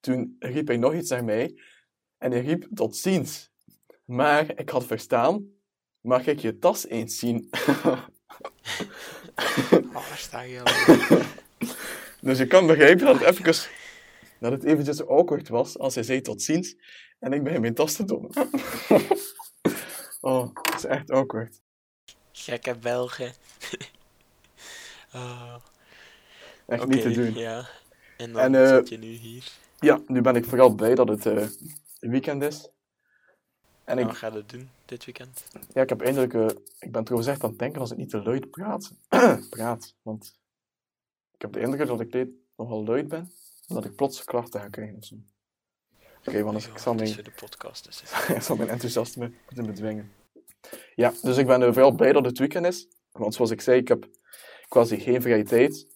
toen 0.00 0.36
riep 0.38 0.66
hij 0.66 0.76
nog 0.76 0.94
iets 0.94 1.10
naar 1.10 1.24
mij, 1.24 1.60
en 2.18 2.30
hij 2.30 2.40
riep, 2.40 2.66
tot 2.74 2.96
ziens. 2.96 3.50
Maar 4.06 4.58
ik 4.58 4.68
had 4.68 4.86
verstaan, 4.86 5.50
mag 6.00 6.26
ik 6.26 6.38
je 6.38 6.58
tas 6.58 6.86
eens 6.86 7.18
zien? 7.18 7.48
Oh, 9.94 10.14
sta 10.16 10.40
je? 10.40 10.62
Dus 12.20 12.38
je 12.38 12.46
kan 12.46 12.66
begrijpen 12.66 13.06
dat 13.06 13.20
het 13.20 13.38
even, 13.38 13.70
dat 14.40 14.52
het 14.52 14.64
eventjes 14.64 15.06
awkward 15.06 15.48
was 15.48 15.78
als 15.78 15.94
hij 15.94 16.04
zei 16.04 16.20
tot 16.20 16.42
ziens 16.42 16.74
en 17.18 17.32
ik 17.32 17.42
begin 17.42 17.60
mijn 17.60 17.74
tas 17.74 17.94
te 17.94 18.04
doen. 18.04 18.30
oh, 20.20 20.54
dat 20.54 20.74
is 20.74 20.84
echt 20.84 21.10
awkward. 21.10 21.60
Gekke 22.32 22.74
Belgen. 22.76 23.32
Ah, 25.10 25.54
Echt 26.66 26.86
niet 26.86 27.02
te 27.02 27.10
doen. 27.10 27.34
ja. 27.34 27.68
En 28.16 28.32
dan 28.32 28.42
En, 28.42 28.54
eh, 28.54 28.74
zit 28.74 28.88
je 28.88 28.98
nu 28.98 29.06
hier. 29.06 29.44
Ja, 29.80 30.00
nu 30.06 30.20
ben 30.20 30.36
ik 30.36 30.44
vooral 30.44 30.74
blij 30.74 30.94
dat 30.94 31.08
het 31.08 31.26
eh, 31.26 31.46
weekend 32.00 32.42
is. 32.42 32.68
En 33.86 33.98
En 33.98 33.98
ik, 33.98 34.06
wat 34.06 34.16
ga 34.16 34.32
je 34.32 34.44
doen 34.46 34.70
dit 34.84 35.04
weekend? 35.04 35.46
ja, 35.72 35.82
ik 35.82 35.88
heb 35.88 36.00
eindelijk, 36.00 36.34
eh, 36.34 36.48
ik 36.78 36.92
ben 36.92 37.04
trouwens 37.04 37.30
echt 37.30 37.44
aan 37.44 37.50
het 37.50 37.58
denken 37.58 37.80
als 37.80 37.90
ik 37.90 37.96
niet 37.96 38.10
te 38.10 38.22
luid 38.22 38.50
praat. 38.50 38.92
praat, 39.50 39.94
want 40.02 40.38
ik 41.34 41.42
heb 41.42 41.52
de 41.52 41.60
indruk 41.60 41.86
dat 41.86 42.00
ik 42.00 42.12
dit 42.12 42.28
nogal 42.56 42.84
luid 42.84 43.08
ben, 43.08 43.32
en 43.66 43.74
dat 43.74 43.84
ik 43.84 43.94
plots 43.94 44.24
klachten 44.24 44.60
ga 44.60 44.68
krijgen 44.68 44.96
of 44.96 45.04
zo. 45.04 45.14
Oké, 46.24 46.42
want 46.42 46.66
ik 46.66 46.78
zal 46.78 46.94
mijn 46.94 47.12
de 47.12 47.30
podcast 47.30 48.02
hè. 48.04 48.34
ik 48.34 48.42
zal 48.42 48.56
mijn 48.56 48.68
enthousiasme 48.68 49.32
moeten 49.44 49.66
bedwingen. 49.66 50.12
Ja, 50.94 51.12
dus 51.22 51.36
ik 51.36 51.46
ben 51.46 51.62
er 51.62 51.72
vooral 51.72 51.92
blij 51.92 52.12
dat 52.12 52.24
het 52.24 52.38
weekend 52.38 52.66
is. 52.66 52.88
Want 53.12 53.34
zoals 53.34 53.50
ik 53.50 53.60
zei, 53.60 53.80
ik 53.80 53.88
heb 53.88 54.08
quasi 54.68 54.98
geen 54.98 55.22
vrije 55.22 55.44
tijd. 55.44 55.86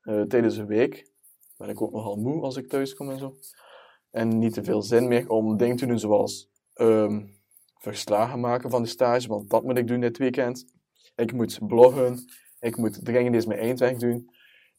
Eh, 0.00 0.22
tijdens 0.22 0.56
een 0.56 0.66
week 0.66 1.10
ben 1.56 1.68
ik 1.68 1.80
ook 1.80 1.92
nogal 1.92 2.16
moe 2.16 2.42
als 2.42 2.56
ik 2.56 2.68
thuis 2.68 2.94
kom 2.94 3.10
en 3.10 3.18
zo. 3.18 3.36
En 4.10 4.38
niet 4.38 4.52
te 4.52 4.64
veel 4.64 4.82
zin 4.82 5.08
meer 5.08 5.28
om 5.28 5.56
dingen 5.56 5.76
te 5.76 5.86
doen 5.86 5.98
zoals 5.98 6.49
ehm, 6.80 7.26
verslagen 7.78 8.40
maken 8.40 8.70
van 8.70 8.82
de 8.82 8.88
stage, 8.88 9.28
want 9.28 9.50
dat 9.50 9.62
moet 9.62 9.78
ik 9.78 9.86
doen 9.86 10.00
dit 10.00 10.18
weekend. 10.18 10.64
Ik 11.14 11.32
moet 11.32 11.58
bloggen. 11.66 12.24
Ik 12.60 12.76
moet 12.76 13.04
dringend 13.04 13.34
eens 13.34 13.46
mijn 13.46 13.60
eindwerk 13.60 13.98
doen. 13.98 14.30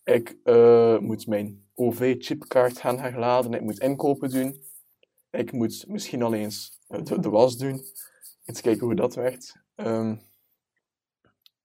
Ik 0.04 0.38
eh, 0.44 0.98
moet 0.98 1.28
mijn 1.28 1.70
OV-chipkaart 1.76 2.80
gaan 2.80 3.00
herladen. 3.00 3.54
Ik 3.54 3.62
moet 3.62 3.80
inkopen 3.80 4.30
doen. 4.30 4.64
Ik 5.30 5.52
moet 5.52 5.86
misschien 5.88 6.24
al 6.24 6.34
eens 6.34 6.80
eh, 6.88 7.04
de, 7.04 7.20
de 7.20 7.30
was 7.30 7.58
doen. 7.58 7.84
Eens 8.46 8.62
kijken 8.62 8.86
hoe 8.86 8.96
dat 8.96 9.16
werkt. 9.16 9.56
Ehm, 9.76 10.16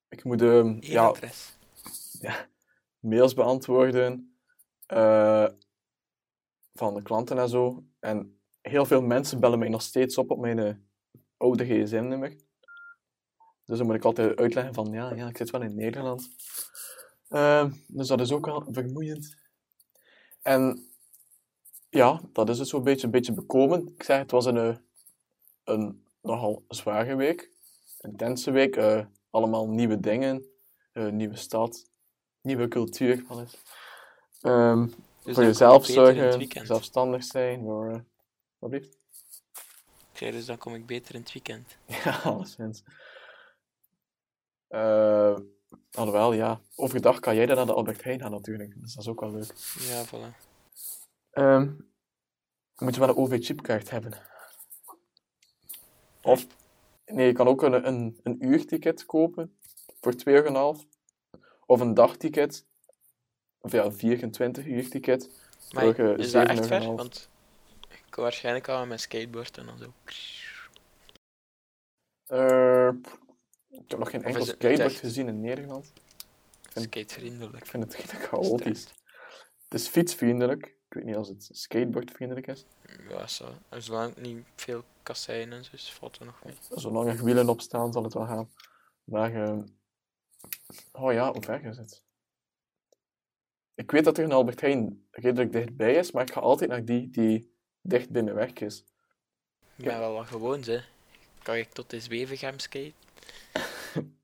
ik 0.08 0.24
moet 0.24 0.40
Eén 0.40 0.76
ja, 0.80 2.48
mails 2.98 3.34
beantwoorden 3.34 4.38
eh, 4.86 5.48
van 6.74 6.94
de 6.94 7.02
klanten 7.02 7.38
en 7.38 7.48
zo. 7.48 7.84
En 8.00 8.40
heel 8.68 8.84
veel 8.84 9.02
mensen 9.02 9.40
bellen 9.40 9.58
mij 9.58 9.68
nog 9.68 9.82
steeds 9.82 10.18
op 10.18 10.30
op 10.30 10.38
mijn 10.38 10.58
eh, 10.58 10.74
oude 11.36 11.64
gsm-nummer. 11.64 12.36
Dus 13.64 13.78
dan 13.78 13.86
moet 13.86 13.96
ik 13.96 14.04
altijd 14.04 14.36
uitleggen 14.36 14.74
van, 14.74 14.92
ja, 14.92 15.14
ja 15.14 15.28
ik 15.28 15.36
zit 15.36 15.50
wel 15.50 15.62
in 15.62 15.74
Nederland. 15.74 16.28
Ehm, 17.28 17.72
dus 17.86 18.08
dat 18.08 18.20
is 18.20 18.32
ook 18.32 18.46
wel 18.46 18.66
vermoeiend. 18.70 19.36
En 20.42 20.90
ja, 21.88 22.20
dat 22.32 22.48
is 22.48 22.58
het 22.58 22.68
zo'n 22.68 22.82
beetje, 22.82 23.04
een 23.04 23.10
beetje 23.12 23.32
bekomen. 23.32 23.92
Ik 23.94 24.02
zeg, 24.02 24.18
het 24.18 24.30
was 24.30 24.44
een, 24.44 24.56
eh, 24.56 24.76
een 25.64 26.04
nogal 26.20 26.64
zware 26.68 27.14
week. 27.14 27.50
Een 27.98 28.10
intense 28.10 28.50
week. 28.50 28.76
eh, 28.76 29.04
allemaal 29.30 29.68
nieuwe 29.68 30.00
dingen. 30.00 30.44
nieuwe 31.10 31.36
stad. 31.36 31.90
Nieuwe 32.40 32.68
cultuur. 32.68 33.24
Alles. 33.28 33.62
Dus 35.24 35.34
voor 35.34 35.44
jezelf 35.44 35.86
zorgen, 35.86 36.66
zelfstandig 36.66 37.24
zijn, 37.24 37.62
voor... 37.62 38.04
wat 38.58 38.72
zei, 40.12 40.30
dus 40.30 40.46
dan 40.46 40.58
kom 40.58 40.74
ik 40.74 40.86
beter 40.86 41.14
in 41.14 41.20
het 41.20 41.32
weekend. 41.32 41.76
Ja, 42.04 42.20
alleszins. 42.24 42.82
Eh 44.68 45.38
alhoewel, 45.92 46.32
ja. 46.32 46.60
Overdag 46.74 47.20
kan 47.20 47.34
jij 47.34 47.46
dan 47.46 47.56
naar 47.56 47.66
de 47.66 47.74
Albert 47.74 48.04
Heijn 48.04 48.20
gaan 48.20 48.30
natuurlijk. 48.30 48.80
Dus 48.80 48.94
dat 48.94 49.02
is 49.02 49.10
ook 49.10 49.20
wel 49.20 49.32
leuk. 49.32 49.52
Ja, 49.78 50.04
voilà. 50.06 50.36
Ehm 51.30 51.70
moet 52.78 52.94
je 52.94 53.00
wel 53.00 53.08
een 53.08 53.16
OV-chipkaart 53.16 53.90
hebben. 53.90 54.12
Of, 56.22 56.46
nee, 57.06 57.26
je 57.26 57.32
kan 57.32 57.46
ook 57.46 57.62
een, 57.62 57.86
een, 57.86 58.20
een 58.22 58.44
uurticket 58.44 59.06
kopen 59.06 59.56
voor 60.00 60.12
2,5 60.12 60.18
euro. 60.24 60.76
Of 61.66 61.80
een 61.80 61.94
dagticket. 61.94 62.66
Of 63.60 63.72
ja, 63.72 63.84
een 63.84 63.92
24 63.92 64.66
uurticket. 64.66 65.30
Maar 65.72 65.94
Voor, 65.94 66.18
is 66.18 66.30
dat 66.30 66.48
echt 66.48 66.62
7,5. 66.62 66.66
ver? 66.66 66.94
Want 66.94 67.28
waarschijnlijk 68.22 68.68
al 68.68 68.78
met 68.78 68.88
mijn 68.88 69.00
skateboard 69.00 69.58
en 69.58 69.66
dan 69.66 69.78
zo. 69.78 69.92
Eh, 72.26 72.88
ik 73.68 73.90
heb 73.90 73.98
nog 73.98 74.10
geen 74.10 74.22
enkel 74.24 74.44
skateboard 74.44 74.80
echt? 74.80 74.98
gezien 74.98 75.28
in 75.28 75.40
Nederland. 75.40 75.92
vind- 76.70 76.84
Skatevriendelijk. 76.84 77.56
Ik 77.64 77.66
vind 77.66 77.82
het 77.92 78.10
chaotisch. 78.10 78.84
Het 79.68 79.80
is 79.80 79.88
fietsvriendelijk. 79.88 80.64
Ik 80.66 80.94
weet 80.94 81.04
niet 81.04 81.16
als 81.16 81.28
het 81.28 81.48
skateboardvriendelijk 81.52 82.46
is. 82.46 82.64
Ja, 83.08 83.26
zo. 83.26 83.54
Zolang 83.70 84.14
het 84.14 84.22
niet 84.24 84.46
veel 84.56 84.84
kasseien 85.02 85.52
en 85.52 85.64
zo 85.64 85.70
is, 85.72 85.92
valt 85.92 86.18
er 86.18 86.26
nog 86.26 86.44
mee. 86.44 86.54
Zolang 86.70 87.08
er 87.08 87.24
wielen 87.24 87.48
op 87.48 87.60
staan, 87.60 87.92
zal 87.92 88.02
het 88.02 88.14
wel 88.14 88.26
gaan. 88.26 88.50
Maar, 89.04 89.34
eh, 89.44 89.58
oh 90.92 91.12
ja, 91.12 91.32
hoe 91.32 91.42
ver 91.42 91.64
is 91.64 91.76
het? 91.76 92.02
Ik 93.74 93.90
weet 93.90 94.04
dat 94.04 94.18
er 94.18 94.24
een 94.24 94.32
Albert 94.32 94.60
Heijn 94.60 95.06
redelijk 95.10 95.52
dichtbij 95.52 95.94
is, 95.94 96.10
maar 96.12 96.22
ik 96.22 96.32
ga 96.32 96.40
altijd 96.40 96.70
naar 96.70 96.84
die 96.84 97.10
die 97.10 97.55
dicht 97.88 98.10
mijn 98.10 98.34
werk 98.34 98.60
is. 98.60 98.84
Ik 99.76 99.84
ben 99.84 99.98
wel 99.98 100.12
wat 100.12 100.26
gewoon, 100.26 100.62
hè. 100.62 100.80
Kan 101.42 101.56
ik 101.56 101.72
tot 101.72 101.90
de 101.90 102.00
Zwevegem 102.00 102.58
skate? 102.58 102.92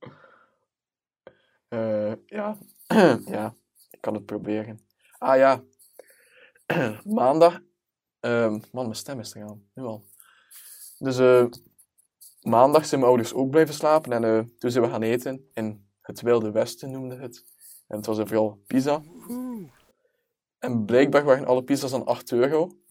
Eh, 1.68 2.12
ja. 2.26 2.58
ja, 3.36 3.54
ik 3.90 4.00
kan 4.00 4.14
het 4.14 4.26
proberen. 4.26 4.80
Ah 5.18 5.36
ja, 5.36 5.62
maandag. 7.04 7.60
ehm, 8.20 8.50
man, 8.72 8.84
mijn 8.84 8.94
stem 8.94 9.20
is 9.20 9.34
eraan, 9.34 9.68
nu 9.74 9.82
al. 9.82 10.04
Dus 10.98 11.18
eh, 11.18 11.46
maandag 12.40 12.86
zijn 12.86 13.00
mijn 13.00 13.12
ouders 13.12 13.34
ook 13.34 13.50
blijven 13.50 13.74
slapen 13.74 14.12
en 14.12 14.24
eh, 14.24 14.44
toen 14.58 14.70
zijn 14.70 14.84
we 14.84 14.90
gaan 14.90 15.02
eten 15.02 15.50
in 15.52 15.86
het 16.00 16.20
Wilde 16.20 16.50
Westen 16.50 16.90
noemde 16.90 17.16
het. 17.16 17.44
En 17.86 17.96
het 17.96 18.06
was 18.06 18.18
er 18.18 18.26
vooral 18.26 18.62
pizza. 18.66 19.02
En 20.58 20.84
blijkbaar 20.84 21.24
waren 21.24 21.46
alle 21.46 21.64
pizza's 21.64 21.90
dan 21.90 22.06
8 22.06 22.32
euro. 22.32 22.81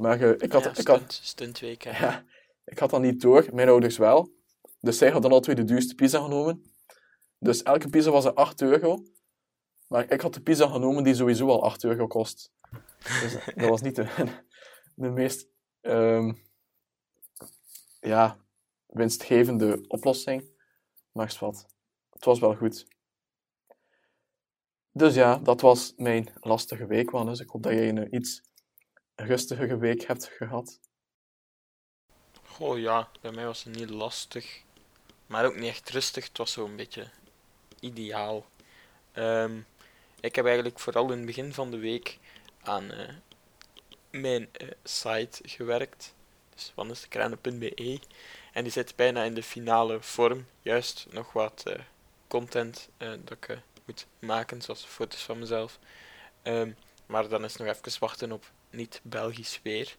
Maar 0.00 0.20
ik, 0.20 0.52
had, 0.52 0.64
ja, 0.64 0.76
ik, 0.76 0.86
had, 0.86 1.18
stunt, 1.22 1.58
ja, 1.82 2.24
ik 2.64 2.78
had 2.78 2.90
dat 2.90 3.00
niet 3.00 3.20
door, 3.20 3.48
mijn 3.52 3.68
ouders 3.68 3.96
wel. 3.96 4.32
Dus 4.80 4.98
zij 4.98 5.10
hadden 5.10 5.32
al 5.32 5.40
twee 5.40 5.54
de 5.54 5.64
duurste 5.64 5.94
pizza 5.94 6.22
genomen. 6.22 6.72
Dus 7.38 7.62
elke 7.62 7.88
pizza 7.88 8.10
was 8.10 8.24
er 8.24 8.34
8 8.34 8.62
euro. 8.62 9.04
Maar 9.86 10.10
ik 10.12 10.20
had 10.20 10.34
de 10.34 10.40
pizza 10.40 10.68
genomen 10.68 11.04
die 11.04 11.14
sowieso 11.14 11.48
al 11.48 11.64
8 11.64 11.84
euro 11.84 12.06
kost. 12.06 12.52
Dus 13.00 13.36
dat 13.54 13.68
was 13.68 13.80
niet 13.80 13.96
de, 13.96 14.06
de 14.94 15.10
meest 15.10 15.48
ehm, 15.80 16.32
ja, 18.00 18.38
winstgevende 18.86 19.84
oplossing. 19.88 20.44
Maar 21.12 21.36
wat. 21.40 21.66
Het 22.10 22.24
was 22.24 22.38
wel 22.38 22.54
goed. 22.54 22.86
Dus 24.92 25.14
ja, 25.14 25.36
dat 25.36 25.60
was 25.60 25.92
mijn 25.96 26.28
lastige 26.40 26.86
week, 26.86 27.10
Wannes. 27.10 27.40
Ik 27.40 27.48
hoop 27.48 27.62
dat 27.62 27.72
jij 27.72 27.88
een 27.88 28.14
iets 28.14 28.48
rustigere 29.26 29.78
week 29.78 30.06
hebt 30.06 30.26
gehad. 30.26 30.80
Goh, 32.42 32.78
ja, 32.78 33.08
bij 33.20 33.30
mij 33.30 33.44
was 33.44 33.64
het 33.64 33.76
niet 33.76 33.90
lastig. 33.90 34.62
Maar 35.26 35.44
ook 35.44 35.56
niet 35.56 35.68
echt 35.68 35.90
rustig. 35.90 36.24
Het 36.24 36.38
was 36.38 36.52
zo'n 36.52 36.76
beetje 36.76 37.08
ideaal. 37.80 38.46
Ehm, 39.12 39.60
ik 40.20 40.34
heb 40.34 40.44
eigenlijk 40.44 40.78
vooral 40.78 41.10
in 41.10 41.16
het 41.16 41.26
begin 41.26 41.54
van 41.54 41.70
de 41.70 41.78
week 41.78 42.18
aan 42.62 42.90
eh, 42.90 43.14
mijn 44.10 44.48
eh, 44.52 44.68
site 44.84 45.48
gewerkt. 45.48 46.14
Dus 46.54 46.72
wannesdekranen.be. 46.74 48.00
En 48.52 48.62
die 48.62 48.72
zit 48.72 48.96
bijna 48.96 49.22
in 49.22 49.34
de 49.34 49.42
finale 49.42 50.00
vorm. 50.02 50.46
Juist 50.62 51.06
nog 51.10 51.32
wat 51.32 51.62
eh, 51.66 51.80
content 52.28 52.88
dat 52.98 53.30
ik 53.30 53.58
moet 53.84 54.06
maken, 54.18 54.62
zoals 54.62 54.84
foto's 54.84 55.22
van 55.22 55.38
mezelf. 55.38 55.78
Ehm, 56.42 56.72
maar 57.06 57.28
dan 57.28 57.44
is 57.44 57.56
nog 57.56 57.68
even 57.68 58.00
wachten 58.00 58.32
op 58.32 58.50
niet-Belgisch 58.70 59.60
weer. 59.62 59.96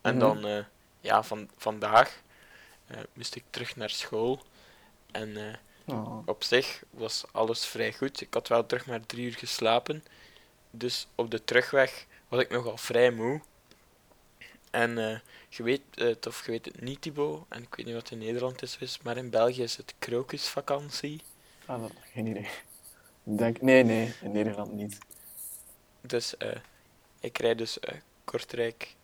En 0.00 0.16
Mhm. 0.16 0.18
dan, 0.24 0.46
eh, 0.46 0.64
ja, 1.00 1.22
van, 1.22 1.50
vandaag 1.56 2.20
eh, 2.86 2.98
moest 3.12 3.34
ik 3.34 3.44
terug 3.50 3.76
naar 3.76 3.90
school. 3.90 4.42
En 5.10 5.36
eh, 5.36 5.54
Oh. 5.86 6.22
op 6.26 6.42
zich 6.44 6.82
was 6.90 7.24
alles 7.32 7.66
vrij 7.66 7.92
goed. 7.92 8.20
Ik 8.20 8.34
had 8.34 8.48
wel 8.48 8.66
terug 8.66 8.86
maar 8.86 9.06
drie 9.06 9.24
uur 9.26 9.34
geslapen. 9.34 10.04
Dus 10.70 11.06
op 11.14 11.30
de 11.30 11.44
terugweg 11.44 12.06
was 12.28 12.40
ik 12.40 12.50
nogal 12.50 12.76
vrij 12.76 13.10
moe. 13.10 13.40
En 14.70 15.22
je 15.48 15.62
weet 15.62 15.82
het 15.94 16.26
of 16.26 16.44
je 16.44 16.50
weet 16.50 16.64
het 16.64 16.80
niet, 16.80 17.02
Thibaut. 17.02 17.44
En 17.48 17.62
ik 17.62 17.74
weet 17.74 17.86
niet 17.86 17.94
wat 17.94 18.10
in 18.10 18.18
Nederland 18.18 18.62
is, 18.62 18.98
maar 19.02 19.16
in 19.16 19.30
België 19.30 19.62
is 19.62 19.76
het 19.76 19.94
krokusvakantie. 19.98 21.20
Ah, 21.66 21.80
dat, 21.80 21.92
geen 22.12 22.26
idee. 22.26 22.48
Ik 23.24 23.38
denk, 23.38 23.60
nee, 23.60 23.82
nee, 23.84 24.14
in 24.20 24.32
Nederland 24.32 24.72
niet. 24.72 24.98
Dus 26.00 26.36
eh, 26.36 26.56
ik 27.22 27.38
rijd 27.38 27.58
dus 27.58 27.80
eh, 27.80 27.94
Kortrijk, 28.24 28.94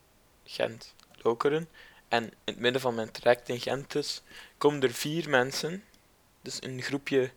Gent, 0.44 0.94
Lokeren. 1.22 1.68
En 2.08 2.24
in 2.24 2.32
het 2.44 2.58
midden 2.58 2.80
van 2.80 2.94
mijn 2.94 3.10
traject 3.10 3.48
in 3.48 3.60
Gent 3.60 3.92
dus, 3.92 4.22
komen 4.58 4.82
er 4.82 4.92
vier 4.92 5.28
mensen. 5.28 5.84
Dus 6.42 6.62
een 6.62 6.82
groepje 6.82 7.30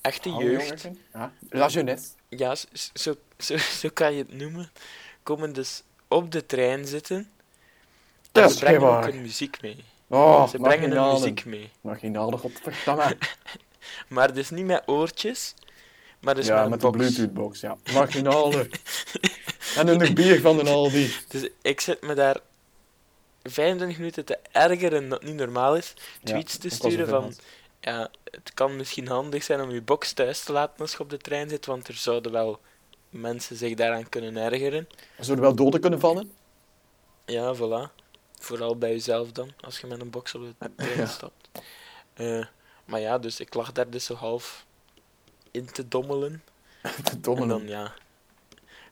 echte 0.00 0.28
Oh, 0.28 0.42
jeugd. 0.42 0.68
jongeren? 0.68 0.98
Ja, 1.12 1.32
la 1.50 1.66
jeunesse. 1.68 2.08
Ja, 2.28 2.54
zo, 2.92 3.14
zo, 3.38 3.56
zo 3.56 3.88
kan 3.92 4.12
je 4.12 4.18
het 4.18 4.32
noemen. 4.32 4.70
Komen 5.22 5.52
dus 5.52 5.82
op 6.08 6.32
de 6.32 6.46
trein 6.46 6.86
zitten. 6.86 7.30
En 8.32 8.50
ze 8.50 8.58
brengen 8.58 8.80
ook 8.82 9.04
hun 9.04 9.22
muziek 9.22 9.60
mee. 9.62 9.84
Oh, 10.06 10.48
Ze 10.48 10.58
brengen 10.58 10.90
hun 10.90 11.12
muziek 11.12 11.44
mee. 11.44 11.70
Marginale, 11.80 12.36
godverdamme. 12.36 13.16
Maar 14.08 14.34
dus 14.34 14.50
niet 14.50 14.66
met 14.66 14.82
oortjes, 14.86 15.54
maar 16.20 16.34
dus 16.34 16.46
ja, 16.46 16.54
met 16.54 16.64
een 16.64 16.70
met 16.70 16.80
de 16.80 16.86
box. 16.90 16.96
Bluetooth-box, 16.96 17.60
ja. 17.60 17.76
Marginale. 17.92 18.68
en 19.76 19.88
een 19.88 20.14
bier 20.20 20.40
van 20.40 20.56
de 20.56 20.70
Aldi. 20.70 21.14
Dus 21.28 21.48
ik 21.62 21.80
zit 21.80 22.02
me 22.02 22.14
daar 22.14 22.36
25 23.42 23.98
minuten 23.98 24.24
te 24.24 24.38
ergeren 24.52 25.08
dat 25.08 25.22
niet 25.22 25.34
normaal 25.34 25.76
is. 25.76 25.94
Ja, 25.96 26.24
Tweets 26.24 26.58
te 26.58 26.68
er 26.68 26.74
sturen 26.74 27.08
van, 27.08 27.34
ja, 27.80 28.10
het 28.30 28.54
kan 28.54 28.76
misschien 28.76 29.08
handig 29.08 29.42
zijn 29.42 29.60
om 29.60 29.70
je 29.70 29.82
box 29.82 30.12
thuis 30.12 30.42
te 30.44 30.52
laten 30.52 30.78
als 30.80 30.92
je 30.92 31.00
op 31.00 31.10
de 31.10 31.18
trein 31.18 31.48
zit, 31.48 31.66
want 31.66 31.88
er 31.88 31.94
zouden 31.94 32.32
wel 32.32 32.60
mensen 33.10 33.56
zich 33.56 33.74
daaraan 33.74 34.08
kunnen 34.08 34.36
ergeren. 34.36 34.88
Zouden 35.18 35.44
wel 35.44 35.54
doden 35.54 35.80
kunnen 35.80 36.00
vallen? 36.00 36.32
Ja, 37.24 37.54
voilà. 37.56 37.94
Vooral 38.38 38.76
bij 38.76 38.90
jezelf 38.90 39.32
dan, 39.32 39.52
als 39.60 39.80
je 39.80 39.86
met 39.86 40.00
een 40.00 40.10
box 40.10 40.34
op 40.34 40.42
de 40.42 40.74
trein 40.76 40.98
Ja. 40.98 41.06
stapt. 41.06 41.48
Eh, 42.14 42.44
maar 42.84 43.00
ja, 43.00 43.18
dus 43.18 43.40
ik 43.40 43.54
lag 43.54 43.72
daar 43.72 43.90
dus 43.90 44.04
zo 44.04 44.14
half 44.14 44.66
in 45.50 45.66
te 45.72 45.88
dommelen. 45.88 46.42
De 47.10 47.20
domme 47.20 47.42
En 47.42 47.48
dan, 47.48 47.66
ja. 47.68 47.94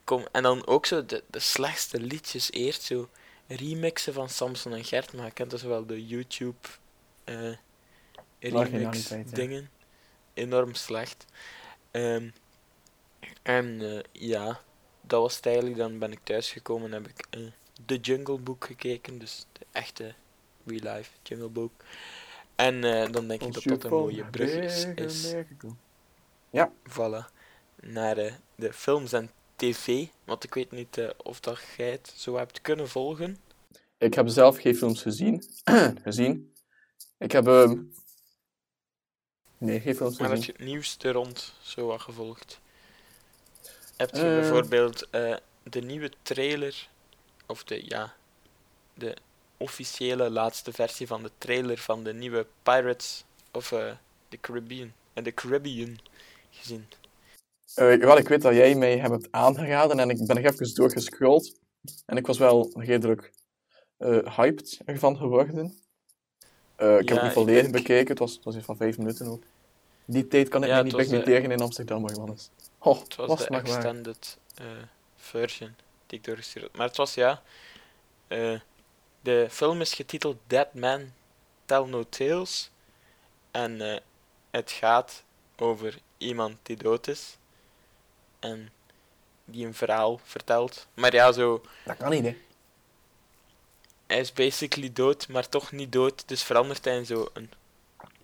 Kom, 0.08 0.26
en 0.32 0.42
dan 0.42 0.66
ook 0.66 0.86
zo 0.86 1.06
de, 1.06 1.24
de 1.26 1.38
slechtste 1.38 2.00
liedjes 2.00 2.52
eerst, 2.52 2.82
zo 2.82 3.08
remixen 3.46 4.12
van 4.12 4.28
Samson 4.28 4.72
en 4.72 4.84
Gert, 4.84 5.12
maar 5.12 5.24
je 5.24 5.32
kent 5.32 5.50
dus 5.50 5.62
wel 5.62 5.86
de 5.86 6.06
YouTube 6.06 6.68
eh 7.24 7.56
remix 8.38 9.08
ja. 9.08 9.22
dingen. 9.32 9.70
Enorm 10.34 10.74
slecht. 10.74 11.24
Ehm, 11.90 12.30
en 13.42 13.80
eh, 13.80 14.02
ja, 14.12 14.60
dat 15.00 15.20
was 15.20 15.36
het 15.36 15.46
eigenlijk. 15.46 15.76
Dan 15.76 15.98
ben 15.98 16.12
ik 16.12 16.20
thuisgekomen 16.22 16.92
en 16.92 17.02
heb 17.02 17.08
ik 17.08 17.26
eh 17.30 17.40
The 17.86 17.96
Jungle 17.96 18.38
Book 18.38 18.64
gekeken, 18.64 19.18
dus 19.18 19.46
de 19.52 19.66
echte 19.72 20.14
real 20.64 20.96
life 20.96 21.10
Jungle 21.22 21.48
Book. 21.48 21.72
En 22.54 22.80
dan 23.12 23.28
denk 23.28 23.42
ik 23.42 23.52
dat 23.52 23.62
dat 23.62 23.84
een 23.84 23.90
mooie 23.90 24.24
brug 24.24 24.50
is. 24.50 24.84
is 24.84 25.34
Ja. 26.50 26.72
Voilà. 26.88 27.32
Naar 27.80 28.40
de 28.54 28.72
films 28.72 29.12
en 29.12 29.30
tv. 29.58 30.06
Want 30.24 30.44
ik 30.44 30.54
weet 30.54 30.70
niet 30.70 30.98
eh, 30.98 31.08
of 31.16 31.40
dat 31.40 31.60
jij 31.76 31.90
het 31.90 32.12
zo 32.16 32.36
hebt 32.36 32.60
kunnen 32.60 32.88
volgen. 32.88 33.38
Ik 33.98 34.14
heb 34.14 34.28
zelf 34.28 34.58
geen 34.60 34.76
films 34.76 35.02
gezien. 35.02 35.44
gezien. 36.04 36.52
Ik 37.18 37.32
heb... 37.32 37.46
ehm, 37.46 37.78
Nee, 39.58 39.80
geen 39.80 39.94
films 39.94 40.18
Maar 40.18 40.28
heb 40.28 40.38
gezien. 40.38 40.54
je 40.56 40.62
het 40.62 40.70
nieuws 40.72 40.96
er 40.98 41.12
rond 41.12 41.54
zo 41.62 41.86
wat 41.86 42.00
gevolgd? 42.00 42.60
Heb 43.96 44.14
je 44.14 44.22
Eh. 44.22 44.34
bijvoorbeeld 44.40 45.10
eh, 45.10 45.36
de 45.62 45.80
nieuwe 45.80 46.10
trailer, 46.22 46.88
of 47.46 47.64
de, 47.64 47.84
ja, 47.86 48.14
de 48.94 49.16
officiële 49.56 50.30
laatste 50.30 50.72
versie 50.72 51.06
van 51.06 51.22
de 51.22 51.30
trailer 51.38 51.78
van 51.78 52.04
de 52.04 52.14
nieuwe 52.14 52.46
Pirates 52.62 53.24
of 53.52 53.68
the 54.28 54.38
Caribbean, 54.40 54.92
en 55.12 55.22
the 55.24 55.32
Caribbean 55.34 55.98
gezien? 56.50 56.86
Eh, 57.74 57.96
wel, 57.96 58.16
ik 58.18 58.28
weet 58.28 58.42
dat 58.42 58.54
jij 58.54 58.74
mij 58.74 58.98
hebt 58.98 59.28
aangeraden 59.30 59.98
en 59.98 60.10
ik 60.10 60.26
ben 60.26 60.36
er 60.36 60.44
even 60.52 60.74
doorgescrolld. 60.74 61.58
En 62.06 62.16
ik 62.16 62.26
was 62.26 62.38
wel 62.38 62.70
redelijk 62.74 63.32
eh, 63.96 64.36
hyped 64.36 64.80
ervan 64.84 65.16
geworden. 65.16 65.78
Eh, 66.76 66.98
ik 66.98 67.08
heb 67.08 67.20
het 67.20 67.32
volledig 67.32 67.60
denk- 67.62 67.72
bekeken, 67.74 68.08
het 68.08 68.18
was, 68.18 68.34
het 68.34 68.44
was 68.44 68.56
iets 68.56 68.64
van 68.64 68.76
vijf 68.76 68.98
minuten 68.98 69.26
ook. 69.26 69.42
Die 70.04 70.28
tijd 70.28 70.48
kan 70.48 70.62
ik 70.62 70.68
Ja, 70.68 70.74
het 70.74 70.84
niet 70.84 70.92
was 70.92 71.02
de- 71.02 71.08
permitteren 71.08 71.50
in 71.50 71.60
Amsterdam, 71.60 72.02
maar. 72.02 72.14
Oh, 72.78 73.00
Het 73.00 73.16
was 73.16 73.26
was 73.28 73.46
de 73.46 73.56
extended 73.56 74.38
version 75.16 75.74
die 76.06 76.18
ik 76.18 76.24
doorgestuurd 76.24 76.64
had. 76.64 76.76
Maar 76.76 76.86
het 76.86 76.96
was 76.96 77.14
ja. 77.14 77.42
de 79.20 79.46
film 79.50 79.80
is 79.80 79.92
getiteld 79.94 80.36
Dead 80.46 80.74
Man 80.74 81.12
Tell 81.64 81.84
No 81.84 82.04
Tales. 82.08 82.70
En 83.50 84.02
het 84.50 84.70
gaat 84.70 85.24
over 85.56 85.98
iemand 86.18 86.56
die 86.62 86.76
dood 86.76 87.06
is. 87.08 87.37
En 88.38 88.70
die 89.44 89.66
een 89.66 89.74
verhaal 89.74 90.20
vertelt. 90.24 90.86
Maar 90.94 91.14
ja, 91.14 91.32
zo. 91.32 91.62
Dat 91.84 91.96
kan 91.96 92.10
niet, 92.10 92.24
hè. 92.24 92.36
Hij 94.06 94.18
is 94.20 94.32
basically 94.32 94.92
dood, 94.92 95.28
maar 95.28 95.48
toch 95.48 95.72
niet 95.72 95.92
dood. 95.92 96.28
Dus 96.28 96.42
verandert 96.42 96.84
hij 96.84 96.96
in 96.96 97.06
zo 97.06 97.28
een 97.32 97.50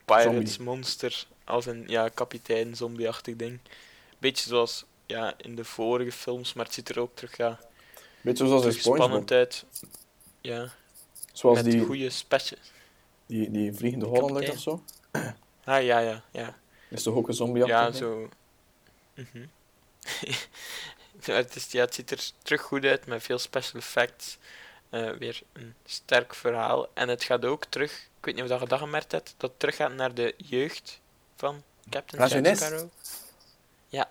pirates 0.05 0.59
monster. 0.59 1.27
Als 1.45 1.67
een 1.67 1.85
ja, 1.87 2.09
kapitein 2.09 2.77
zombie-achtig 2.77 3.37
ding. 3.37 3.59
Beetje 4.19 4.49
zoals 4.49 4.85
ja, 5.07 5.35
in 5.37 5.55
de 5.55 5.65
vorige 5.65 6.13
films, 6.13 6.53
maar 6.53 6.65
het 6.65 6.75
ziet 6.75 6.89
er 6.89 7.01
ook 7.01 7.15
terug, 7.17 7.37
ja, 7.37 7.61
Beetje 8.21 8.47
zoals 8.47 8.65
in 8.65 8.69
terug 8.71 8.85
spannend 8.85 9.31
SpongeBob. 9.31 9.31
uit. 9.31 9.65
Ja, 10.41 10.73
Zoals 11.33 11.63
met 11.63 11.73
die, 11.73 11.85
goede 11.85 12.11
special. 12.11 12.59
die, 13.27 13.51
die 13.51 13.73
vliegende 13.73 14.07
Hollander 14.07 14.51
of 14.51 14.59
zo. 14.61 14.83
Ah 15.65 15.83
ja, 15.85 15.99
ja, 15.99 16.23
ja. 16.31 16.57
Is 16.91 17.03
toch 17.03 17.15
ook 17.15 17.29
een 17.29 17.35
zombie 17.35 17.67
Ja, 17.67 17.93
zo. 17.93 18.29
Mhm. 19.15 19.47
het, 21.25 21.57
is, 21.57 21.73
ja, 21.73 21.81
het 21.81 21.95
ziet 21.95 22.11
er 22.11 22.31
terug 22.43 22.61
goed 22.61 22.85
uit 22.85 23.07
met 23.07 23.23
veel 23.23 23.39
special 23.39 23.81
effects. 23.81 24.39
Eh, 24.91 25.11
weer 25.11 25.43
een 25.53 25.75
sterk 25.85 26.35
verhaal. 26.35 26.89
En 26.95 27.09
het 27.09 27.25
gaat 27.25 27.45
ook 27.45 27.65
terug, 27.65 27.93
ik 27.93 28.25
weet 28.25 28.35
niet 28.35 28.43
of 28.43 28.51
dat 28.51 28.61
je 28.61 28.67
dat 28.67 28.79
gemerkt 28.79 29.13
hebt, 29.13 29.35
dat 29.37 29.51
het 29.51 29.59
terug 29.59 29.77
gaat 29.77 29.93
naar 29.93 30.15
de 30.15 30.35
jeugd 30.37 31.01
van 31.37 31.63
Captain 31.91 32.29
Jack. 32.29 32.57
Sparrow. 32.57 32.89
Ja. 33.89 34.11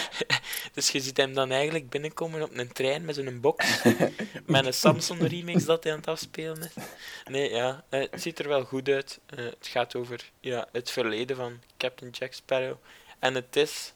dus 0.74 0.90
je 0.90 1.00
ziet 1.00 1.16
hem 1.16 1.34
dan 1.34 1.50
eigenlijk 1.50 1.90
binnenkomen 1.90 2.42
op 2.42 2.50
een 2.54 2.72
trein 2.72 3.04
met 3.04 3.14
zo'n 3.14 3.40
box. 3.40 3.82
met 4.46 4.66
een 4.66 4.74
Samsung 4.74 5.28
remix 5.28 5.64
dat 5.64 5.84
hij 5.84 5.92
aan 5.92 5.98
het 5.98 6.08
afspelen 6.08 6.60
is. 6.60 6.82
Nee, 7.24 7.50
ja, 7.50 7.84
eh, 7.88 8.10
het 8.10 8.22
ziet 8.22 8.38
er 8.38 8.48
wel 8.48 8.64
goed 8.64 8.88
uit. 8.88 9.20
Eh, 9.26 9.44
het 9.44 9.66
gaat 9.66 9.94
over 9.94 10.30
ja, 10.40 10.68
het 10.72 10.90
verleden 10.90 11.36
van 11.36 11.60
Captain 11.76 12.10
Jack 12.10 12.32
Sparrow. 12.32 12.76
En 13.18 13.34
het 13.34 13.56
is 13.56 13.92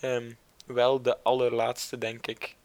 ehm, 0.00 0.32
wel 0.66 1.02
de 1.02 1.22
allerlaatste, 1.22 1.98
denk 1.98 2.26
ik. 2.26 2.56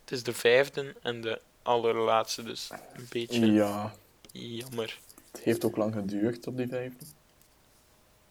Het 0.00 0.10
is 0.10 0.22
de 0.22 0.32
vijfde 0.34 0.94
en 1.02 1.20
de 1.20 1.40
allerlaatste, 1.62 2.42
dus 2.42 2.70
een 2.92 3.06
beetje 3.10 3.52
Ja, 3.52 3.94
jammer. 4.32 4.98
het 5.32 5.40
heeft 5.40 5.64
ook 5.64 5.76
lang 5.76 5.94
geduurd 5.94 6.46
op 6.46 6.56
die 6.56 6.68
vijfde. 6.68 7.04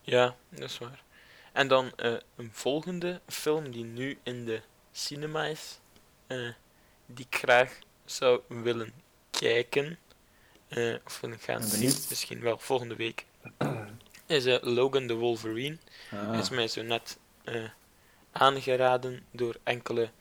Ja, 0.02 0.36
dat 0.50 0.70
is 0.70 0.78
waar. 0.78 1.04
En 1.54 1.68
dan 1.68 1.92
eh, 1.96 2.14
een 2.36 2.50
volgende 2.54 3.22
film 3.28 3.72
die 3.72 3.84
nu 3.84 4.18
in 4.24 4.46
de 4.46 4.62
cinema 4.92 5.46
is, 5.46 5.80
eh, 6.28 6.50
die 7.06 7.26
ik 7.30 7.36
graag 7.36 7.80
zou 8.06 8.42
willen 8.48 8.94
kijken, 9.32 9.98
eh, 10.68 10.96
of 11.06 11.20
willen 11.20 11.40
gaan 11.40 11.64
zien, 11.64 11.94
misschien 12.10 12.42
wel 12.42 12.58
volgende 12.58 12.96
week, 12.96 13.26
is 14.26 14.46
Logan 14.62 15.08
the 15.08 15.16
Wolverine. 15.16 15.78
Ah. 16.12 16.40
Is 16.40 16.50
mij 16.50 16.68
zo 16.68 16.82
net 16.82 17.18
aangeraden 18.32 19.26
door 19.32 19.56
enkele 19.64 20.12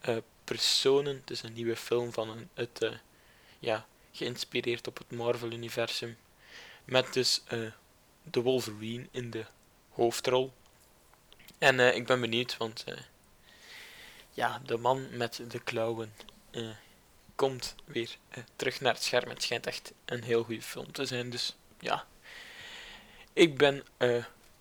eh, 0.00 0.16
personen. 0.44 1.16
Het 1.16 1.30
is 1.30 1.42
een 1.42 1.52
nieuwe 1.52 1.76
film 1.76 2.12
van 2.12 2.30
een, 2.30 2.48
het, 2.54 2.82
eh, 2.82 2.92
ja, 3.58 3.86
geïnspireerd 4.12 4.86
op 4.86 4.98
het 4.98 5.10
Marvel-universum. 5.10 6.16
Met 6.84 7.12
dus 7.12 7.42
eh, 7.46 7.58
de 8.22 8.40
Wolverine 8.40 9.06
in 9.10 9.30
de 9.30 9.44
hoofdrol. 9.90 10.52
En 11.58 11.94
ik 11.94 12.06
ben 12.06 12.20
benieuwd, 12.20 12.56
want 12.56 12.84
ja, 14.30 14.60
de 14.64 14.76
man 14.76 15.16
met 15.16 15.42
de 15.48 15.60
klauwen 15.60 16.12
komt 17.34 17.74
weer 17.84 18.16
terug 18.56 18.80
naar 18.80 18.94
het 18.94 19.02
scherm. 19.02 19.28
Het 19.28 19.42
schijnt 19.42 19.66
echt 19.66 19.92
een 20.04 20.22
heel 20.22 20.42
goede 20.42 20.62
film 20.62 20.92
te 20.92 21.06
zijn, 21.06 21.30
dus 21.30 21.56
ja. 21.80 22.06
Ik 23.32 23.58
ben 23.58 23.84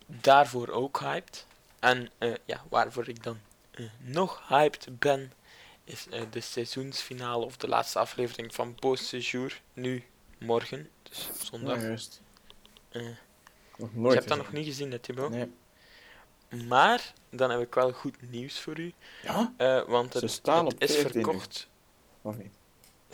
daarvoor 0.05 0.69
ook 0.69 0.99
hyped. 0.99 1.45
En 1.85 2.09
eh, 2.17 2.33
ja, 2.45 2.63
waarvoor 2.69 3.07
ik 3.09 3.23
dan 3.23 3.39
eh, 3.71 3.85
nog 3.99 4.47
hyped 4.47 4.99
ben, 4.99 5.33
is 5.83 6.07
eh, 6.09 6.21
de 6.31 6.41
seizoensfinale 6.41 7.45
of 7.45 7.57
de 7.57 7.67
laatste 7.67 7.99
aflevering 7.99 8.55
van 8.55 8.75
Beau 8.79 8.95
Séjour. 8.97 9.61
Nu, 9.73 10.03
morgen, 10.39 10.89
dus 11.03 11.29
zondag. 11.43 11.77
Ja, 11.81 11.83
juist. 11.87 12.21
Eh, 12.89 13.01
Nog 13.77 13.89
je 13.93 13.99
nooit 13.99 14.15
hebt 14.15 14.27
dat 14.27 14.37
nog 14.37 14.45
gezien. 14.45 14.61
niet 14.61 14.69
gezien, 14.69 14.91
hè, 14.91 14.99
Thibaut? 14.99 15.29
Nee. 15.31 15.51
Maar, 16.67 17.13
dan 17.29 17.49
heb 17.49 17.59
ik 17.61 17.73
wel 17.73 17.91
goed 17.91 18.31
nieuws 18.31 18.59
voor 18.59 18.79
u. 18.79 18.93
Ja? 19.23 19.53
eh, 19.57 19.81
want 19.87 20.11
Ze 20.13 20.19
het, 20.19 20.31
staan 20.31 20.65
het 20.65 20.73
op 20.73 20.81
is 20.81 20.95
14 20.95 21.17
nu. 21.17 21.23
verkocht. 21.23 21.67
Nog 22.21 22.37
niet. 22.37 22.53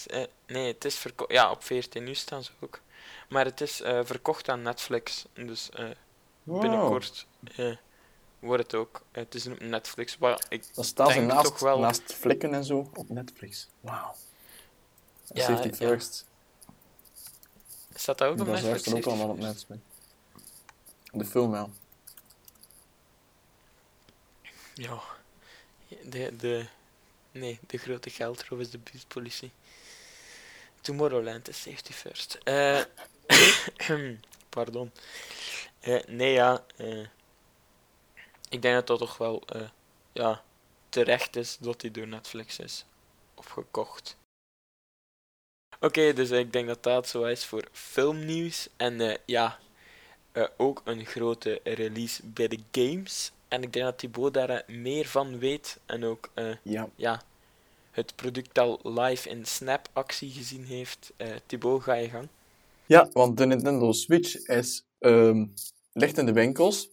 Eh, 0.08 0.24
nee, 0.48 0.68
het 0.74 0.86
is 0.86 0.96
verkocht. 0.98 1.32
Ja, 1.32 1.52
op 1.52 1.64
14 1.64 2.04
nu 2.04 2.14
staan 2.16 2.44
ze 2.44 2.52
ook. 2.60 2.82
Maar 3.30 3.46
het 3.46 3.62
is 3.62 3.82
eh, 3.82 4.00
verkocht 4.04 4.50
aan 4.50 4.62
Netflix. 4.62 5.26
Dus 5.34 5.70
eh, 5.70 5.90
Wow. 6.44 6.62
binnenkort 6.62 7.26
eh, 7.56 7.76
wordt 8.42 8.64
het 8.64 8.76
ook. 8.76 9.02
eh, 9.12 9.24
het 9.24 9.36
is 9.36 9.48
op 9.48 9.60
Netflix. 9.60 10.18
Wat 10.18 10.46
ik 10.50 10.66
Dan 10.76 10.84
staan 10.86 11.08
ze 11.08 11.14
denk 11.14 11.32
naast, 11.32 11.46
toch 11.46 11.60
wel- 11.60 11.80
naast 11.80 12.14
flikken 12.14 12.54
en 12.54 12.64
zo 12.66 12.90
op 12.94 13.10
Netflix. 13.10 13.68
Wauw. 13.80 14.16
Ja, 15.34 15.46
Safety 15.46 15.68
ja. 15.84 15.90
First. 15.90 16.26
Staat 17.96 18.18
dat 18.18 18.28
ook 18.28 18.40
op 18.40 18.46
Dat 18.46 18.56
is 18.58 18.62
Netflix? 18.64 18.86
juist 18.86 19.06
ook 19.08 19.14
allemaal 19.14 19.30
op 19.30 19.38
Netflix. 19.40 19.82
De 21.12 21.26
film 21.26 21.52
wel. 21.52 21.70
Ja. 24.74 25.02
De, 26.04 26.36
de, 26.36 26.66
nee, 27.32 27.60
de 27.68 27.78
grote 27.78 28.10
geldroof 28.10 28.60
is 28.60 28.70
de 28.70 28.78
buurtpolitie. 28.78 29.52
Tomorrowland 30.82 31.48
is 31.50 31.62
safety 31.62 31.94
first. 31.94 32.38
Eh, 32.44 32.82
pardon. 34.50 34.92
Eh, 35.80 36.04
nee, 36.08 36.34
ja. 36.34 36.64
eh, 36.78 37.06
ik 38.52 38.62
denk 38.62 38.76
dat 38.76 38.88
dat 38.88 39.00
toch 39.00 39.18
wel 39.18 39.42
eh, 39.46 39.70
ja, 40.12 40.44
terecht 40.90 41.36
is 41.36 41.58
dat 41.60 41.82
die 41.82 41.92
door 41.92 42.08
Netflix 42.08 42.60
is 42.60 42.86
opgekocht. 43.36 44.18
Oké, 45.80 46.14
dus 46.14 46.32
ik 46.32 46.54
denk 46.54 46.68
dat 46.68 46.84
dat 46.84 47.08
zo 47.08 47.24
is 47.24 47.46
voor 47.46 47.68
filmnieuws. 47.72 48.70
En 48.78 49.02
eh, 49.02 49.18
ja, 49.26 49.60
eh, 50.32 50.48
ook 50.58 50.82
een 50.86 51.06
grote 51.06 51.60
release 51.64 52.22
bij 52.26 52.48
de 52.48 52.60
games. 52.72 53.32
En 53.48 53.64
ik 53.64 53.74
denk 53.74 53.86
dat 53.86 53.98
Thibaut 53.98 54.34
daar 54.34 54.64
meer 54.68 55.06
van 55.06 55.40
weet. 55.40 55.80
En 55.86 56.06
ook 56.06 56.30
Ja. 56.64 56.90
ja, 56.96 57.22
het 57.92 58.16
product 58.16 58.60
al 58.60 58.80
live 58.84 59.30
in 59.30 59.46
Snap-actie 59.46 60.32
gezien 60.32 60.66
heeft. 60.66 61.14
Thibaut, 61.46 61.84
ga 61.84 61.94
je 61.94 62.10
gang. 62.10 62.28
Ja, 62.86 63.10
want 63.14 63.38
de 63.38 63.46
Nintendo 63.46 63.92
Switch 63.92 64.36
is, 64.36 64.84
ehm, 65.00 65.46
ligt 65.94 66.18
in 66.18 66.26
de 66.26 66.34
winkels. 66.34 66.90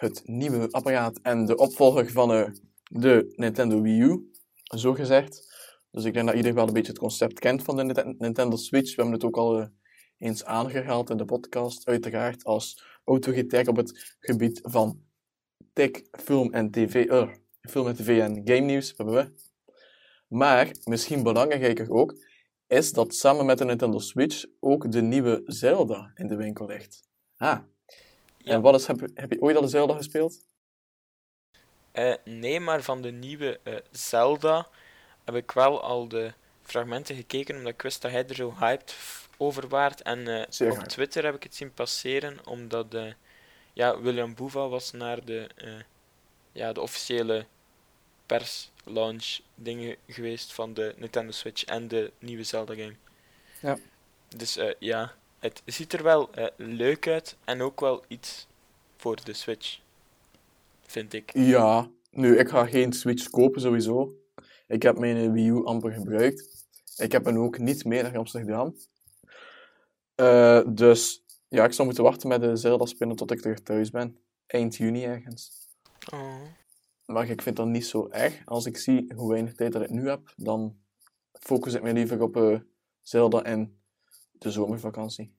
Het 0.00 0.22
nieuwe 0.24 0.70
apparaat 0.70 1.18
en 1.22 1.44
de 1.44 1.56
opvolger 1.56 2.10
van 2.10 2.32
eh, 2.32 2.50
de 2.82 3.32
Nintendo 3.36 3.80
Wii 3.80 4.00
U, 4.00 4.30
zo 4.62 4.94
gezegd. 4.94 5.48
Dus 5.90 6.04
ik 6.04 6.12
denk 6.12 6.26
dat 6.26 6.34
iedereen 6.34 6.56
wel 6.56 6.66
een 6.66 6.72
beetje 6.72 6.92
het 6.92 7.00
concept 7.00 7.38
kent 7.38 7.62
van 7.62 7.76
de 7.76 8.14
Nintendo 8.18 8.56
Switch. 8.56 8.88
We 8.88 9.02
hebben 9.02 9.14
het 9.14 9.24
ook 9.24 9.36
al 9.36 9.60
eh, 9.60 9.66
eens 10.18 10.44
aangehaald 10.44 11.10
in 11.10 11.16
de 11.16 11.24
podcast, 11.24 11.86
uiteraard 11.86 12.44
als 12.44 12.84
autoriteit 13.04 13.68
op 13.68 13.76
het 13.76 14.16
gebied 14.20 14.60
van 14.62 15.00
tech, 15.72 15.90
film 16.10 16.52
en 16.52 16.70
tv, 16.70 17.06
eh, 17.06 17.28
film 17.60 17.86
en 17.86 17.94
tv 17.94 18.20
en 18.20 18.40
game 18.44 18.60
nieuws. 18.60 18.94
Maar 20.28 20.70
misschien 20.84 21.22
belangrijker 21.22 21.90
ook, 21.90 22.14
is 22.66 22.92
dat 22.92 23.14
samen 23.14 23.46
met 23.46 23.58
de 23.58 23.64
Nintendo 23.64 23.98
Switch 23.98 24.44
ook 24.60 24.92
de 24.92 25.02
nieuwe 25.02 25.42
Zelda 25.44 26.12
in 26.14 26.26
de 26.26 26.36
winkel 26.36 26.66
ligt. 26.66 27.02
Ah. 27.36 27.58
Ja. 28.42 28.52
En 28.52 28.60
wat 28.60 28.74
is, 28.74 28.86
heb, 28.86 29.00
heb 29.14 29.32
je 29.32 29.40
ooit 29.40 29.56
al 29.56 29.62
de 29.62 29.68
Zelda 29.68 29.94
gespeeld? 29.94 30.44
Eh, 31.92 32.14
nee, 32.24 32.60
maar 32.60 32.82
van 32.82 33.02
de 33.02 33.10
nieuwe 33.10 33.60
eh, 33.62 33.74
Zelda 33.90 34.68
heb 35.24 35.34
ik 35.34 35.50
wel 35.50 35.82
al 35.82 36.08
de 36.08 36.32
fragmenten 36.62 37.16
gekeken, 37.16 37.56
omdat 37.56 37.72
ik 37.72 37.82
wist 37.82 38.02
dat 38.02 38.10
hij 38.10 38.26
er 38.26 38.34
zo 38.34 38.54
hyped 38.58 38.96
over 39.36 39.68
waart. 39.68 40.02
En 40.02 40.48
eh, 40.58 40.70
op. 40.70 40.78
Twitter 40.78 41.24
heb 41.24 41.34
ik 41.34 41.42
het 41.42 41.54
zien 41.54 41.74
passeren, 41.74 42.46
omdat 42.46 42.96
ja, 43.72 44.00
William 44.00 44.34
Boeva 44.34 44.68
was 44.68 44.92
naar 44.92 45.24
de, 45.24 45.48
ja, 46.52 46.72
de 46.72 46.80
officiële 46.80 47.46
pers 48.26 48.70
launch 48.84 49.38
dingen 49.54 49.96
geweest 50.06 50.52
van 50.52 50.74
de 50.74 50.94
Nintendo 50.96 51.32
Switch 51.32 51.64
en 51.64 51.88
de 51.88 52.12
nieuwe 52.18 52.44
Zelda 52.44 52.74
game. 52.74 52.94
Ja. 53.60 53.78
Dus 54.36 54.58
ja, 54.78 55.14
het 55.40 55.62
ziet 55.64 55.92
er 55.92 56.02
wel 56.02 56.30
eh, 56.32 56.46
leuk 56.56 57.08
uit 57.08 57.36
en 57.44 57.62
ook 57.62 57.80
wel 57.80 58.04
iets 58.08 58.46
voor 58.96 59.24
de 59.24 59.32
Switch, 59.32 59.78
vind 60.86 61.12
ik. 61.12 61.30
Ja, 61.34 61.90
nu, 62.10 62.38
ik 62.38 62.48
ga 62.48 62.66
geen 62.66 62.92
Switch 62.92 63.30
kopen 63.30 63.60
sowieso. 63.60 64.14
Ik 64.66 64.82
heb 64.82 64.98
mijn 64.98 65.32
Wii 65.32 65.48
U 65.48 65.64
amper 65.64 65.92
gebruikt. 65.92 66.66
Ik 66.96 67.12
heb 67.12 67.24
hem 67.24 67.38
ook 67.38 67.58
niet 67.58 67.84
mee 67.84 68.02
naar 68.02 68.18
Amsterdam. 68.18 68.76
Eh, 70.14 70.60
dus 70.66 71.24
ja, 71.48 71.64
ik 71.64 71.72
zou 71.72 71.86
moeten 71.86 72.04
wachten 72.04 72.28
met 72.28 72.40
de 72.40 72.56
Zelda 72.56 72.86
spelen 72.86 73.16
tot 73.16 73.30
ik 73.30 73.40
terug 73.40 73.60
thuis 73.60 73.90
ben. 73.90 74.18
Eind 74.46 74.76
juni 74.76 75.04
ergens. 75.04 75.68
Oh. 76.12 76.42
Maar 77.06 77.28
ik 77.28 77.42
vind 77.42 77.56
dat 77.56 77.66
niet 77.66 77.86
zo 77.86 78.08
erg. 78.10 78.42
Als 78.44 78.66
ik 78.66 78.76
zie 78.76 79.12
hoe 79.14 79.30
weinig 79.30 79.54
tijd 79.54 79.72
dat 79.72 79.82
ik 79.82 79.90
nu 79.90 80.08
heb, 80.08 80.32
dan 80.36 80.78
focus 81.32 81.74
ik 81.74 81.82
me 81.82 81.92
liever 81.92 82.22
op 82.22 82.36
eh, 82.36 82.58
Zelda 83.02 83.42
en 83.42 83.79
de 84.40 84.50
zomervakantie. 84.50 85.34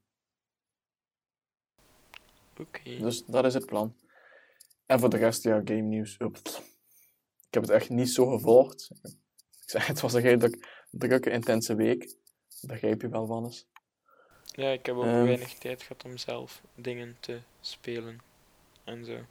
Oké. 2.57 2.97
Dus 2.97 3.25
dat 3.25 3.45
is 3.45 3.53
het 3.53 3.65
plan. 3.65 3.95
En 4.85 4.99
voor 4.99 5.09
de 5.09 5.17
rest, 5.17 5.43
ja, 5.43 5.61
game 5.65 5.81
nieuws. 5.81 6.17
Ik 6.17 7.53
heb 7.57 7.61
het 7.61 7.71
echt 7.71 7.89
niet 7.89 8.09
zo 8.09 8.25
gevolgd. 8.27 8.89
Ik 9.03 9.69
zeg, 9.69 9.87
het 9.91 9.99
was 10.01 10.13
een 10.13 10.21
redelijk 10.21 10.85
drukke, 10.91 11.29
intense 11.29 11.75
week. 11.75 11.99
Daar 11.99 12.71
begrijp 12.71 13.01
je 13.01 13.09
wel 13.09 13.25
van 13.27 13.43
eens. 13.43 13.67
Ja, 14.51 14.69
ik 14.69 14.85
heb 14.85 14.95
ook 14.95 15.03
Ehm. 15.03 15.23
weinig 15.23 15.53
tijd 15.53 15.81
gehad 15.81 16.03
om 16.05 16.17
zelf 16.17 16.61
dingen 16.75 17.17
te 17.19 17.41
spelen 17.61 18.19
en 18.83 19.05
zo. 19.05 19.25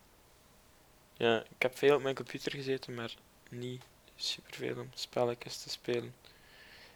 Ja, 1.16 1.40
ik 1.42 1.62
heb 1.62 1.76
veel 1.78 1.96
op 1.96 2.02
mijn 2.02 2.14
computer 2.14 2.52
gezeten, 2.52 2.94
maar 2.94 3.14
niet 3.50 3.82
superveel 4.16 4.80
om 4.80 4.90
spelletjes 4.94 5.62
te 5.62 5.68
spelen. 5.70 6.14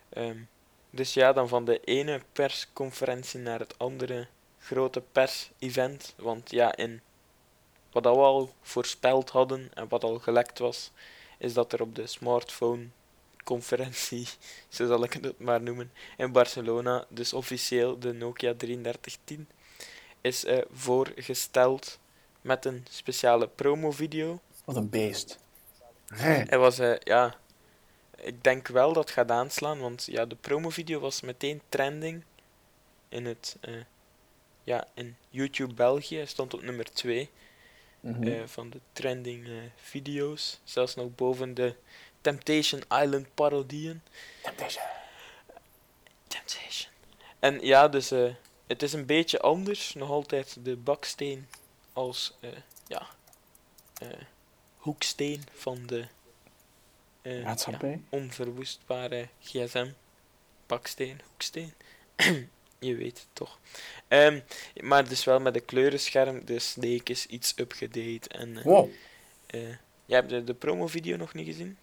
Ehm, 0.08 0.42
dus 0.94 1.14
ja, 1.14 1.33
dan 1.33 1.48
van 1.48 1.64
de 1.64 1.80
ene 1.85 2.20
persconferentie 2.33 3.40
naar 3.40 3.59
het 3.59 3.78
andere 3.78 4.26
grote 4.59 5.02
pers-event. 5.12 6.14
Want 6.16 6.50
ja, 6.50 6.76
in 6.76 7.00
wat 7.92 8.02
we 8.02 8.09
al 8.09 8.52
voorspeld 8.62 9.30
hadden 9.30 9.70
en 9.74 9.88
wat 9.88 10.04
al 10.04 10.18
gelekt 10.18 10.59
was, 10.59 10.90
is 11.38 11.52
dat 11.54 11.72
er 11.72 11.80
op 11.80 11.94
de 11.94 12.07
smartphone 12.07 12.87
conferentie, 13.44 14.28
zo 14.68 14.87
zal 14.87 15.02
ik 15.02 15.12
het 15.12 15.38
maar 15.38 15.62
noemen, 15.62 15.92
in 16.16 16.33
Barcelona, 16.33 17.07
dus 17.09 17.33
officieel 17.33 17.98
de 17.98 18.12
Nokia 18.12 18.54
3310, 18.57 19.48
is 20.20 20.44
eh, 20.44 20.59
voorgesteld 20.72 21.98
met 22.40 22.64
een 22.64 22.87
speciale 22.90 23.48
promovideo. 23.48 24.40
Wat 24.64 24.76
een 24.76 24.90
beest. 24.90 25.38
Hij 26.14 26.59
was, 26.59 26.78
eh, 26.78 26.98
ja, 26.98 27.37
ik 28.24 28.44
denk 28.44 28.68
wel 28.68 28.92
dat 28.92 29.04
het 29.04 29.12
gaat 29.12 29.30
aanslaan, 29.30 29.78
want 29.80 30.04
ja, 30.06 30.24
de 30.26 30.34
promovideo 30.37 31.00
was 31.00 31.20
meteen 31.20 31.60
trending 31.68 32.24
in 33.08 33.26
het, 33.26 33.56
eh, 33.60 33.74
ja, 34.64 34.87
in 34.94 35.16
YouTube 35.30 35.74
België. 35.74 36.16
Hij 36.16 36.26
stond 36.26 36.54
op 36.54 36.62
nummer 36.62 36.92
2 36.92 37.30
Mhm. 38.00 38.28
eh, 38.28 38.42
van 38.46 38.70
de 38.70 38.80
trending 38.92 39.46
eh, 39.46 39.52
video's, 39.76 40.60
zelfs 40.64 40.94
nog 40.94 41.14
boven 41.14 41.54
de 41.54 41.74
Temptation 42.20 42.82
Island 43.02 43.26
parodieën. 43.34 44.02
Temptation. 44.42 44.84
Temptation. 46.26 46.92
En 47.38 47.60
ja, 47.60 47.88
dus 47.88 48.10
eh, 48.10 48.30
het 48.66 48.82
is 48.82 48.92
een 48.92 49.06
beetje 49.06 49.40
anders. 49.40 49.94
Nog 49.94 50.10
altijd 50.10 50.56
de 50.62 50.76
baksteen 50.76 51.48
als 51.92 52.34
eh, 52.40 52.50
ja, 52.87 53.06
eh, 53.98 54.08
hoeksteen 54.76 55.44
van 55.54 55.87
de 55.87 56.04
ja, 57.24 57.42
Maatschappij. 57.44 58.00
onverwoestbare 58.08 59.28
gsm. 59.42 59.90
Baksteen, 60.66 61.20
hoeksteen. 61.30 61.72
Je 62.78 62.94
weet 62.94 63.18
het 63.18 63.26
toch. 63.32 63.58
Ehm, 64.08 64.40
maar 64.80 65.08
dus 65.08 65.24
wel 65.24 65.40
met 65.40 65.54
een 65.54 65.64
kleurenscherm. 65.64 66.44
De 66.44 66.58
Snake 66.58 67.12
is 67.12 67.26
iets 67.26 67.52
upgedate. 67.56 68.28
En 68.28 68.56
eh, 68.56 68.64
Wow. 68.64 68.88
eh, 69.46 69.60
jij 70.06 70.18
hebt 70.18 70.28
de, 70.28 70.44
de 70.44 70.54
promo-video 70.54 71.16
nog 71.16 71.34
niet 71.34 71.46
gezien? 71.46 71.76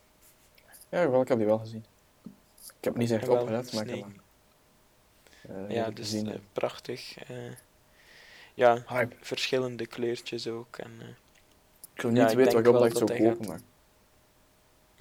Ja, 0.90 1.10
wel, 1.10 1.22
ik 1.22 1.28
heb 1.28 1.38
die 1.38 1.48
wel 1.48 1.58
gezien. 1.60 1.86
Ik 2.78 2.84
heb 2.88 2.96
niet 2.96 3.12
echt 3.12 3.22
Jawel, 3.22 3.40
opgelet, 3.42 3.74
maar 3.74 3.88
ik 3.88 3.90
heb 3.90 4.00
hem 5.48 5.72
Ja, 5.72 5.90
dus 5.92 6.06
gezien. 6.10 6.42
prachtig. 6.54 7.16
ja, 8.54 8.84
Hype. 8.88 9.16
verschillende 9.22 9.86
kleurtjes 9.86 10.48
ook. 10.48 10.78
En, 10.78 11.18
Ik 11.94 12.02
wil 12.02 12.12
niet 12.12 12.34
weten 12.34 12.64
wel 12.64 12.74
dat 12.74 12.86
ik 12.86 12.94
dat 12.94 13.08
zou 13.08 13.24
kopen, 13.24 13.48
maar... 13.48 13.60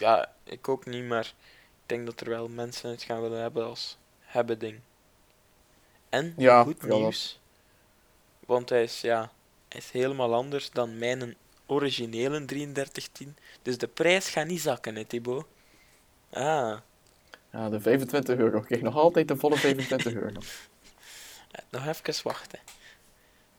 ja, 0.01 0.33
ik 0.45 0.69
ook 0.69 0.87
niet, 0.87 1.05
maar 1.05 1.27
ik 1.27 1.87
denk 1.87 2.07
dat 2.07 2.21
er 2.21 2.29
wel 2.29 2.49
mensen 2.49 2.91
het 2.91 3.03
gaan 3.03 3.21
willen 3.21 3.41
hebben 3.41 3.65
als 3.65 3.97
hebben 4.21 4.59
ding. 4.59 4.81
En 6.09 6.35
Ja, 6.37 6.63
goed 6.63 6.77
ja, 6.81 6.87
nieuws, 6.87 7.41
want 8.47 8.69
hij 8.69 8.83
is, 8.83 9.01
ja, 9.01 9.33
hij 9.69 9.81
is 9.81 9.91
helemaal 9.91 10.35
anders 10.35 10.71
dan 10.71 10.99
mijn 10.99 11.37
originele 11.67 12.45
3310. 12.45 13.37
Dus 13.63 13.79
de 13.79 13.89
prijs 13.89 14.29
gaat 14.29 14.47
niet 14.47 14.61
zakken, 14.61 14.97
hè, 14.97 15.05
Thibaut? 15.05 15.47
Ah, 16.31 16.79
Ja, 17.53 17.69
de 17.69 17.81
25 17.81 18.37
euro. 18.37 18.59
Ik 18.59 18.65
kreeg 18.65 18.81
nog 18.81 18.97
altijd 18.97 19.29
de 19.29 19.37
volle 19.37 19.57
25 19.57 20.15
euro. 20.15 20.41
nog 21.71 21.87
even 21.87 22.23
wachten. 22.23 22.59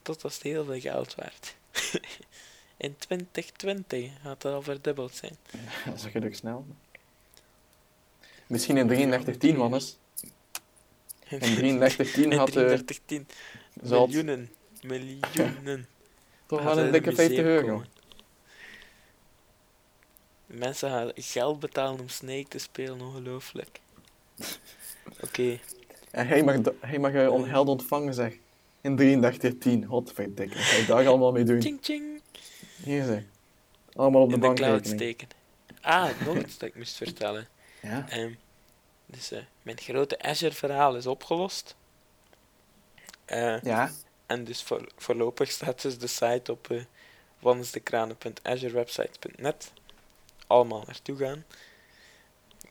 Tot 0.02 0.22
was 0.22 0.34
het 0.34 0.44
heel 0.44 0.66
veel 0.66 0.80
geld 0.80 1.16
waard. 1.16 1.56
In 2.82 2.96
2020 2.98 4.12
gaat 4.24 4.44
het 4.44 4.54
al 4.54 4.62
verdubbeld 4.62 5.16
zijn. 5.16 5.36
Dat 5.86 5.96
is 5.96 6.04
redelijk 6.04 6.36
snel. 6.36 6.66
Misschien 8.48 8.78
in 8.78 8.88
3310, 8.88 9.58
Wannes. 9.58 9.98
In 11.28 11.40
3310 11.58 12.32
In 12.32 12.38
had 12.38 12.48
eh 12.48 12.54
3310. 12.54 13.28
zal 13.84 14.02
het 14.02 14.10
Miljoenen. 14.10 14.50
Miljoenen. 14.82 15.88
toch 16.46 16.64
wel 16.64 16.78
een 16.78 16.92
dikke 16.92 17.12
50 17.16 17.38
museum 17.38 17.46
euro. 17.66 17.84
Mensen 20.46 20.90
gaan 20.90 21.12
geld 21.16 21.60
betalen 21.60 22.00
om 22.00 22.10
Snake 22.10 22.48
te 22.48 22.58
spelen, 22.58 23.02
ongelooflijk. 23.02 23.80
Oké, 25.22 25.60
En 26.12 26.28
hij 26.28 26.44
mag, 26.44 26.56
hij 26.80 27.00
mag 27.00 27.14
eh, 27.14 27.32
on- 27.34 27.46
geld 27.48 27.68
ontvangen, 27.68 28.14
zeg. 28.14 28.34
In 28.82 28.96
3310. 28.96 29.86
Godverdikke. 29.86 30.56
Wat 30.56 30.64
ga 30.64 30.78
je 30.78 30.86
daar 30.86 31.08
allemaal 31.08 31.32
mee 31.32 31.44
doen? 31.44 31.62
ching 31.62 31.80
ching. 31.82 32.11
Hier 32.84 33.04
zeg. 33.04 33.24
Allemaal 33.94 34.22
op 34.22 34.30
de 34.30 34.36
In 34.36 34.42
de 34.42 34.54
cloud 34.54 34.88
steken. 34.88 35.28
Ah, 35.82 36.10
nog 36.26 36.38
iets 36.38 36.58
dat 36.58 36.70
ik 36.70 36.76
moest 36.76 36.96
vertellen. 36.98 37.48
Ja. 37.82 38.10
Ehm, 38.10 38.34
dus 39.06 39.32
eh, 39.32 39.42
mijn 39.62 39.80
grote 39.80 40.22
Azure-verhaal 40.22 40.96
is 40.96 41.08
opgelost. 41.08 41.76
Eh, 43.26 43.62
Ja. 43.62 43.92
En 44.26 44.44
dus 44.44 44.64
voor, 44.64 44.88
voorlopig 44.98 45.52
staat 45.52 45.82
dus 45.82 45.98
de 45.98 46.08
site 46.08 46.52
op 46.52 46.70
uh, 46.70 46.84
wannesdekranen.azurewebsite.net. 47.40 49.72
Allemaal 50.48 50.84
naartoe 50.86 51.18
gaan. 51.18 51.46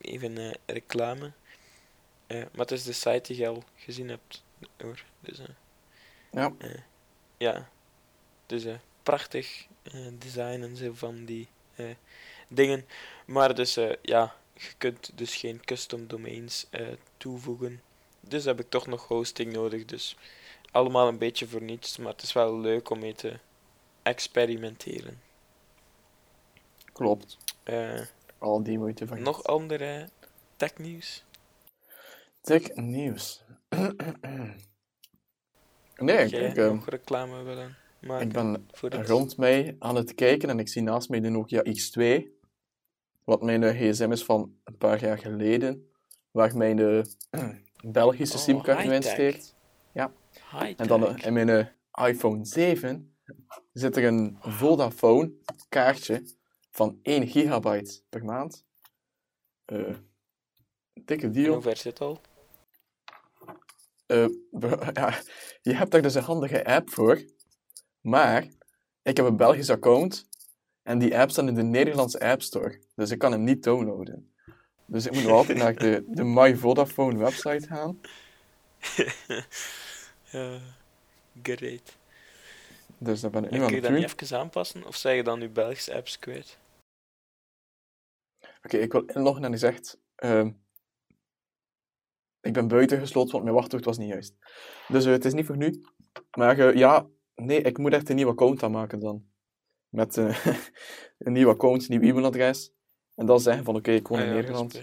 Even 0.00 0.56
reclame. 0.66 1.30
Maar 2.28 2.48
het 2.52 2.70
is 2.70 2.84
de 2.84 2.92
site 2.92 3.20
die 3.22 3.36
je 3.36 3.48
al 3.48 3.64
gezien 3.76 4.08
hebt. 4.08 4.42
Hoor. 4.76 5.04
Dus, 5.20 5.38
Ja. 6.30 6.52
ja. 7.36 7.68
Dus 8.46 8.64
prachtig 9.10 9.66
eh, 9.82 10.06
design 10.18 10.62
en 10.62 10.76
zo 10.76 10.92
van 10.94 11.24
die 11.24 11.48
eh, 11.74 11.86
dingen. 12.48 12.86
Maar 13.26 13.54
dus 13.54 13.76
eh, 13.76 13.92
ja, 14.02 14.34
je 14.54 14.72
kunt 14.78 15.10
dus 15.14 15.36
geen 15.36 15.64
custom 15.64 16.06
domains 16.06 16.66
toevoegen. 17.16 17.82
Dus 18.20 18.44
heb 18.44 18.60
ik 18.60 18.68
toch 18.68 18.86
nog 18.86 19.08
hosting 19.08 19.52
nodig. 19.52 19.84
Dus 19.84 20.16
allemaal 20.70 21.08
een 21.08 21.18
beetje 21.18 21.46
voor 21.48 21.62
niets, 21.62 21.96
maar 21.96 22.12
het 22.12 22.22
is 22.22 22.32
wel 22.32 22.58
leuk 22.58 22.90
om 22.90 22.98
mee 22.98 23.14
te 23.14 23.38
experimenteren. 24.02 25.20
Klopt. 26.92 27.36
Al 28.38 28.62
die 28.62 28.78
moeite 28.78 29.06
van. 29.06 29.22
nog 29.22 29.44
andere 29.44 30.08
technieuws? 30.56 31.24
Tech 32.40 32.74
nieuws. 32.74 33.42
nee, 35.96 36.26
ik, 36.26 36.56
eh, 36.56 36.70
nog 36.70 36.88
reclame 36.88 37.42
willen 37.42 37.76
maken 38.00 38.26
ik 38.26 38.32
ben 38.32 38.66
het... 38.80 39.08
rond 39.08 39.36
mij 39.36 39.76
aan 39.78 39.96
het 39.96 40.14
kijken 40.14 40.48
en 40.48 40.58
ik 40.58 40.68
zie 40.68 40.82
naast 40.82 41.08
mij 41.08 41.20
de 41.20 41.28
Nokia 41.28 41.62
X2. 41.64 42.28
Wat 43.24 43.42
mijn 43.42 43.62
eh, 43.62 43.90
gsm 43.90 44.12
is 44.12 44.24
van 44.24 44.54
een 44.64 44.76
paar 44.76 45.00
jaar 45.00 45.18
geleden. 45.18 45.90
Waar 46.30 46.57
mijn 46.57 46.78
eh, 46.78 47.03
Belgische 47.92 48.36
Oh, 48.36 48.42
simkaart 48.42 48.84
in 48.84 49.03
steekt. 49.03 49.55
High 50.51 50.74
En 50.76 50.86
dan 50.86 51.07
eh, 51.07 51.26
in 51.26 51.32
mijn 51.32 51.72
iPhone 52.07 52.44
7 52.44 53.16
zit 53.72 53.96
er 53.96 54.05
een 54.05 54.36
Vodafone 54.40 55.32
kaartje 55.68 56.22
van 56.70 56.98
1 57.03 57.26
gigabyte 57.26 58.03
per 58.09 58.24
maand. 58.24 58.64
Dikke 61.05 61.26
En 61.26 61.32
deal. 61.32 61.53
hoe 61.53 61.62
ver 61.62 61.76
zit 61.76 62.01
al? 62.01 62.20
Ja, 64.92 65.18
je 65.62 65.74
hebt 65.74 65.90
daar 65.90 66.03
dus 66.03 66.14
een 66.14 66.22
handige 66.22 66.64
app 66.64 66.90
voor. 66.90 67.22
Maar 68.01 68.48
ik 69.03 69.16
heb 69.16 69.26
een 69.26 69.36
Belgisch 69.36 69.70
account. 69.70 70.28
En 70.82 70.98
die 70.98 71.18
app 71.18 71.30
staat 71.30 71.48
in 71.48 71.55
de 71.55 71.62
Nederlandse 71.62 72.20
App 72.20 72.42
Store. 72.42 72.80
Dus 72.94 73.11
ik 73.11 73.18
kan 73.18 73.32
hem 73.32 73.44
niet 73.44 73.62
downloaden. 73.62 74.32
Dus 74.86 75.07
ik 75.07 75.12
moet 75.12 75.22
nog 75.22 75.32
altijd 75.32 75.59
naar 75.59 75.74
de, 75.74 76.05
de 76.07 76.24
My 76.36 76.57
Vodafone 76.57 77.18
website 77.18 77.66
gaan. 77.66 78.01
Ja, 80.30 80.59
great. 81.42 81.96
Dus 82.98 83.20
daar 83.20 83.30
ben 83.30 83.44
ik 83.44 83.51
nu 83.51 83.61
aan 83.61 83.66
kun 83.66 83.74
je 83.74 83.80
dat 83.80 83.90
niet 83.90 84.22
even 84.22 84.38
aanpassen? 84.38 84.86
Of 84.86 84.96
zeg 84.96 85.14
je 85.14 85.22
dan 85.22 85.38
nu 85.38 85.48
Belgische 85.48 85.94
apps 85.94 86.18
kwijt? 86.18 86.59
Oké, 88.62 88.76
ik 88.76 88.92
wil 88.92 89.05
inloggen 89.05 89.44
en 89.44 89.51
hij 89.51 89.59
zegt... 89.59 89.98
ehm, 90.14 90.51
ik 92.40 92.53
ben 92.53 92.68
buiten 92.68 92.98
gesloten, 92.98 93.32
want 93.32 93.44
mijn 93.44 93.57
wachtwoord 93.57 93.84
was 93.84 93.98
niet 93.98 94.09
juist. 94.09 94.34
Dus 94.88 95.05
eh, 95.05 95.12
het 95.12 95.24
is 95.24 95.32
niet 95.32 95.46
voor 95.46 95.57
nu. 95.57 95.84
Maar 96.36 96.59
eh, 96.59 96.74
ja, 96.74 97.07
nee, 97.45 97.61
ik 97.62 97.78
moet 97.78 97.93
echt 97.93 98.09
een 98.09 98.16
nieuw 98.16 98.28
account 98.28 98.62
aanmaken 98.62 99.01
dan. 99.01 99.28
Met 99.88 100.16
eh, 100.16 100.47
een 101.18 101.32
nieuw 101.32 101.49
account, 101.49 101.88
een 101.88 101.99
nieuw 101.99 102.11
e-mailadres. 102.11 102.72
En 103.14 103.26
dan 103.26 103.41
zeggen 103.41 103.64
van, 103.64 103.76
oké, 103.76 103.91
ik 103.91 104.09
woon 104.09 104.18
Ah 104.18 104.24
in 104.24 104.30
ja, 104.30 104.36
Nederland. 104.36 104.82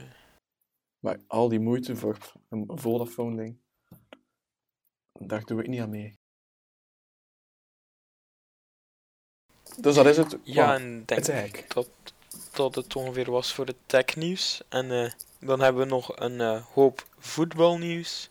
Maar 0.99 1.19
al 1.27 1.49
die 1.49 1.59
moeite 1.59 1.95
voor 1.95 2.17
een 2.49 2.71
Vodafone-ding, 2.73 3.57
daar 5.19 5.45
doe 5.45 5.61
ik 5.61 5.67
niet 5.67 5.81
aan 5.81 5.89
mee. 5.89 6.19
Dus 9.79 9.95
dat 9.95 10.05
is 10.05 10.17
het. 10.17 10.37
Ja, 10.43 10.75
en 10.75 10.97
het 10.97 11.07
denk 11.07 11.27
eigenlijk. 11.27 11.73
dat, 11.73 11.89
dat 12.53 12.75
het 12.75 12.95
ongeveer 12.95 13.31
was 13.31 13.53
voor 13.53 13.65
het 13.65 13.77
technieuws. 13.85 14.61
En 14.69 14.91
eh, 14.91 15.11
dan 15.39 15.59
hebben 15.59 15.81
we 15.81 15.87
nog 15.87 16.19
een 16.19 16.41
eh, 16.41 16.65
hoop 16.65 17.07
voetbalnieuws. 17.17 18.29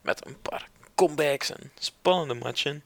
met 0.00 0.26
een 0.26 0.40
paar 0.42 0.70
comebacks 0.94 1.50
en 1.50 1.72
spannende 1.74 2.34
matchen. 2.34 2.82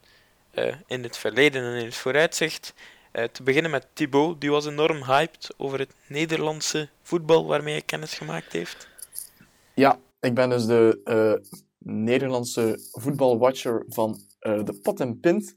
Eh, 0.57 0.75
in 0.87 1.03
het 1.03 1.17
verleden 1.17 1.63
en 1.63 1.79
in 1.79 1.85
het 1.85 1.95
vooruitzicht. 1.95 2.75
Eh, 3.13 3.25
te 3.25 3.43
beginnen 3.43 3.71
met 3.71 3.87
Thibaut, 3.93 4.41
die 4.41 4.51
was 4.51 4.67
enorm 4.67 5.05
hyped 5.05 5.55
over 5.57 5.79
het 5.79 5.95
Nederlandse 6.09 6.89
voetbal 7.03 7.47
waarmee 7.47 7.73
hij 7.73 7.83
kennis 7.83 8.15
gemaakt 8.15 8.53
heeft. 8.53 8.89
Ja, 9.75 9.99
ik 10.21 10.35
ben 10.35 10.49
dus 10.49 10.67
de 10.67 11.01
eh, 11.05 11.53
Nederlandse 11.79 12.79
voetbalwatcher 12.91 13.85
van 13.89 14.21
de 14.41 14.79
Pot 14.83 15.01
en 15.01 15.21
Pint. 15.21 15.57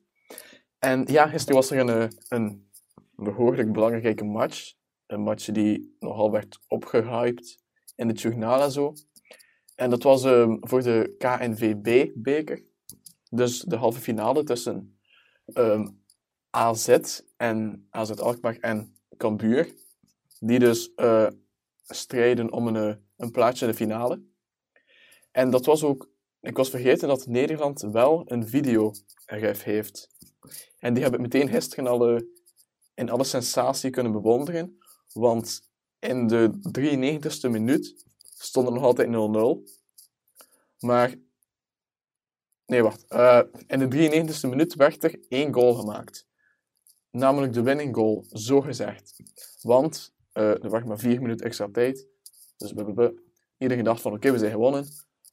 En 0.79 1.05
ja, 1.05 1.27
gisteren 1.27 1.55
was 1.55 1.71
er 1.71 1.79
een, 1.79 2.11
een 2.27 2.69
behoorlijk 3.15 3.71
belangrijke 3.71 4.23
match. 4.23 4.73
Een 5.07 5.21
match 5.21 5.45
die 5.45 5.95
nogal 5.99 6.31
werd 6.31 6.59
opgehyped 6.67 7.57
in 7.95 8.07
het 8.07 8.21
journaal 8.21 8.61
en 8.61 8.71
zo. 8.71 8.93
En 9.79 9.89
dat 9.89 10.03
was 10.03 10.23
eh, 10.23 10.53
voor 10.59 10.83
de 10.83 11.15
KNVB-beker. 11.17 12.63
Dus 13.29 13.59
de 13.59 13.75
halve 13.75 13.99
finale 13.99 14.43
tussen 14.43 14.99
ehm, 15.45 15.87
AZ 16.49 17.19
en 17.37 17.87
AZ 17.89 18.11
Alkmaar 18.11 18.57
en 18.59 18.95
Cambuur. 19.17 19.73
Die 20.39 20.59
dus 20.59 20.93
eh, 20.93 21.27
strijden 21.85 22.51
om 22.51 22.67
een, 22.67 22.75
eh, 22.75 22.95
een 23.17 23.31
plaatsje 23.31 23.65
in 23.65 23.71
de 23.71 23.77
finale. 23.77 24.23
En 25.31 25.49
dat 25.49 25.65
was 25.65 25.83
ook... 25.83 26.09
Ik 26.41 26.57
was 26.57 26.69
vergeten 26.69 27.07
dat 27.07 27.27
Nederland 27.27 27.81
wel 27.81 28.23
een 28.25 28.47
videoref 28.47 29.63
heeft. 29.63 30.09
En 30.77 30.93
die 30.93 31.03
heb 31.03 31.13
ik 31.13 31.19
meteen 31.19 31.49
gisteren 31.49 31.87
al 31.87 32.09
eh, 32.09 32.21
in 32.93 33.09
alle 33.09 33.23
sensatie 33.23 33.89
kunnen 33.89 34.11
bewonderen. 34.11 34.79
Want 35.13 35.61
in 35.99 36.27
de 36.27 36.51
93ste 36.79 37.49
minuut 37.49 38.05
stond 38.21 38.65
het 38.65 38.75
nog 38.75 38.83
altijd 38.83 39.07
0-0. 39.07 39.11
Maar... 40.79 41.27
Nee, 42.69 42.83
wacht. 42.83 43.05
Eh, 43.07 43.41
in 43.67 43.79
de 43.79 43.87
93ste 43.87 44.49
minuut 44.49 44.75
werd 44.75 45.03
er 45.03 45.19
één 45.29 45.53
goal 45.53 45.73
gemaakt. 45.73 46.27
Namelijk 47.11 47.53
de 47.53 47.61
winning 47.61 47.95
goal, 47.95 48.25
zo 48.29 48.61
gezegd. 48.61 49.15
Want 49.61 50.13
eh, 50.31 50.63
er 50.63 50.69
werd 50.69 50.85
maar 50.85 50.99
vier 50.99 51.21
minuten 51.21 51.45
extra 51.45 51.69
tijd. 51.71 52.07
Dus 52.57 52.73
iedereen 53.57 53.83
dacht 53.83 54.01
van 54.01 54.13
oké, 54.13 54.31
we 54.31 54.37
zijn 54.37 54.51
gewonnen. 54.51 54.85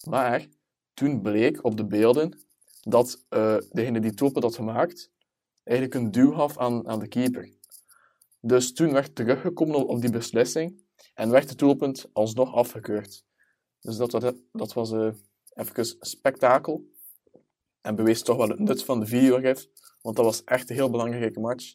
Maar 0.09 0.47
toen 0.95 1.20
bleek 1.22 1.64
op 1.64 1.76
de 1.76 1.84
beelden 1.87 2.39
dat 2.80 3.24
eh, 3.28 3.57
degene 3.70 4.01
die 4.01 4.12
doelpunt 4.12 4.45
had 4.45 4.55
gemaakt, 4.55 5.11
eigenlijk 5.64 6.01
een 6.01 6.11
duw 6.11 6.32
gaf 6.32 6.59
aan, 6.59 6.89
aan 6.89 6.99
de 6.99 7.09
keeper. 7.09 7.51
Dus 8.41 8.72
toen 8.72 8.93
werd 8.93 9.14
teruggekomen 9.14 9.87
op, 9.87 10.01
die 10.01 10.11
beslissing 10.11 10.84
en 11.14 11.30
werd 11.30 11.49
het 11.49 11.59
doelpunt 11.59 12.07
alsnog 12.12 12.55
afgekeurd. 12.55 13.24
Dus 13.80 13.97
dat, 13.97 14.12
was- 14.12 14.32
dat 14.53 14.72
was 14.72 14.93
eh 14.93 15.11
even 15.55 15.97
spektakel. 16.01 16.95
En 17.87 17.95
bewees 17.95 18.22
toch 18.22 18.37
wel 18.37 18.49
het 18.49 18.59
nut 18.59 18.84
van 18.84 19.01
de 19.01 19.07
videogif, 19.07 19.66
want 20.03 20.16
dat 20.16 20.24
was 20.24 20.45
echt 20.45 20.70
een 20.70 20.76
heel 20.76 20.91
belangrijke 20.91 21.41
match. 21.41 21.74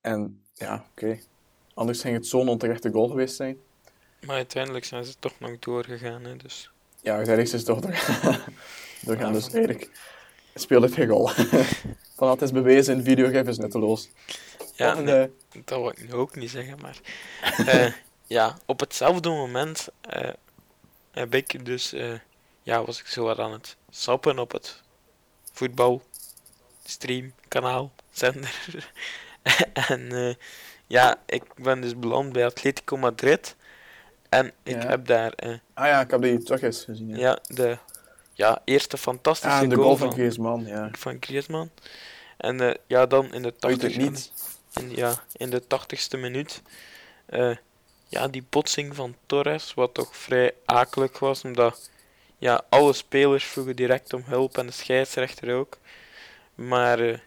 En 0.00 0.44
ja, 0.54 0.86
oké. 0.90 1.18
Anders 1.74 2.00
ging 2.00 2.14
het 2.14 2.26
zo'n 2.26 2.48
onterechte 2.48 2.90
goal 2.90 3.08
geweest 3.08 3.36
zijn. 3.36 3.58
Maar 4.26 4.36
uiteindelijk 4.36 4.84
zijn 4.84 5.04
ze 5.04 5.14
toch 5.18 5.32
nog 5.38 5.58
doorgegaan. 5.58 6.24
Hè, 6.24 6.36
dus. 6.36 6.70
Ja, 7.00 7.14
uiteindelijk 7.14 7.54
is 7.54 7.60
het 7.60 7.64
toch 7.64 7.80
doorgaan. 7.80 8.40
doorgaan 9.06 9.32
dus 9.32 9.50
eigenlijk 9.52 9.90
speelde 10.54 10.86
het 10.86 10.94
geen 10.94 11.08
rol. 11.08 11.28
Van 12.16 12.30
het 12.30 12.42
is 12.42 12.52
bewezen, 12.52 12.96
een 12.96 13.04
videogif 13.04 13.46
is 13.46 13.58
nutteloos. 13.58 14.08
Ja, 14.74 14.96
En, 14.96 15.04
nee, 15.04 15.30
dat 15.64 15.78
wil 15.80 15.90
ik 15.90 16.08
nu 16.08 16.14
ook 16.14 16.36
niet 16.36 16.50
zeggen, 16.50 16.78
maar... 16.80 17.00
eh, 17.66 17.92
ja, 18.36 18.58
op 18.66 18.80
hetzelfde 18.80 19.28
moment 19.28 19.88
eh, 20.00 20.32
heb 21.10 21.34
ik 21.34 21.64
dus... 21.64 21.92
eh, 21.92 22.14
ja, 22.62 22.84
was 22.84 23.00
ik 23.00 23.06
zo 23.06 23.24
wat 23.24 23.38
aan 23.38 23.52
het 23.52 23.76
sappen 23.90 24.38
op 24.38 24.52
het 24.52 24.82
voetbal 25.58 26.02
stream 26.84 27.32
kanaal 27.48 27.92
zender. 28.10 28.54
en 29.88 30.12
eh, 30.12 30.34
ja, 30.86 31.16
ik 31.26 31.42
ben 31.54 31.80
dus 31.80 31.98
beland 31.98 32.32
bij 32.32 32.44
Atletico 32.46 32.96
Madrid. 32.96 33.56
En 34.28 34.46
ik 34.62 34.82
Ja. 34.82 34.88
heb 34.88 35.06
daar 35.06 35.32
eh, 35.32 35.54
ah 35.74 35.86
ja, 35.86 36.00
ik 36.00 36.10
heb 36.10 36.22
die 36.22 36.42
toch 36.42 36.60
eens 36.60 36.84
gezien. 36.84 37.08
Ja. 37.08 37.16
ja, 37.18 37.38
de 37.46 37.78
ja, 38.32 38.60
eerste 38.64 38.96
fantastische 38.96 39.56
Ah, 39.64 39.68
de 39.68 39.74
goal 39.74 39.82
goal 39.82 39.96
van 39.96 40.08
van, 40.08 40.16
Griezmann, 40.16 40.66
ja. 40.66 40.88
van 40.92 41.16
Griezmann. 41.20 41.70
En 42.36 42.60
eh, 42.60 42.74
ja, 42.86 43.06
dan 43.06 43.32
in 43.32 43.42
de 43.42 43.48
Uit 43.48 43.80
80 43.80 43.92
het 43.94 44.02
niet. 44.10 44.32
in, 44.74 44.90
ja, 44.96 45.22
in 45.36 45.50
de 45.50 45.66
tachtigste 45.66 46.16
minuut. 46.16 46.62
ja, 48.08 48.28
die 48.28 48.44
botsing 48.50 48.94
van 48.94 49.16
Torres, 49.26 49.74
wat 49.74 49.94
toch 49.94 50.16
vrij 50.16 50.52
akelig 50.64 51.18
was, 51.18 51.44
omdat 51.44 51.90
ja, 52.38 52.64
alle 52.68 52.92
spelers 52.92 53.44
vroegen 53.44 53.76
direct 53.76 54.12
om 54.12 54.22
hulp 54.26 54.58
en 54.58 54.66
de 54.66 54.72
scheidsrechter 54.72 55.54
ook. 55.56 55.78
Maar 56.54 56.98
eh, 57.00 57.18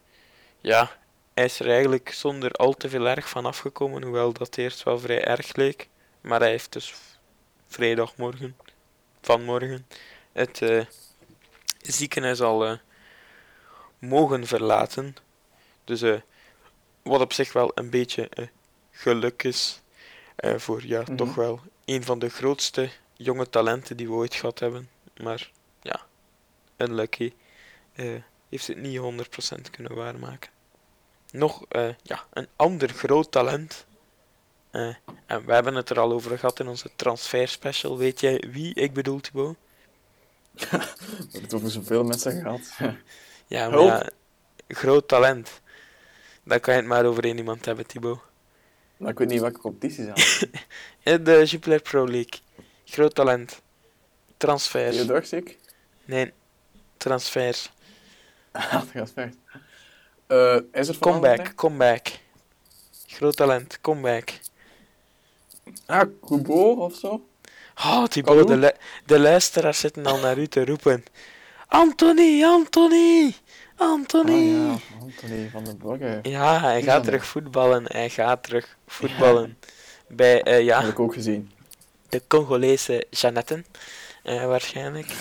ja, 0.62 0.92
hij 1.34 1.46
is 1.46 1.60
er 1.60 1.70
eigenlijk 1.70 2.14
zonder 2.14 2.52
al 2.52 2.74
te 2.74 2.90
veel 2.90 3.08
erg 3.08 3.30
van 3.30 3.46
afgekomen, 3.46 4.04
hoewel 4.04 4.34
dat 4.34 4.58
eerst 4.58 4.84
wel 4.84 5.00
vrij 5.00 5.24
erg 5.24 5.56
leek. 5.56 5.88
Maar 6.22 6.40
hij 6.40 6.50
heeft 6.50 6.74
dus 6.74 6.94
vrijdagmorgen, 7.68 8.58
vanmorgen, 9.22 9.88
het 10.32 10.62
eh, 10.62 10.86
ziekenhuis 11.82 12.42
al 12.42 12.66
eh, 12.66 12.78
mogen 14.00 14.48
verlaten. 14.48 15.16
Dus 15.84 16.02
wat 17.02 17.22
op 17.22 17.34
zich 17.34 17.54
wel 17.54 17.72
een 17.76 17.90
beetje 17.90 18.30
geluk 18.92 19.44
is 19.44 19.82
voor 20.58 20.86
ja, 20.86 21.02
Mhm. 21.02 21.16
toch 21.16 21.36
wel 21.36 21.60
een 21.86 22.04
van 22.04 22.20
de 22.20 22.30
grootste 22.30 22.90
jonge 23.14 23.50
talenten 23.50 23.98
die 23.98 24.08
we 24.08 24.14
ooit 24.14 24.36
gehad 24.36 24.60
hebben. 24.60 24.90
Maar 25.22 25.52
ja, 25.82 26.02
unlucky 26.78 27.34
eh, 27.94 28.22
heeft 28.50 28.68
het 28.68 28.78
niet 28.78 29.00
100% 29.00 29.72
kunnen 29.72 29.96
waarmaken. 29.96 30.50
Nog 31.32 31.66
eh, 31.68 31.90
ja, 32.04 32.26
een 32.34 32.48
ander 32.56 32.90
groot 32.90 33.32
talent. 33.32 33.86
eh, 34.72 34.96
en 35.26 35.46
we 35.46 35.54
hebben 35.54 35.76
het 35.76 35.90
er 35.90 36.00
al 36.00 36.12
over 36.12 36.38
gehad 36.40 36.60
in 36.60 36.68
onze 36.68 36.90
transfer 36.96 37.48
special. 37.48 37.98
Weet 37.98 38.20
jij 38.20 38.44
wie 38.52 38.74
ik 38.74 38.94
bedoel, 38.94 39.20
Thibaut? 39.20 39.56
We 40.52 40.66
hebben 40.70 41.42
het 41.42 41.54
over 41.54 41.72
zoveel 41.72 42.04
mensen 42.04 42.42
gehad. 42.42 42.96
Ja, 43.48 43.70
maar 43.70 43.80
ja, 43.82 44.10
groot 44.68 45.08
talent. 45.08 45.62
Dan 46.44 46.60
kan 46.60 46.74
je 46.74 46.80
het 46.80 46.90
maar 46.90 47.06
over 47.06 47.24
één 47.24 47.38
iemand 47.38 47.66
hebben, 47.66 47.88
Thibaut. 47.88 48.20
maar 48.98 49.12
ik 49.12 49.18
weet 49.18 49.28
niet 49.28 49.42
welke 49.42 49.60
competitie 49.60 50.04
ze 50.16 51.22
de 51.24 51.46
Jupiler 51.46 51.82
Pro 51.82 52.06
League. 52.06 52.40
Groot 52.86 53.16
talent. 53.16 53.62
Transfers. 54.46 54.96
Theodor, 54.96 55.24
ik? 55.32 55.58
Nee, 56.06 56.32
transfers. 56.98 57.70
Ah, 58.52 58.72
dat 58.72 58.86
gaat 58.94 59.12
ver. 59.14 59.32
Eh, 60.28 60.56
is 60.82 60.88
het 60.88 60.98
van 60.98 61.12
Comeback, 61.12 61.56
comeback. 61.56 62.08
Groot 63.08 63.36
talent, 63.36 63.82
comeback. 63.82 64.30
Ah, 65.86 66.02
Kubo 66.26 66.72
of 66.72 66.96
zo? 66.96 67.26
Oh, 67.76 68.06
Thibaut, 68.06 68.48
de, 68.48 68.58
lu- 68.58 68.72
de 69.06 69.20
luisteraars 69.20 69.80
zitten 69.80 70.06
al 70.06 70.18
naar 70.20 70.38
u 70.38 70.48
te 70.48 70.66
roepen. 70.66 71.04
Anthony, 71.68 72.44
Anthony, 72.44 73.34
Anthony. 73.76 74.56
Ah 74.56 74.80
ja, 74.80 74.98
Anthony 75.02 75.50
van 75.50 75.64
den 75.64 75.78
Brugge. 75.78 76.20
Ja, 76.22 76.60
hij 76.62 76.82
gaat 76.82 77.04
terug 77.04 77.26
voetballen. 77.26 77.84
Hij 77.88 78.10
gaat 78.10 78.44
terug 78.44 78.78
voetballen. 78.88 79.58
Bij, 80.08 80.42
eh, 80.44 80.62
ja, 80.64 80.82
Heb 80.82 80.90
ik 80.92 81.00
ook 81.00 81.14
gezien. 81.14 81.52
de 82.10 82.22
Congolese 82.28 83.06
Jeannetten, 83.10 83.66
eh, 84.22 84.46
waarschijnlijk. 84.46 85.14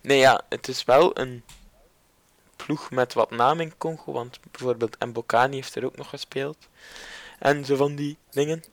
Nee, 0.00 0.18
ja, 0.18 0.42
het 0.48 0.68
is 0.68 0.84
wel 0.84 1.18
een 1.18 1.42
ploeg 2.56 2.90
met 2.90 3.12
wat 3.14 3.30
naam 3.30 3.60
in 3.60 3.76
Congo, 3.78 4.12
want 4.12 4.38
bijvoorbeeld 4.50 5.04
Mbokani 5.04 5.54
heeft 5.54 5.74
er 5.74 5.84
ook 5.84 5.96
nog 5.96 6.08
gespeeld. 6.08 6.56
En 7.38 7.64
zo 7.64 7.76
van 7.76 7.94
die 7.94 8.16
dingen. 8.30 8.64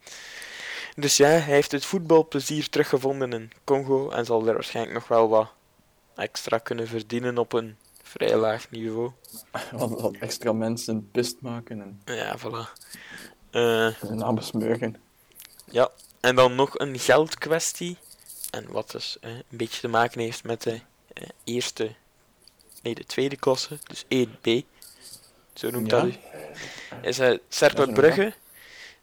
Dus 0.94 1.16
ja, 1.16 1.26
hij 1.26 1.40
heeft 1.40 1.72
het 1.72 1.84
voetbalplezier 1.84 2.68
teruggevonden 2.68 3.32
in 3.32 3.52
Congo 3.64 4.10
en 4.10 4.24
zal 4.24 4.46
er 4.46 4.54
waarschijnlijk 4.54 4.94
nog 4.94 5.08
wel 5.08 5.28
wat 5.28 5.52
extra 6.14 6.58
kunnen 6.58 6.86
verdienen 6.86 7.38
op 7.38 7.52
een 7.52 7.76
vrij 8.02 8.36
laag 8.36 8.70
niveau. 8.70 9.10
Wat, 9.72 10.00
wat 10.00 10.16
extra 10.16 10.52
mensen 10.52 11.10
pist 11.10 11.36
maken 11.40 11.80
en 11.80 12.02
Ja, 12.04 12.38
voilà. 12.38 12.72
Zijn 13.50 14.16
naam 14.16 14.34
besmeuren. 14.34 14.96
Ja, 15.64 15.90
en 16.20 16.34
dan 16.34 16.54
nog 16.54 16.78
een 16.78 16.98
geldkwestie. 16.98 17.98
En 18.50 18.72
wat 18.72 18.90
dus 18.90 19.16
eh, 19.20 19.30
een 19.30 19.42
beetje 19.48 19.80
te 19.80 19.88
maken 19.88 20.20
heeft 20.20 20.44
met 20.44 20.62
de 20.62 20.80
eh, 21.12 21.28
eerste, 21.44 21.94
nee, 22.82 22.94
de 22.94 23.04
tweede 23.04 23.36
klasse, 23.36 23.78
dus 23.86 24.04
1B. 24.04 24.66
Zo 25.54 25.70
noemt 25.70 25.90
Ja. 25.90 26.00
dat. 26.00 26.12
Is 27.02 27.18
uh, 27.18 27.38
Cercle 27.48 27.92
Brugge, 27.92 28.34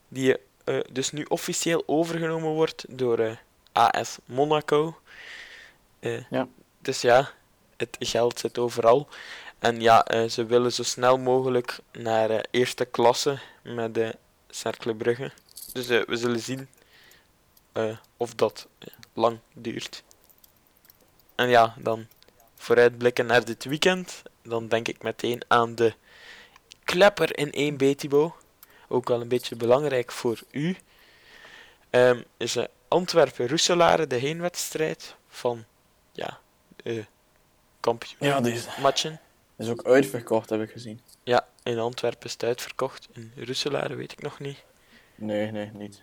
die 0.08 0.38
eh, 0.64 0.80
dus 0.92 1.12
nu 1.12 1.26
officieel 1.28 1.84
overgenomen 1.86 2.50
wordt 2.50 2.86
door 2.90 3.40
AS 3.72 4.18
Monaco. 4.26 5.00
Ja. 6.30 6.48
Dus 6.82 7.02
ja, 7.02 7.32
het 7.78 7.96
geld 8.00 8.40
zit 8.40 8.58
overal. 8.58 9.08
En 9.60 9.82
ja, 9.82 10.28
ze 10.30 10.46
willen 10.46 10.74
zo 10.74 10.84
snel 10.84 11.18
mogelijk 11.18 11.80
naar 11.92 12.46
eerste 12.52 12.86
klasse 12.86 13.40
met 13.64 13.94
de 13.94 14.16
Cercle 14.50 14.96
Brugge. 14.96 15.32
Dus 15.74 15.88
we 15.88 16.06
zullen 16.16 16.40
zien 16.40 16.70
of 18.18 18.36
dat 18.36 18.68
lang 19.16 19.40
duurt. 19.54 20.04
En 21.36 21.50
ja, 21.50 21.76
dan 21.78 22.08
vooruitblikken 22.56 23.26
naar 23.26 23.46
dit 23.46 23.64
weekend. 23.64 24.22
Dan 24.42 24.68
denk 24.68 24.88
ik 24.88 25.04
meteen 25.04 25.42
aan 25.48 25.76
de 25.76 25.94
klepper 26.84 27.38
in 27.38 27.74
1B 27.74 27.96
Thibaut. 27.98 28.34
Ook 28.88 29.08
wel 29.08 29.22
een 29.22 29.28
beetje 29.28 29.56
belangrijk 29.56 30.12
voor 30.12 30.40
u. 30.52 30.78
Ehm, 31.90 32.22
is 32.38 32.58
Antwerpen-Roeselare 32.88 34.08
de 34.08 34.16
heenwedstrijd 34.16 35.16
van 35.28 35.66
ja, 36.12 36.40
eh 36.84 37.04
Ja, 38.20 38.42
die 38.42 38.54
is, 38.54 38.68
matchen. 38.82 39.20
is 39.58 39.70
ook 39.70 39.86
uitverkocht, 39.86 40.50
heb 40.50 40.62
ik 40.62 40.72
gezien. 40.72 41.02
Ja, 41.24 41.48
in 41.64 41.80
Antwerpen 41.80 42.26
is 42.26 42.32
het 42.32 42.44
uitverkocht. 42.44 43.08
In 43.14 43.34
Roeselare 43.36 43.96
weet 43.96 44.12
ik 44.12 44.22
nog 44.22 44.40
niet. 44.40 44.64
Nee, 45.16 45.52
nee, 45.52 45.70
niet. 45.74 46.02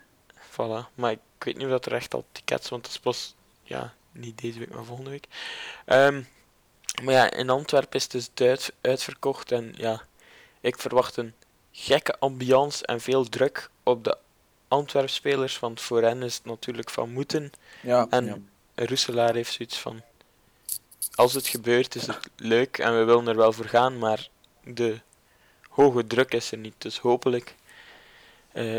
Voilà. 0.53 0.95
Maar 0.95 1.13
ik 1.13 1.19
weet 1.39 1.57
niet 1.57 1.65
of 1.65 1.71
dat 1.71 1.87
er 1.87 1.93
echt 1.93 2.15
al 2.15 2.25
tickets, 2.33 2.69
want 2.69 2.85
het 2.87 2.95
is 2.95 3.01
pas, 3.01 3.35
ja, 3.63 3.95
niet 4.13 4.39
deze 4.41 4.59
week, 4.59 4.75
maar 4.75 4.85
volgende 4.85 5.11
week. 5.11 5.27
Ehm, 5.85 6.23
maar 7.03 7.15
ja, 7.15 7.31
in 7.31 7.51
Antwerpen 7.51 7.99
is 7.99 8.13
het 8.13 8.31
dus 8.35 8.71
uitverkocht 8.81 9.53
en 9.53 9.75
ja, 9.77 10.03
ik 10.61 10.79
verwacht 10.79 11.17
een 11.17 11.35
gekke 11.73 12.19
ambiance 12.19 12.87
en 12.87 13.01
veel 13.01 13.25
druk 13.29 13.71
op 13.83 14.05
de 14.05 14.17
Antwerp-spelers, 14.69 15.59
want 15.59 15.81
voor 15.81 16.03
hen 16.03 16.23
is 16.23 16.35
het 16.35 16.45
natuurlijk 16.45 16.91
van 16.91 17.13
moeten. 17.13 17.53
Ja, 17.83 18.07
En- 18.11 18.25
ja. 18.25 18.39
Roeselaar 18.75 19.35
heeft 19.35 19.53
zoiets 19.53 19.79
van, 19.79 20.03
als 21.15 21.33
het 21.33 21.47
gebeurt 21.47 21.95
is 21.95 22.07
het 22.07 22.29
leuk 22.37 22.79
en 22.79 22.99
we 22.99 23.05
willen 23.05 23.29
er 23.29 23.37
wel 23.37 23.53
voor 23.53 23.65
gaan, 23.69 23.99
maar 23.99 24.29
de 24.65 25.01
hoge 25.69 26.07
druk 26.07 26.35
is 26.35 26.53
er 26.53 26.59
niet. 26.59 26.75
Dus 26.79 26.99
hopelijk 26.99 27.55
eh 28.53 28.79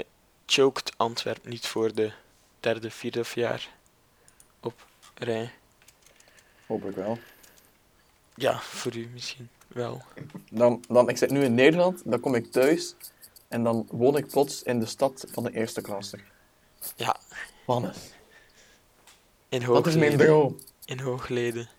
choked 0.54 0.93
Antwerp 0.97 1.47
niet 1.47 1.68
voor 1.68 1.93
de 1.93 2.12
derde, 2.60 2.91
vierde 2.91 3.20
of 3.20 3.36
jaar 3.36 3.70
op 4.60 4.86
rij. 5.16 5.51
hopelijk 6.68 6.97
wel. 6.97 7.20
Ja, 8.36 8.60
voor 8.60 8.95
u 8.95 9.10
misschien 9.14 9.49
wel. 9.68 10.01
Dan, 10.49 10.84
dan, 10.88 11.10
ik 11.10 11.18
zit 11.18 11.30
nu 11.30 11.43
in 11.43 11.54
Nederland, 11.54 12.01
dan 12.06 12.20
kom 12.20 12.36
ik 12.36 12.51
thuis 12.51 12.95
en 13.47 13.64
dan 13.64 13.88
woon 13.91 14.18
ik 14.18 14.28
plots 14.28 14.64
in 14.64 14.80
de 14.80 14.86
stad 14.86 15.26
van 15.32 15.43
de 15.43 15.51
eerste 15.54 15.82
klasse. 15.82 16.20
Ja. 16.95 17.16
Wannes. 17.66 17.97
In 19.49 19.60
Dat 19.66 19.88
is 19.88 19.95
mijn 19.95 20.10
Hoogleden. 20.12 20.26
droom. 20.26 20.60
In 20.86 20.99
Hoogleden. 20.99 21.70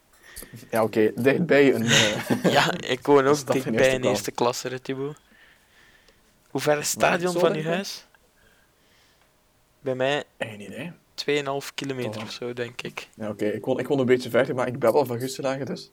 Ja, 0.70 0.82
oké, 0.82 1.12
dichtbij 1.14 1.74
een... 1.74 1.84
eh, 1.86 2.44
Ja, 2.56 2.72
ik 2.80 3.06
woon 3.06 3.26
ook 3.26 3.52
dichtbij 3.52 3.94
een 3.94 4.04
eerste 4.04 4.30
klasse, 4.30 4.80
Thibaut. 4.80 5.16
Hoe 6.50 6.60
ver 6.60 6.72
is 6.78 6.78
het 6.78 6.86
stadion 6.86 7.32
van 7.32 7.54
uw 7.54 7.62
huis? 7.62 8.06
Bij 9.84 9.94
mij 9.94 10.24
Geen 10.38 10.60
idee. 10.60 10.92
2,5 11.14 11.74
kilometer 11.74 12.20
Oh. 12.20 12.26
of 12.26 12.32
zo, 12.32 12.52
denk 12.52 12.82
ik. 12.82 13.08
Ja, 13.14 13.28
oké, 13.28 13.44
ik, 13.46 13.64
woon, 13.64 13.78
ik 13.78 13.86
woon 13.86 13.98
een 13.98 14.06
beetje 14.06 14.30
verder, 14.30 14.54
maar 14.54 14.66
ik 14.66 14.78
ben 14.78 14.92
wel 14.92 15.06
van 15.06 15.18
Gustelagen, 15.18 15.66
dus... 15.66 15.90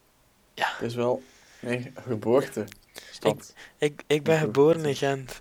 Ja. 0.53 0.67
Het 0.71 0.81
is 0.89 0.95
wel 0.95 1.23
mijn 1.59 1.95
geboortestad. 2.05 3.53
Ik, 3.77 4.03
ik 4.07 4.23
ben 4.23 4.35
Oké. 4.35 4.43
geboren 4.45 4.85
in 4.85 4.95
Gent. 4.95 5.37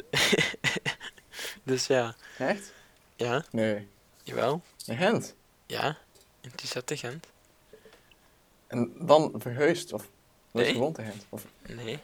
dus 1.62 1.86
ja, 1.86 2.16
Echt? 2.38 2.72
ja, 3.16 3.44
Nee. 3.50 3.88
jawel. 4.22 4.62
In 4.86 4.96
Gent? 4.96 5.34
Ja, 5.66 5.98
in 6.40 6.96
Gent. 6.96 7.26
En 8.66 8.92
dan 8.98 9.32
verhuisd, 9.36 9.92
of... 9.92 10.08
Nooit 10.52 10.66
Nee. 10.66 10.74
gewoond 10.74 10.98
in 10.98 11.04
Gent? 11.04 11.26
Of 11.28 11.44
Nee. 11.68 11.98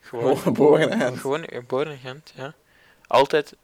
gewoon 0.00 0.22
Gewoon, 0.22 0.38
geboren 0.38 0.90
in 0.90 0.98
Gent? 1.00 1.18
gewoon 1.18 1.44
geboren 1.48 1.92
in 1.92 1.98
Gent, 1.98 2.32
ja. 2.36 2.54
Altijd. 3.06 3.56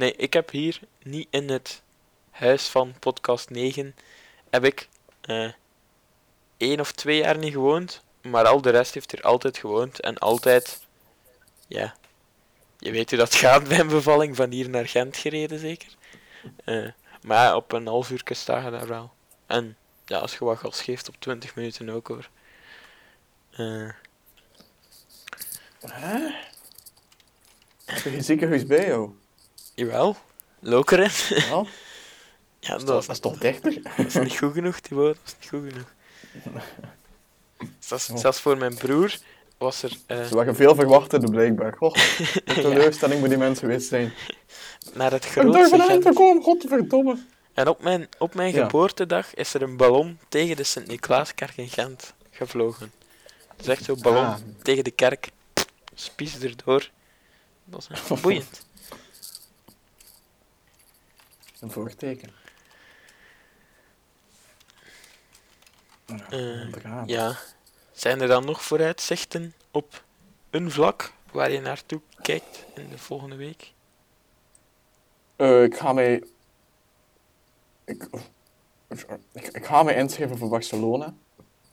Nee, 0.00 0.14
ik 0.16 0.32
heb 0.32 0.50
hier 0.50 0.80
niet 1.02 1.26
in 1.30 1.48
het 1.50 1.82
huis 2.30 2.68
van 2.68 2.94
podcast 2.98 3.50
9 3.50 3.94
heb 4.50 4.64
ik 4.64 4.88
eh 5.20 5.52
één 6.56 6.80
of 6.80 6.92
twee 6.92 7.16
jaar 7.16 7.38
niet 7.38 7.52
gewoond, 7.52 8.02
maar 8.22 8.46
al 8.46 8.60
de 8.60 8.70
rest 8.70 8.94
heeft 8.94 9.10
hier 9.10 9.22
altijd 9.22 9.58
gewoond 9.58 10.00
en 10.00 10.18
altijd, 10.18 10.86
ja, 11.66 11.96
je 12.78 12.90
weet 12.90 13.10
hoe 13.10 13.18
dat 13.18 13.34
gaat 13.44 13.68
bij 13.68 13.78
een 13.78 13.88
bevalling, 13.88 14.36
van 14.36 14.50
hier 14.50 14.68
naar 14.68 14.88
Gent 14.88 15.16
gereden 15.16 15.58
zeker. 15.58 15.96
Eh, 16.64 16.88
maar 17.22 17.54
op 17.54 17.72
een 17.72 17.86
half 17.86 18.10
uur 18.10 18.22
sta 18.24 18.64
je 18.64 18.70
daar 18.70 18.88
wel. 18.88 19.12
En 19.46 19.76
ja, 20.04 20.18
als 20.18 20.32
je 20.32 20.44
wat 20.44 20.58
gas 20.58 20.82
geeft 20.82 21.08
op 21.08 21.14
20 21.18 21.54
minuten 21.54 21.90
ook 21.90 22.08
hoor. 22.08 22.28
Eh, 23.50 23.88
Hè? 25.80 26.18
Heb 27.84 28.02
je 28.02 28.10
geen 28.10 28.24
ziekenhuis 28.24 28.66
bij 28.66 28.86
jou? 28.86 29.19
Jawel, 29.80 30.16
Lokeren. 30.60 31.10
Ja? 31.28 31.64
Ja, 32.62 32.76
Dat, 32.76 32.86
dat, 32.86 33.06
dat 33.06 33.08
is 33.08 33.18
toch 33.20 33.38
dichter? 33.38 33.82
dat 33.96 34.06
is 34.06 34.14
niet 34.14 34.38
goed 34.38 34.52
genoeg, 34.52 34.80
Thibaut. 34.80 35.16
Dat 35.24 35.26
is 35.26 35.34
niet 35.40 35.48
goed 35.62 35.72
genoeg. 35.72 35.88
Zelfs, 37.78 38.10
Oh. 38.10 38.16
zelfs 38.16 38.40
voor 38.40 38.56
mijn 38.58 38.74
broer 38.74 39.16
was 39.58 39.82
er 39.82 39.92
eh, 40.06 40.24
Ze 40.24 40.34
waren 40.34 40.56
veel 40.56 40.74
verwachten, 40.74 41.30
blijkbaar. 41.30 41.72
Goh, 41.76 41.94
de 41.94 42.40
teleurstelling 42.44 43.20
moet 43.20 43.28
die 43.28 43.38
mensen 43.38 43.66
geweest 43.66 43.88
zijn. 43.88 44.12
naar 44.92 45.10
het 45.12 45.24
Ik 45.24 45.32
durf 45.34 45.46
grootste 45.54 45.78
Gent. 45.82 46.02
te 46.02 46.12
komen, 46.12 46.42
godverdomme. 46.42 47.24
En 47.54 47.68
op 47.68 47.82
mijn, 47.82 48.08
op 48.18 48.34
mijn 48.34 48.54
Ja. 48.54 48.62
geboortedag 48.62 49.34
is 49.34 49.54
er 49.54 49.62
een 49.62 49.76
ballon 49.76 50.18
tegen 50.28 50.56
de 50.56 50.64
Sint-Niklaaskerk 50.64 51.56
in 51.56 51.68
Gent 51.68 52.14
gevlogen. 52.30 52.92
Dat 53.56 53.60
is 53.60 53.68
echt 53.68 53.84
zo'n 53.84 54.00
ballon 54.02 54.24
Ah. 54.24 54.36
tegen 54.62 54.84
de 54.84 54.90
kerk. 54.90 55.30
Spies 55.94 56.38
erdoor. 56.38 56.90
Dat 57.64 57.80
is 57.80 57.86
echt 57.90 58.20
boeiend. 58.22 58.66
Een 61.60 61.70
voorteken. 61.70 62.30
Ja, 66.06 66.30
Eh. 66.30 67.04
Ja. 67.06 67.36
Zijn 67.92 68.20
er 68.20 68.28
dan 68.28 68.44
nog 68.44 68.62
vooruitzichten 68.62 69.54
op 69.70 70.04
een 70.50 70.70
vlak 70.70 71.12
waar 71.32 71.50
je 71.50 71.60
naartoe 71.60 72.00
kijkt 72.22 72.64
in 72.74 72.88
de 72.90 72.98
volgende 72.98 73.36
week? 73.36 73.72
Eh, 75.36 75.62
ik 75.62 75.76
ga 75.76 75.92
mij... 75.92 76.24
Ik, 77.84 78.08
ik, 78.88 79.06
ik 79.32 79.64
ga 79.66 79.82
mij 79.82 79.94
inschrijven 79.94 80.38
voor 80.38 80.48
Barcelona. 80.48 81.14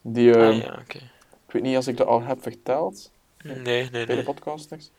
Die, 0.01 0.35
ah 0.38 0.57
ja, 0.61 0.79
oké. 0.81 0.97
Ik 1.47 1.53
weet 1.53 1.61
niet 1.61 1.75
als 1.75 1.88
ik 1.88 1.97
dat 1.97 2.07
al 2.07 2.21
heb 2.21 2.41
verteld 2.41 3.11
Nee, 3.43 3.89
nee, 3.89 4.05
bij 4.05 4.15
de 4.15 4.23
podcasters. 4.23 4.89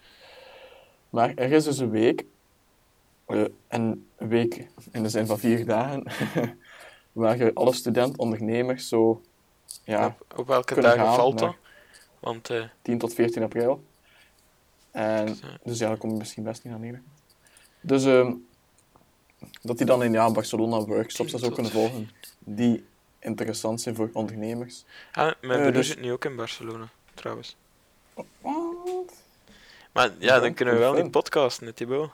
Maar 1.11 1.35
er 1.35 1.53
is 1.53 1.65
dus 1.65 1.79
een 1.79 1.91
week. 1.91 2.25
Eh, 3.29 3.45
een 3.69 4.09
week 4.17 4.67
in 4.93 5.03
de 5.03 5.09
zin 5.09 5.27
van 5.27 5.39
vier 5.39 5.65
dagen. 5.67 6.05
waar 7.13 7.37
je 7.37 7.51
alle 7.55 7.73
student-ondernemers 7.73 8.89
zo... 8.89 9.23
Ja, 9.85 10.07
Op, 10.07 10.39
op 10.39 10.47
welke 10.47 10.81
dagen 10.81 10.99
gaan 10.99 11.15
valt 11.15 11.39
dat? 11.39 11.55
Want 12.21 12.51
eh, 12.51 12.65
10 12.83 12.99
tot 12.99 13.15
14 13.15 13.43
april. 13.43 13.85
En, 14.91 15.27
Dus, 15.27 15.41
eh, 15.41 15.49
dus 15.65 15.79
ja, 15.79 15.89
dan 15.89 15.99
kom 15.99 16.11
je 16.11 16.17
misschien 16.17 16.43
best 16.43 16.63
niet 16.65 16.73
naar 16.73 16.83
Nederland. 16.83 17.09
Dus 17.81 18.05
ehm, 18.05 18.33
dat 19.63 19.77
die 19.79 19.87
dan 19.87 20.03
in 20.03 20.13
ja, 20.13 20.31
Barcelona 20.31 20.81
workshops 20.85 21.31
10 21.31 21.41
en 21.41 21.47
zo 21.47 21.53
kunnen 21.55 21.73
volgen, 21.73 22.11
die 22.39 22.85
interessant 23.19 23.81
zijn 23.81 23.95
voor 23.95 24.11
ondernemers. 24.13 24.85
ah, 25.13 25.33
mijn 25.41 25.53
Eh, 25.53 25.61
broer 25.61 25.73
dus- 25.73 25.87
zit 25.89 26.01
nu 26.01 26.13
ook 26.13 26.25
in 26.25 26.37
Barcelona, 26.37 26.89
trouwens. 27.15 27.57
Wat? 28.15 29.13
Maar 29.93 30.11
ja, 30.19 30.41
dan 30.41 30.55
kunnen 30.55 30.75
we 30.75 30.81
wel 30.81 30.93
niet 30.95 31.11
podcasten, 31.11 31.67
hè, 31.67 31.73
Thibaut. 31.73 32.11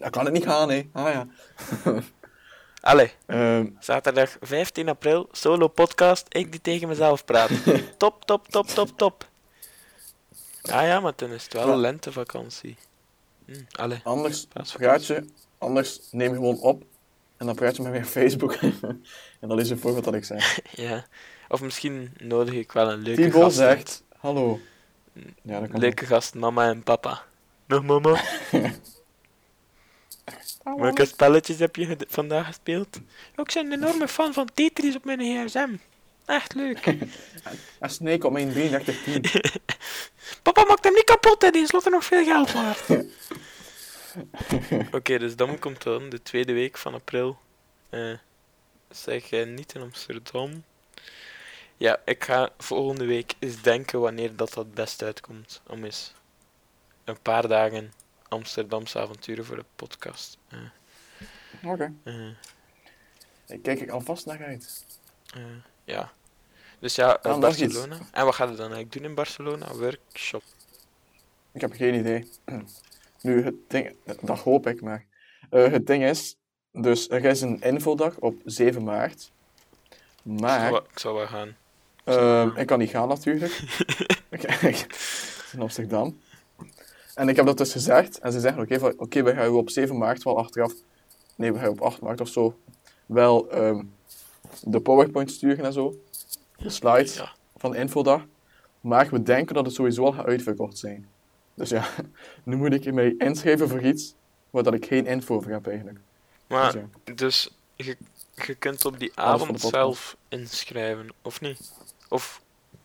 Dat 0.00 0.10
kan 0.10 0.24
het 0.24 0.32
niet 0.34 0.44
gaan, 0.44 0.70
hè. 0.70 0.88
Ah 0.92 1.12
ja. 1.12 1.26
Allee, 2.80 3.12
Ehm, 3.26 3.66
zaterdag 3.78 4.36
15 4.40 4.88
april, 4.88 5.28
solo 5.32 5.68
podcast, 5.68 6.26
ik 6.28 6.50
die 6.50 6.60
tegen 6.60 6.88
mezelf 6.88 7.24
praat. 7.24 7.50
top, 7.98 8.24
top, 8.24 8.48
top, 8.48 8.66
top, 8.66 8.88
top. 8.98 9.28
Ah 10.62 10.82
ja, 10.86 11.00
maar 11.00 11.12
dan 11.16 11.30
is 11.30 11.44
het 11.44 11.52
wel 11.52 11.68
Ja. 11.68 11.76
lentevakantie. 11.76 12.76
Hm, 13.46 13.60
allee, 13.72 14.00
anders 14.04 14.46
praat 14.76 15.06
je, 15.06 15.24
anders 15.58 16.00
neem 16.10 16.28
je 16.30 16.34
gewoon 16.36 16.58
op 16.60 16.82
en 17.36 17.46
dan 17.46 17.54
praat 17.54 17.76
je 17.76 17.82
met 17.82 17.90
mij 17.90 18.00
op 18.00 18.06
Facebook. 18.06 18.52
en 19.40 19.48
dan 19.48 19.60
is 19.60 19.70
het 19.70 19.80
voor 19.80 20.00
wat 20.02 20.14
ik 20.14 20.24
zeg. 20.24 20.60
Ja. 20.70 21.06
Of 21.48 21.60
misschien 21.60 22.12
nodig 22.18 22.54
ik 22.54 22.72
wel 22.72 22.90
een 22.92 22.98
leuke 23.02 23.22
Thibaut 23.22 23.42
gast. 23.42 23.58
uit. 23.60 23.78
zegt, 23.78 24.02
hallo. 24.18 24.60
Ja, 25.42 25.60
dat 25.60 25.70
kan 25.70 25.80
Leuke 25.80 26.06
gast, 26.06 26.34
mama 26.34 26.68
en 26.68 26.82
papa. 26.82 27.22
Nog 27.66 27.82
mama? 27.84 28.20
Welke 30.62 31.04
spelletjes 31.04 31.58
heb 31.58 31.76
je 31.76 31.96
vandaag 32.08 32.46
gespeeld? 32.46 32.96
Ik 33.36 33.52
ben 33.54 33.56
een 33.56 33.72
enorme 33.72 34.08
fan 34.08 34.32
van 34.32 34.48
Tetris 34.54 34.96
op 34.96 35.04
mijn 35.04 35.20
gsm. 35.20 35.70
Echt 36.24 36.54
leuk. 36.54 36.86
En 37.78 37.90
Snake 37.90 38.26
op 38.26 38.32
mijn 38.32 38.52
3310. 38.52 39.60
Papa 40.42 40.64
maakt 40.64 40.84
hem 40.84 40.92
niet 40.92 41.04
kapot, 41.04 41.42
hè. 41.42 41.50
die 41.50 41.62
is 41.62 41.68
slotte 41.68 41.90
nog 41.90 42.04
veel 42.04 42.24
geld 42.24 42.52
waard. 42.52 42.90
Oké, 44.96 45.18
dus 45.18 45.36
dan 45.36 45.58
komt 45.58 45.82
dan 45.82 46.08
de 46.08 46.22
tweede 46.22 46.52
week 46.52 46.78
van 46.78 46.94
april. 46.94 47.38
Eh 47.88 48.12
zeg 48.90 49.30
jij 49.30 49.44
niet 49.44 49.74
in 49.74 49.82
Amsterdam? 49.82 50.64
Ja, 51.76 52.00
ik 52.04 52.24
ga 52.24 52.50
volgende 52.58 53.04
week 53.04 53.34
eens 53.38 53.62
denken 53.62 54.00
wanneer 54.00 54.36
dat 54.36 54.52
dat 54.52 54.74
best 54.74 55.02
uitkomt. 55.02 55.62
Om 55.66 55.84
eens 55.84 56.12
een 57.04 57.20
paar 57.22 57.48
dagen 57.48 57.92
Amsterdamse 58.30 58.98
avonturen 58.98 59.44
voor 59.44 59.56
de 59.56 59.64
podcast. 59.76 60.38
Eh, 60.48 60.58
Oké. 61.72 61.92
eh, 62.02 62.14
Daar 63.46 63.58
kijk 63.58 63.80
ik 63.80 63.90
alvast 63.90 64.26
naar 64.26 64.44
uit. 64.44 64.84
eh, 65.34 65.42
ja. 65.84 66.12
Dus 66.78 66.94
ja, 66.94 67.18
Ah. 67.22 67.38
Barcelona. 67.40 67.98
En 68.12 68.24
wat 68.24 68.34
gaat 68.34 68.48
je 68.48 68.54
dan 68.56 68.64
eigenlijk 68.72 68.92
doen 68.92 69.04
in 69.04 69.14
Barcelona? 69.14 69.72
Workshop. 69.74 70.42
Ik 71.52 71.60
heb 71.60 71.72
geen 71.72 71.94
idee. 71.94 72.28
Nu, 73.22 73.44
het 73.44 73.54
ding, 73.68 73.96
dat 74.20 74.38
hoop 74.38 74.66
ik 74.66 74.80
maar. 74.80 75.06
Eh, 75.50 75.70
het 75.70 75.86
ding 75.86 76.04
is, 76.04 76.36
dus 76.72 77.08
er 77.10 77.24
is 77.24 77.40
een 77.40 77.60
infodag 77.60 78.16
op 78.16 78.40
7 78.44 78.84
maart. 78.84 79.30
Ik 79.88 79.96
zal 80.24 80.32
Maar 80.34 80.70
wel- 80.70 80.82
ik 80.90 80.98
zal 80.98 81.14
wel 81.14 81.26
gaan. 81.26 81.56
ehm, 82.04 82.56
ik 82.56 82.66
kan 82.66 82.78
niet 82.78 82.90
gaan 82.90 83.08
natuurlijk. 83.08 83.52
ik, 84.30 84.42
ik- 84.42 84.86
in 85.52 85.60
Amsterdam. 85.60 86.20
En 87.20 87.28
ik 87.28 87.36
heb 87.36 87.46
dat 87.46 87.58
dus 87.58 87.72
gezegd. 87.72 88.18
En 88.18 88.32
ze 88.32 88.40
zeggen, 88.40 88.62
oké, 88.62 88.92
oké, 88.96 89.22
we 89.22 89.34
gaan 89.34 89.48
op 89.48 89.70
7 89.70 89.98
maart 89.98 90.22
wel 90.22 90.38
achteraf... 90.38 90.72
Nee, 91.36 91.52
we 91.52 91.58
gaan 91.58 91.68
op 91.68 91.80
8 91.80 92.00
maart 92.00 92.20
of 92.20 92.28
zo 92.28 92.58
wel 93.06 93.50
ehm, 93.50 93.82
de 94.62 94.80
PowerPoint 94.80 95.30
sturen 95.30 95.64
en 95.64 95.72
zo. 95.72 96.00
De 96.56 96.70
slides 96.70 97.16
Ja. 97.16 97.32
van 97.56 97.70
de 97.70 97.78
infodag. 97.78 98.26
Maar 98.80 99.08
we 99.10 99.22
denken 99.22 99.54
dat 99.54 99.66
het 99.66 99.74
sowieso 99.74 100.04
al 100.04 100.12
gaat 100.12 100.26
uitverkocht 100.26 100.78
zijn. 100.78 101.08
Dus 101.54 101.68
ja, 101.68 101.86
nu 102.44 102.56
moet 102.56 102.72
ik 102.72 102.92
mij 102.92 103.14
inschrijven 103.18 103.68
voor 103.68 103.82
iets 103.82 104.14
waar 104.50 104.62
dat 104.62 104.74
ik 104.74 104.86
geen 104.86 105.06
info 105.06 105.34
over 105.34 105.52
heb 105.52 105.66
eigenlijk. 105.66 105.98
Maar, 106.46 106.72
Dus 106.72 106.82
ja. 107.04 107.14
dus 107.14 107.50
je, 107.76 107.96
je 108.34 108.54
kunt 108.54 108.84
op 108.84 108.98
die 108.98 109.12
avond 109.14 109.60
zelf 109.60 110.16
inschrijven, 110.28 111.08
of 111.22 111.40
niet? 111.40 111.72
Of, 112.08 112.42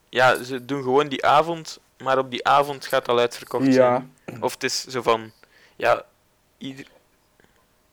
ja, 0.10 0.44
ze 0.44 0.66
doen 0.66 0.84
gewoon 0.84 1.08
die 1.08 1.26
avond, 1.26 1.80
maar 1.98 2.18
op 2.18 2.32
die 2.32 2.48
avond 2.48 2.86
gaat 2.86 3.08
al 3.08 3.20
uitverkocht 3.20 3.74
zijn. 3.74 4.12
Ja, 4.26 4.38
Of 4.42 4.54
het 4.54 4.64
is 4.64 4.84
zo 4.86 5.02
van, 5.02 5.32
ja, 5.76 6.06
ieder... 6.58 6.88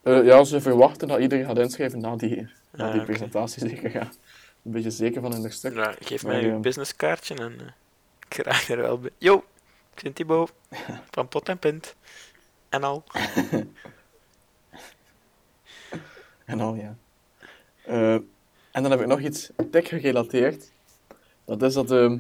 eh, 0.03 0.25
ja, 0.25 0.45
ze 0.45 0.61
verwachten 0.61 1.09
dat 1.09 1.21
iedereen 1.21 1.45
gaat 1.45 1.59
inschrijven 1.59 2.01
na 2.01 2.17
die, 2.17 2.49
na 2.71 2.85
Ah, 2.85 2.93
die 2.93 3.01
oké. 3.01 3.11
presentatie 3.11 3.69
zeker. 3.69 3.95
Een 4.65 4.73
beetje 4.73 4.91
zeker 4.91 5.21
van 5.23 5.35
in 5.35 5.43
de 5.43 5.51
stuk. 5.51 5.75
Ja, 5.75 5.95
geef 6.01 6.25
mij 6.25 6.43
uw 6.43 6.51
ja. 6.51 6.57
businesskaartje 6.59 7.35
en 7.35 7.61
eh, 7.61 7.67
ik 8.29 8.37
raak 8.37 8.69
er 8.69 8.77
wel 8.77 8.99
bij. 8.99 9.11
Yo, 9.19 9.45
ik 9.95 10.03
ben 10.03 10.13
Thibaut, 10.13 10.53
van 11.11 11.29
Pot 11.29 11.49
en 11.49 11.59
Pint. 11.59 11.95
En 12.69 12.83
al. 12.85 13.05
En 16.45 16.61
al, 16.61 16.75
ja. 16.75 16.97
Eh, 17.85 18.15
en 18.73 18.83
dan 18.83 18.91
heb 18.91 19.01
ik 19.01 19.07
nog 19.07 19.21
iets 19.21 19.51
tech 19.71 19.89
gerelateerd. 19.89 20.71
Dat 21.45 21.63
is 21.63 21.75
dat 21.75 21.91
ehm, 21.91 22.19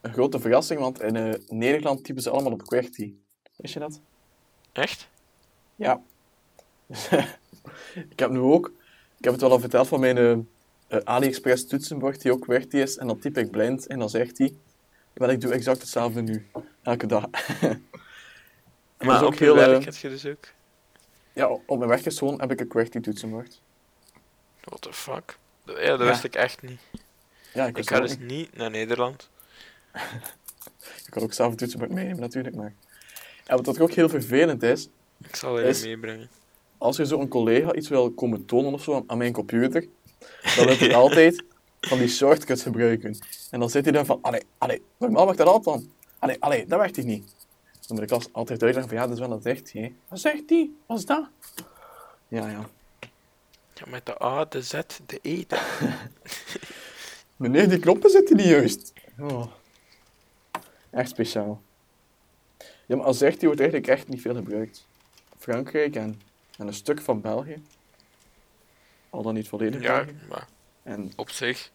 een 0.00 0.12
grote 0.12 0.40
verrassing, 0.40 0.80
want 0.80 1.02
in 1.02 1.16
eh, 1.16 1.34
Nederland 1.48 2.04
typen 2.04 2.22
ze 2.22 2.30
allemaal 2.30 2.52
op 2.52 2.62
QWERTY. 2.62 3.14
Wist 3.56 3.74
je 3.74 3.80
dat? 3.80 4.00
Echt? 4.72 5.08
Ja. 5.76 6.02
ik 8.10 8.18
heb 8.18 8.30
nu 8.30 8.38
ook, 8.38 8.72
ik 9.18 9.24
heb 9.24 9.32
het 9.32 9.42
wel 9.42 9.50
al 9.50 9.60
verteld 9.60 9.88
van 9.88 10.00
mijn 10.00 10.16
eh, 10.18 10.32
eh, 10.88 10.98
AliExpress 11.04 11.66
toetsenbord 11.66 12.22
die 12.22 12.32
ook 12.32 12.44
QWERTY 12.44 12.76
is. 12.76 12.96
En 12.96 13.06
dan 13.06 13.18
typ 13.18 13.36
ik 13.38 13.50
blind 13.50 13.86
en 13.86 13.98
dan 13.98 14.10
zegt 14.10 14.38
hij, 14.38 14.54
wel 15.12 15.30
ik 15.30 15.40
doe 15.40 15.52
exact 15.52 15.80
hetzelfde 15.80 16.22
nu. 16.22 16.46
Elke 16.82 17.06
dag. 17.06 17.24
Maar 18.98 19.20
is 19.20 19.26
op 19.26 19.34
je 19.34 19.46
eh, 19.50 19.54
werk 19.54 19.84
heb 19.84 19.94
je 19.94 20.08
dus 20.08 20.26
ook... 20.26 20.48
ja, 21.32 21.48
op 21.48 21.78
mijn 21.78 21.90
werk 21.90 22.04
is 22.06 22.18
gewoon 22.18 22.40
heb 22.40 22.50
ik 22.50 22.60
een 22.60 22.68
QWERTY 22.68 23.00
toetsenbord. 23.00 23.60
What 24.60 24.80
the 24.82 24.92
fuck? 24.92 25.38
Ja, 25.64 25.74
dat 25.74 25.98
Ja. 26.00 26.04
wist 26.06 26.24
ik 26.24 26.34
echt 26.34 26.62
niet. 26.62 26.80
Ja, 27.54 27.66
ik, 27.66 27.78
Ik 27.78 27.88
ga 27.88 27.96
ook 27.96 28.02
dus 28.02 28.18
niet. 28.18 28.28
niet 28.28 28.56
naar 28.56 28.70
Nederland. 28.70 29.30
Ik 31.06 31.10
kan 31.16 31.22
ook 31.22 31.32
zelf 31.32 31.50
een 31.50 31.56
toetsenbord 31.56 31.90
meenemen 31.90 32.20
natuurlijk, 32.20 32.56
maar... 32.56 32.74
En 33.46 33.56
wat 33.56 33.64
dat 33.64 33.80
ook 33.80 33.92
heel 33.92 34.08
vervelend 34.08 34.62
is, 34.62 34.88
Ik 35.24 35.36
zal 35.36 35.58
er 35.58 35.64
Is- 35.64 35.82
een 35.82 35.88
meebrengen. 35.88 36.28
als 36.78 36.98
er 36.98 37.06
zo'n 37.06 37.28
collega 37.28 37.74
iets 37.74 37.88
wil 37.88 38.10
komen 38.10 38.44
tonen 38.44 38.72
of 38.72 38.82
zo 38.82 39.04
aan, 39.06 39.18
mijn 39.18 39.32
computer, 39.32 39.86
dan 40.56 40.66
wil 40.66 40.76
hij 40.86 40.94
altijd 40.94 41.44
van 41.80 41.98
die 41.98 42.08
shortcuts 42.08 42.62
gebruiken. 42.62 43.18
En 43.50 43.60
dan 43.60 43.70
zit 43.70 43.84
hij 43.84 43.92
dan 43.92 44.06
van, 44.06 44.18
allee, 44.22 44.42
allee, 44.58 44.82
normaal 44.96 45.24
werkt 45.24 45.38
dat 45.38 45.48
altijd 45.48 45.76
dan. 45.76 45.90
Allee, 46.18 46.36
allee, 46.40 46.66
dat 46.66 46.78
werkt 46.78 46.96
hij 46.96 47.04
niet. 47.04 47.34
Dan 47.86 47.96
moet 47.96 48.02
ik 48.02 48.10
als- 48.10 48.28
altijd 48.32 48.62
uitleggen 48.62 48.90
van, 48.92 49.00
ja, 49.02 49.06
dat 49.06 49.18
is 49.18 49.26
wel 49.26 49.32
een 49.36 49.42
zegt 49.42 49.72
hij. 49.72 49.94
Wat 50.08 50.20
zegt 50.20 50.42
hij? 50.50 50.70
Wat 50.86 50.98
is 50.98 51.04
dat? 51.06 51.28
Ja, 52.28 52.48
ja. 52.48 52.68
Ja, 53.74 53.84
met 53.90 54.06
de 54.06 54.22
A, 54.22 54.44
de 54.44 54.62
Z, 54.62 54.72
de 55.06 55.18
E. 55.22 55.44
de- 55.48 55.90
Meneer, 57.36 57.68
die 57.68 57.78
knoppen 57.78 58.10
zitten 58.10 58.36
niet 58.36 58.46
juist. 58.46 58.92
Oh. 59.18 59.46
Echt 60.90 61.08
speciaal. 61.08 61.62
Ja, 62.86 62.96
maar 62.96 63.04
als 63.06 63.18
zegt 63.18 63.36
hij 63.36 63.46
wordt 63.46 63.60
eigenlijk 63.60 63.90
echt 63.90 64.08
niet 64.08 64.20
veel 64.20 64.34
gebruikt. 64.34 64.86
Frankrijk 65.38 65.96
en, 65.96 66.20
en 66.58 66.66
een 66.66 66.74
stuk 66.74 67.00
van 67.00 67.20
België. 67.20 67.62
Al 69.10 69.22
dan 69.22 69.34
niet 69.34 69.48
volledig 69.48 69.82
Ja, 69.82 69.96
België. 69.96 70.16
maar 70.28 70.48
En 70.82 71.12
op 71.16 71.30
zich 71.30 71.70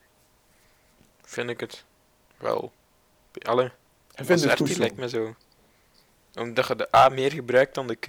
vind 1.22 1.50
ik 1.50 1.60
het 1.60 1.84
wel. 2.38 2.72
Alle. 3.42 3.72
ik 4.16 4.26
vind 4.26 4.44
het 4.44 4.56
goed 4.58 4.68
die 4.68 4.78
lijkt 4.78 4.96
me 4.96 5.10
zo. 5.10 5.36
Omdat 6.36 6.68
je 6.68 6.76
de 6.76 6.96
A 6.96 7.10
meer 7.10 7.32
gebruikt 7.32 7.76
dan 7.76 7.88
de 7.88 7.96
Q, 7.96 8.08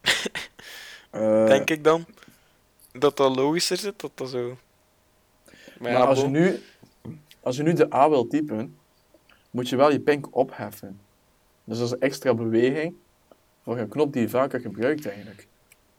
Eh, 1.10 1.46
denk 1.46 1.70
ik 1.70 1.84
dan. 1.84 2.06
Dat 2.92 3.16
dat 3.16 3.36
logischer 3.36 3.76
zit, 3.76 4.00
dat 4.00 4.10
dat 4.14 4.30
zo. 4.30 4.58
Maar, 5.78 5.92
maar 5.92 6.06
als 6.06 6.20
je, 6.20 6.26
nu, 6.26 6.62
als 7.40 7.56
je 7.56 7.62
nu 7.62 7.72
de 7.72 7.94
A 7.94 8.08
wil 8.08 8.26
typen, 8.26 8.78
moet 9.50 9.68
je 9.68 9.76
wel 9.76 9.92
je 9.92 10.00
pink 10.00 10.36
opheffen. 10.36 11.00
Dus 11.64 11.78
dat 11.78 11.86
is 11.86 11.92
een 11.92 12.00
extra 12.00 12.34
beweging 12.34 12.94
voor 13.62 13.78
een 13.78 13.88
knop 13.88 14.12
die 14.12 14.22
je 14.22 14.28
vaker 14.28 14.60
gebruikt 14.60 15.06
eigenlijk. 15.06 15.48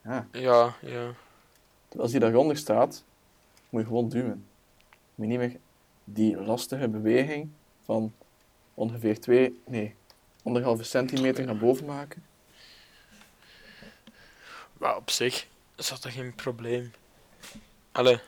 Ja, 0.03 0.27
Ja, 0.31 0.75
ja. 0.81 1.11
als 1.97 2.11
die 2.11 2.19
daaronder 2.19 2.57
staat, 2.57 3.03
moet 3.69 3.81
je 3.81 3.87
gewoon 3.87 4.09
duwen. 4.09 4.45
Moet 5.15 5.29
je 5.29 5.37
niet 5.37 5.49
meer 5.49 5.59
die 6.03 6.37
lastige 6.37 6.87
beweging 6.87 7.49
van 7.83 8.13
ongeveer 8.73 9.19
2, 9.19 9.61
nee, 9.65 9.95
anderhalve 10.43 10.83
centimeter 10.83 11.45
naar 11.45 11.57
boven 11.57 11.85
maken. 11.85 12.25
Maar 14.77 14.95
op 14.95 15.09
zich 15.09 15.47
zat 15.75 16.03
er 16.03 16.11
geen 16.11 16.35
probleem. 16.35 16.91
Allee, 17.91 18.19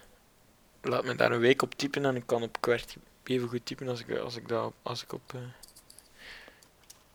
laat 0.83 1.03
me 1.03 1.15
daar 1.15 1.31
een 1.31 1.39
week 1.39 1.61
op 1.61 1.73
typen 1.75 2.05
en 2.05 2.15
ik 2.15 2.25
kan 2.25 2.43
op 2.43 2.57
kwart 2.61 2.97
even 3.23 3.47
goed 3.49 3.65
typen 3.65 3.87
als 3.87 3.99
ik, 3.99 4.17
als 4.17 4.35
ik, 4.35 4.47
dat, 4.47 4.65
op- 4.65 4.75
als 4.81 5.03
ik 5.03 5.13
op 5.13 5.33
eh 5.33 5.39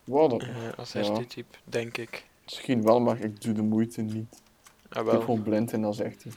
Wow, 0.05 0.31
dat, 0.31 0.43
eh, 0.43 0.73
als 0.77 0.93
Ja. 0.93 1.01
RT 1.01 1.31
typ, 1.31 1.59
denk 1.65 1.97
ik. 1.97 2.25
misschien 2.45 2.83
wel, 2.83 3.01
maar 3.01 3.21
ik 3.21 3.41
doe 3.41 3.53
de 3.53 3.63
moeite 3.63 4.01
niet. 4.03 4.41
Ah, 4.89 5.05
Ik 5.07 5.11
wel. 5.13 5.21
gewoon 5.21 5.43
blind 5.43 5.73
en 5.73 5.83
dat 5.83 5.97
zegt 5.97 6.23
hij. 6.23 6.33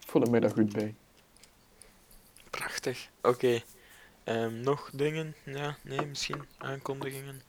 Ik 0.00 0.08
voel 0.14 0.22
mij 0.30 0.40
daar 0.40 0.50
goed 0.50 0.72
bij. 0.72 0.94
Prachtig. 2.50 3.08
Oké. 3.22 3.60
Ehm, 4.24 4.60
nog 4.60 4.90
dingen? 4.92 5.34
Ja, 5.44 5.76
nee, 5.82 6.06
misschien 6.06 6.44
aankondigingen. 6.58 7.42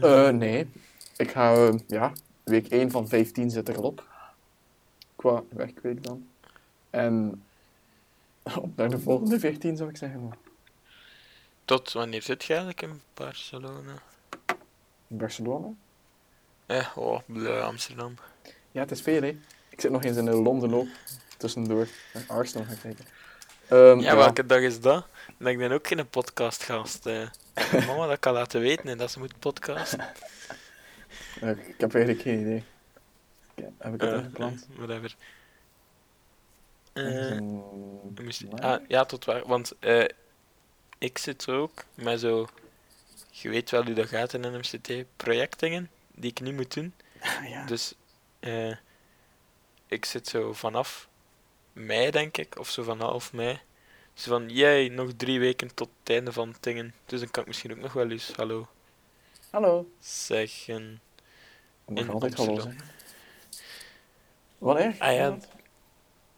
Eh, 0.00 0.28
nee. 0.28 0.70
Ik 1.16 1.30
ga, 1.30 1.72
ja, 1.86 2.12
week 2.44 2.66
1 2.68 2.90
van 2.90 3.08
15 3.08 3.50
zit 3.50 3.68
er 3.68 3.76
al 3.76 3.82
op. 3.82 4.06
Qua 5.24 5.42
werkweek 5.48 6.02
dan. 6.04 6.28
En 6.90 7.42
op 8.42 8.76
naar 8.76 8.90
de 8.90 8.98
volgende 8.98 9.38
14 9.38 9.76
zou 9.76 9.88
ik 9.90 9.96
zeggen. 9.96 10.30
Tot 11.64 11.92
wanneer 11.92 12.22
zit 12.22 12.44
je 12.44 12.48
eigenlijk 12.52 12.82
in 12.82 13.00
Barcelona? 13.14 14.02
In 15.08 15.16
Barcelona? 15.16 15.68
Eh, 16.66 16.86
oh, 16.96 17.20
bleh, 17.26 17.64
Amsterdam. 17.64 18.14
Ja, 18.72 18.80
het 18.80 18.90
is 18.90 19.00
veel 19.02 19.22
hè. 19.22 19.38
Ik 19.68 19.80
zit 19.80 19.90
nog 19.90 20.04
eens 20.04 20.16
in 20.16 20.30
Londen 20.30 20.74
ook. 20.74 20.88
Tussendoor. 21.36 21.88
Naar 22.14 22.24
Arsenal 22.26 22.66
gaan 22.66 22.80
kijken. 22.80 23.04
Ehm, 23.68 23.98
Ja, 24.00 24.16
welke 24.16 24.46
dag 24.46 24.60
is 24.60 24.80
dat? 24.80 25.06
Dan 25.38 25.48
ik 25.48 25.58
ben 25.58 25.72
ook 25.72 25.86
geen 25.86 26.08
podcastgast. 26.08 27.06
eh. 27.06 27.28
Mama 27.86 28.06
dat 28.06 28.18
kan 28.18 28.32
laten 28.32 28.60
weten 28.60 28.86
hè, 28.86 28.96
dat 28.96 29.10
ze 29.10 29.18
moet 29.18 29.38
podcasten. 29.38 30.00
ik 31.40 31.74
heb 31.78 31.94
eigenlijk 31.94 32.20
geen 32.20 32.40
idee. 32.40 32.64
Ja, 33.54 33.68
heb 33.78 33.94
ik 33.94 34.00
het 34.00 34.10
Eh, 34.12 34.18
ingepland? 34.18 34.66
eh, 34.70 34.76
whatever. 34.76 35.16
Eh, 36.92 37.38
maart? 38.50 38.60
ah, 38.60 38.88
ja, 38.88 39.04
tot 39.04 39.24
waar. 39.24 39.46
Want 39.46 39.72
eh, 39.78 40.04
ik 40.98 41.18
zit 41.18 41.48
ook 41.48 41.84
met 41.94 42.20
zo 42.20 42.48
je 43.30 43.48
weet 43.48 43.70
wel 43.70 43.84
hoe 43.84 43.94
dat 43.94 44.08
gaat 44.08 44.32
in 44.32 44.52
MCT. 44.58 45.04
Projectdingen 45.16 45.90
die 46.14 46.30
ik 46.30 46.40
niet 46.40 46.54
moet 46.54 46.74
doen. 46.74 46.94
ja. 47.48 47.64
Dus 47.66 47.94
eh, 48.40 48.76
ik 49.86 50.04
zit 50.04 50.28
zo 50.28 50.52
vanaf 50.52 51.08
mei, 51.72 52.10
denk 52.10 52.36
ik, 52.36 52.58
of 52.58 52.70
zo 52.70 52.82
van 52.82 53.00
half 53.00 53.32
mei. 53.32 53.60
Zo 54.14 54.30
van, 54.30 54.48
jij, 54.48 54.88
nog 54.88 55.10
drie 55.16 55.40
weken 55.40 55.74
tot 55.74 55.88
het 56.00 56.10
einde 56.10 56.32
van 56.32 56.54
dingen. 56.60 56.94
Dus 57.06 57.20
dan 57.20 57.30
kan 57.30 57.42
ik 57.42 57.48
misschien 57.48 57.72
ook 57.72 57.78
nog 57.78 57.92
wel 57.92 58.10
eens 58.10 58.32
hallo 58.36 58.68
Hallo. 59.50 59.90
zeggen. 60.00 61.00
In 61.86 62.08
altijd 62.08 62.34
hallo 62.34 62.54
zeggen. 62.54 62.78
Wat 64.64 64.76
erg? 64.76 64.98
Ah 64.98 65.14
ja, 65.14 65.36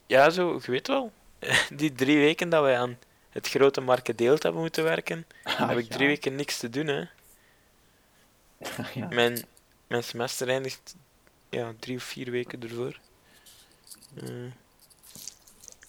ja, 0.06 0.30
zo, 0.30 0.60
je 0.64 0.70
weet 0.70 0.86
wel. 0.86 1.12
Die 1.76 1.92
drie 1.92 2.18
weken 2.18 2.48
dat 2.48 2.62
wij 2.62 2.78
aan 2.78 2.98
het 3.30 3.48
grote 3.48 3.80
markendeelt 3.80 4.42
hebben 4.42 4.60
moeten 4.60 4.84
werken, 4.84 5.26
Ah, 5.42 5.68
heb 5.68 5.78
ik 5.78 5.88
ja. 5.88 5.96
drie 5.96 6.06
weken 6.06 6.34
niks 6.34 6.58
te 6.58 6.70
doen, 6.70 6.86
hè. 6.86 7.04
ja. 9.00 9.06
Mijn, 9.08 9.44
mijn 9.86 10.02
semester 10.02 10.48
eindigt 10.48 10.96
ja, 11.50 11.74
drie 11.78 11.96
of 11.96 12.02
vier 12.02 12.30
weken 12.30 12.62
ervoor. 12.62 12.98
Eh, 14.14 14.52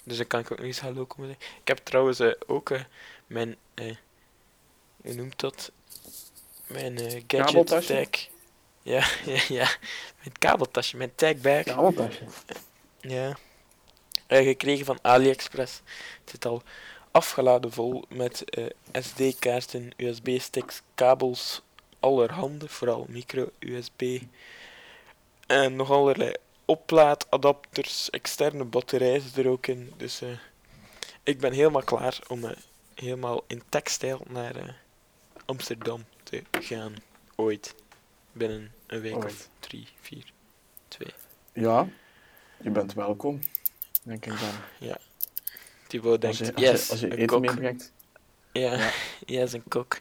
dus 0.03 0.17
dan 0.17 0.27
kan 0.27 0.39
ik 0.39 0.51
ook 0.51 0.57
nog 0.57 0.67
eens 0.67 0.79
hallo 0.79 1.05
komen 1.05 1.29
zeggen. 1.29 1.57
Ik 1.61 1.67
heb 1.67 1.77
trouwens 1.77 2.19
eh, 2.19 2.31
ook 2.47 2.69
eh, 2.69 2.83
mijn, 3.27 3.55
hoe 5.01 5.13
noemt 5.13 5.39
dat? 5.39 5.71
Mijn 6.67 7.23
gadget 7.27 7.67
tag. 7.67 8.36
Ja, 8.93 9.07
ja, 9.25 9.41
ja, 9.47 9.69
mijn 10.17 10.37
kabeltasje, 10.39 10.97
mijn 10.97 11.15
tagbag. 11.15 11.63
Kabeltasje. 11.63 12.23
Ja. 12.99 13.37
Eh, 14.27 14.43
gekregen 14.43 14.85
van 14.85 14.99
AliExpress. 15.01 15.81
Het 16.19 16.29
zit 16.29 16.45
al 16.45 16.61
afgeladen 17.11 17.71
vol 17.71 18.03
met 18.09 18.49
eh, 18.49 18.65
SD-kaarten, 18.91 19.91
USB-sticks, 19.97 20.81
kabels, 20.95 21.61
allerhande, 21.99 22.67
vooral 22.67 23.05
micro-USB. 23.09 24.21
En 25.47 25.75
nog 25.75 25.91
allerlei 25.91 26.33
oplaadadapters, 26.65 28.09
externe 28.09 28.63
batterijen 28.63 29.23
er 29.35 29.47
ook 29.47 29.67
in. 29.67 29.93
Dus 29.97 30.21
eh, 30.21 30.29
ik 31.23 31.39
ben 31.39 31.51
helemaal 31.51 31.83
klaar 31.83 32.19
om 32.27 32.53
helemaal 32.93 33.43
in 33.47 33.63
textile 33.69 34.19
naar 34.27 34.81
Amsterdam 35.45 36.05
te 36.23 36.43
gaan. 36.51 36.95
Ooit. 37.35 37.75
Binnen 38.37 38.71
een 38.87 39.01
week 39.01 39.15
of 39.15 39.23
Ooit. 39.23 39.49
drie, 39.59 39.87
vier, 40.01 40.33
twee. 40.87 41.13
Ja, 41.53 41.87
je 42.61 42.69
bent 42.69 42.93
welkom. 42.93 43.39
Denk 44.03 44.25
ik 44.25 44.39
dan. 44.39 44.49
Thibaut 45.87 46.25
Als 46.25 46.37
denkt, 46.37 46.59
je, 46.59 46.65
als 46.67 46.71
yes, 46.71 46.85
je, 46.85 46.91
als 46.91 46.99
je 46.99 47.05
een 47.05 47.11
eten 47.11 47.27
kok. 47.27 47.39
meebrengt, 47.39 47.93
Ja, 48.51 48.73
Ja. 48.77 48.91
yes, 49.25 49.53
een 49.53 49.63
kok. 49.67 49.99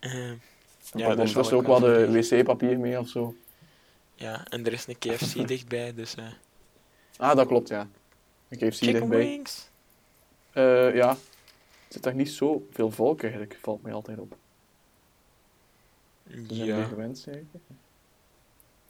Dan 0.00 0.40
Ja, 0.92 1.08
ja, 1.08 1.14
dus 1.14 1.30
ik 1.34 1.52
ook 1.52 1.66
wel 1.66 1.80
de 1.80 2.10
wc-papier 2.10 2.78
mee 2.78 2.98
of 2.98 3.08
zo. 3.08 3.34
ja, 4.14 4.46
en 4.48 4.66
er 4.66 4.72
is 4.72 4.86
een 4.86 4.98
KFC 4.98 5.46
dichtbij, 5.48 5.94
dus 5.94 6.14
eh 6.14 6.32
Ah, 7.16 7.36
dat 7.36 7.46
klopt, 7.46 7.68
ja. 7.68 7.88
Heeft 8.48 8.60
hier 8.62 8.72
chicken 8.72 8.92
dichtbij. 8.92 9.18
wings. 9.18 9.70
Eh, 10.52 10.94
ja. 10.94 11.10
Er 11.10 11.94
zit 11.94 12.02
daar 12.02 12.14
niet 12.14 12.30
zo 12.30 12.66
veel 12.70 12.90
volk 12.90 13.22
eigenlijk, 13.22 13.58
valt 13.62 13.82
mij 13.82 13.92
altijd 13.92 14.18
op. 14.18 14.36
Zijn 16.28 16.64
Ja, 16.64 16.84
gewend, 16.84 17.18
zeker. 17.18 17.60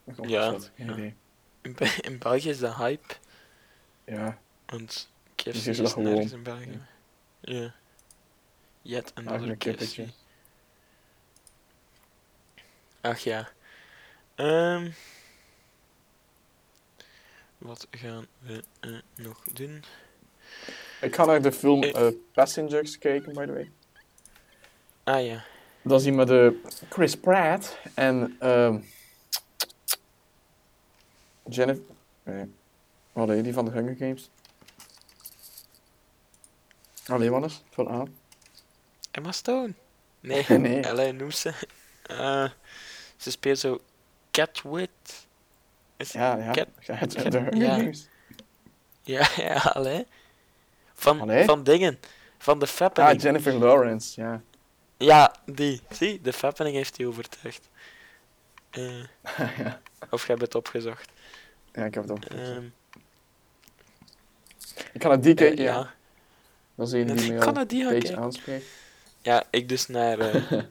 Of 0.05 0.29
Ja, 0.29 0.51
geen 0.51 0.87
ja. 0.87 0.93
idee. 0.93 1.15
in, 1.63 1.77
in 2.01 2.19
België 2.19 2.49
is 2.49 2.59
dat 2.59 2.77
hype, 2.77 3.15
Ja, 4.05 4.39
want 4.67 5.11
KFC 5.35 5.53
Dus 5.53 5.67
is 5.67 5.95
nergens 5.95 6.33
in 6.33 6.43
België. 6.43 6.81
Ja. 7.41 7.75
Yet 8.83 9.13
another 9.15 9.39
Eigenlijk 9.39 9.65
een 9.65 9.77
KFC. 9.77 10.13
Ach 13.01 13.19
ja. 13.19 13.49
Ehm 14.35 14.91
wat 17.59 17.87
gaan 17.91 18.27
we 18.39 18.65
eh, 18.81 18.99
nog 19.15 19.43
doen? 19.53 19.85
Ik 21.01 21.15
ga 21.15 21.25
naar 21.25 21.43
de 21.43 21.53
film 21.53 21.83
eh, 21.83 22.09
Passengers 22.33 22.99
kijken, 22.99 23.33
by 23.35 23.47
the 23.47 23.53
way. 23.53 23.71
Ah 25.05 25.27
ja. 25.27 25.45
Is 25.83 26.03
die 26.03 26.13
met 26.13 26.27
de 26.27 26.61
Chris 26.89 27.17
Pratt 27.17 27.79
en 27.95 28.37
ehm 28.41 28.79
Jennifer. 31.49 31.83
Nee. 32.23 33.43
Die 33.43 33.53
van 33.53 33.65
de 33.65 33.71
Hunger 33.71 33.97
Games. 33.99 34.31
Allee, 37.07 37.31
wat 37.31 37.45
is? 37.45 37.63
Van 37.71 37.89
A. 37.89 38.05
Emma 39.11 39.33
Stone? 39.33 39.73
Nee, 40.21 40.45
Nee. 40.59 40.81
Ellen 40.81 41.17
noemt 41.17 41.37
ze. 41.37 41.53
Eh, 42.03 42.49
ze 43.17 43.31
speelt 43.31 43.59
zo 43.59 43.81
Catwit. 44.31 45.27
Is 45.97 46.13
Ja, 46.13 46.37
ja. 46.37 46.51
Cat- 46.53 46.69
Cat- 46.87 47.11
de 47.11 47.21
Hunger 47.39 47.57
ja. 47.57 47.75
Games. 47.77 48.09
Ja, 49.03 49.29
ja, 49.37 49.55
allee. 49.55 50.07
Van, 50.95 51.21
Allee? 51.21 51.45
van 51.45 51.63
dingen. 51.63 51.99
Van 52.39 52.59
de 52.59 52.65
Ah, 52.67 52.71
Fappening. 52.73 53.23
Jennifer 53.23 53.53
Lawrence, 53.55 54.21
ja. 54.21 54.43
Ja, 54.99 55.35
die. 55.47 55.81
Zie, 55.91 56.21
de 56.21 56.33
Fappening 56.33 56.77
heeft 56.77 56.97
die 56.97 57.07
overtuigd. 57.07 57.69
Eh, 58.71 59.03
ja. 59.59 59.81
of 60.11 60.27
jij 60.27 60.37
hebt 60.37 60.41
het 60.41 60.55
opgezocht. 60.55 61.11
Ja, 61.73 61.85
ik 61.85 61.95
heb 61.95 62.03
het 62.03 62.13
ook. 62.13 62.25
Ehm, 62.25 62.65
ik 64.93 65.03
ga 65.03 65.09
naar 65.09 65.21
die 65.21 65.31
eh, 65.31 65.37
kijken, 65.37 65.65
ja. 65.65 65.75
ja. 65.75 65.95
Dat 66.75 66.87
is 66.87 66.93
een 66.93 67.17
die 67.17 67.33
Ik 67.35 67.41
kan 67.41 67.55
naar 67.55 67.67
die 67.67 67.89
kijken. 67.89 68.17
aanspreekt. 68.19 68.67
Ja, 69.23 69.45
ik 69.51 69.69
dus 69.69 69.87
naar, 69.87 70.19
eh, 70.19 70.53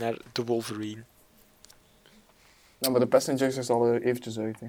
naar 0.00 0.16
The 0.32 0.44
Wolverine. 0.44 1.02
Nou, 2.78 2.92
maar 2.92 3.00
de 3.00 3.06
Passengers 3.06 3.56
is 3.56 3.70
al 3.70 3.86
eh, 3.86 4.06
eventjes 4.06 4.38
uit, 4.38 4.60
hè. 4.60 4.66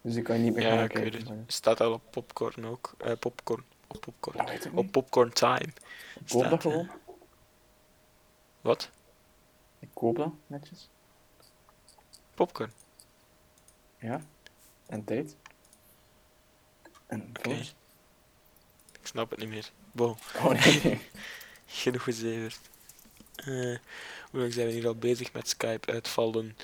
Dus 0.00 0.14
die 0.14 0.22
kan 0.22 0.36
je 0.36 0.42
niet 0.42 0.54
meer 0.54 0.66
Ja, 0.66 0.74
gaan 0.74 0.84
ik 0.84 0.90
kijken. 0.90 1.26
het. 1.26 1.52
Staat 1.52 1.80
al 1.80 1.92
op 1.92 2.02
popcorn 2.10 2.66
ook. 2.66 2.94
Eh, 2.98 3.12
popcorn. 3.18 3.64
Op 3.86 4.00
popcorn. 4.00 4.52
Ik 4.52 4.68
Op 4.74 4.90
popcorn 4.92 5.32
time. 5.32 5.58
Ik 5.60 5.72
staat, 6.24 6.42
dat 6.42 6.52
eh. 6.52 6.60
gewoon. 6.60 6.90
Wat? 8.62 8.90
Ik 9.78 9.88
koop 9.94 10.16
dat, 10.16 10.32
netjes. 10.46 10.88
Popcorn. 12.34 12.72
Ja. 13.98 14.20
En 14.86 15.04
tijd. 15.04 15.36
En 17.06 17.32
films. 17.40 17.74
Ik 19.00 19.06
snap 19.06 19.30
het 19.30 19.38
niet 19.38 19.48
meer. 19.48 19.70
Bon. 19.92 20.16
Oh 20.36 20.50
nee. 20.50 21.00
Genoeg 21.66 22.02
gezeverd. 22.02 22.60
Eh, 23.36 23.76
hoe 24.30 24.40
lang 24.40 24.52
zijn 24.52 24.66
we 24.66 24.72
hier 24.72 24.86
al 24.86 24.94
bezig 24.94 25.32
met 25.32 25.48
Skype 25.48 25.92
uitvallen? 25.92 26.56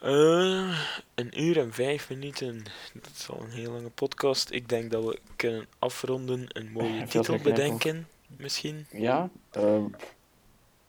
Eh, 0.00 0.78
een 1.14 1.42
uur 1.42 1.58
en 1.58 1.72
vijf 1.72 2.08
minuten. 2.08 2.64
Dat 2.92 3.10
is 3.16 3.28
al 3.28 3.40
een 3.40 3.50
heel 3.50 3.72
lange 3.72 3.90
podcast. 3.90 4.50
Ik 4.50 4.68
denk 4.68 4.90
dat 4.90 5.04
we 5.04 5.18
kunnen 5.36 5.66
afronden. 5.78 6.46
Een 6.48 6.72
mooie 6.72 7.06
titel 7.08 7.38
bedenken, 7.38 8.08
misschien. 8.26 8.86
Ja. 8.90 9.30
ehm, 9.50 9.84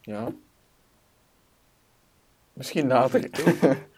ja. 0.05 0.33
Misschien 2.53 2.87
later. 2.87 3.29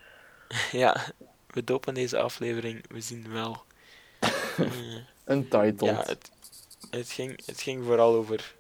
Ja, 0.71 1.05
we 1.47 1.63
dopen 1.63 1.93
deze 1.93 2.19
aflevering. 2.19 2.85
We 2.89 3.01
zien 3.01 3.31
wel. 3.31 3.63
Een 5.25 5.47
title. 5.47 5.87
ja, 5.87 6.03
het, 6.05 6.31
het, 6.89 7.11
ging, 7.11 7.45
het 7.45 7.61
ging 7.61 7.85
vooral 7.85 8.15
over 8.15 8.55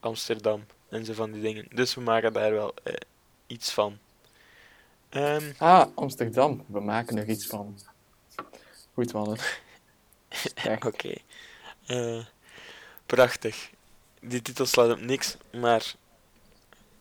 Amsterdam 0.00 0.64
en 0.88 1.04
zo 1.04 1.12
van 1.12 1.32
die 1.32 1.42
dingen. 1.42 1.66
Dus 1.74 1.94
we 1.94 2.00
maken 2.00 2.32
daar 2.32 2.52
wel 2.52 2.74
eh, 2.82 2.94
iets 3.46 3.70
van. 3.70 3.98
Ehm, 5.08 5.52
Ah, 5.58 5.86
Amsterdam. 5.94 6.64
We 6.66 6.80
maken 6.80 7.18
er 7.18 7.28
iets 7.28 7.46
van. 7.46 7.78
Goed. 8.94 9.12
Sterk. 10.30 10.84
Oké. 10.84 11.14
Eh, 11.86 12.24
prachtig. 13.06 13.70
Die 14.20 14.42
titel 14.42 14.66
slaat 14.66 14.90
op 14.90 15.00
niks, 15.00 15.36
maar 15.52 15.94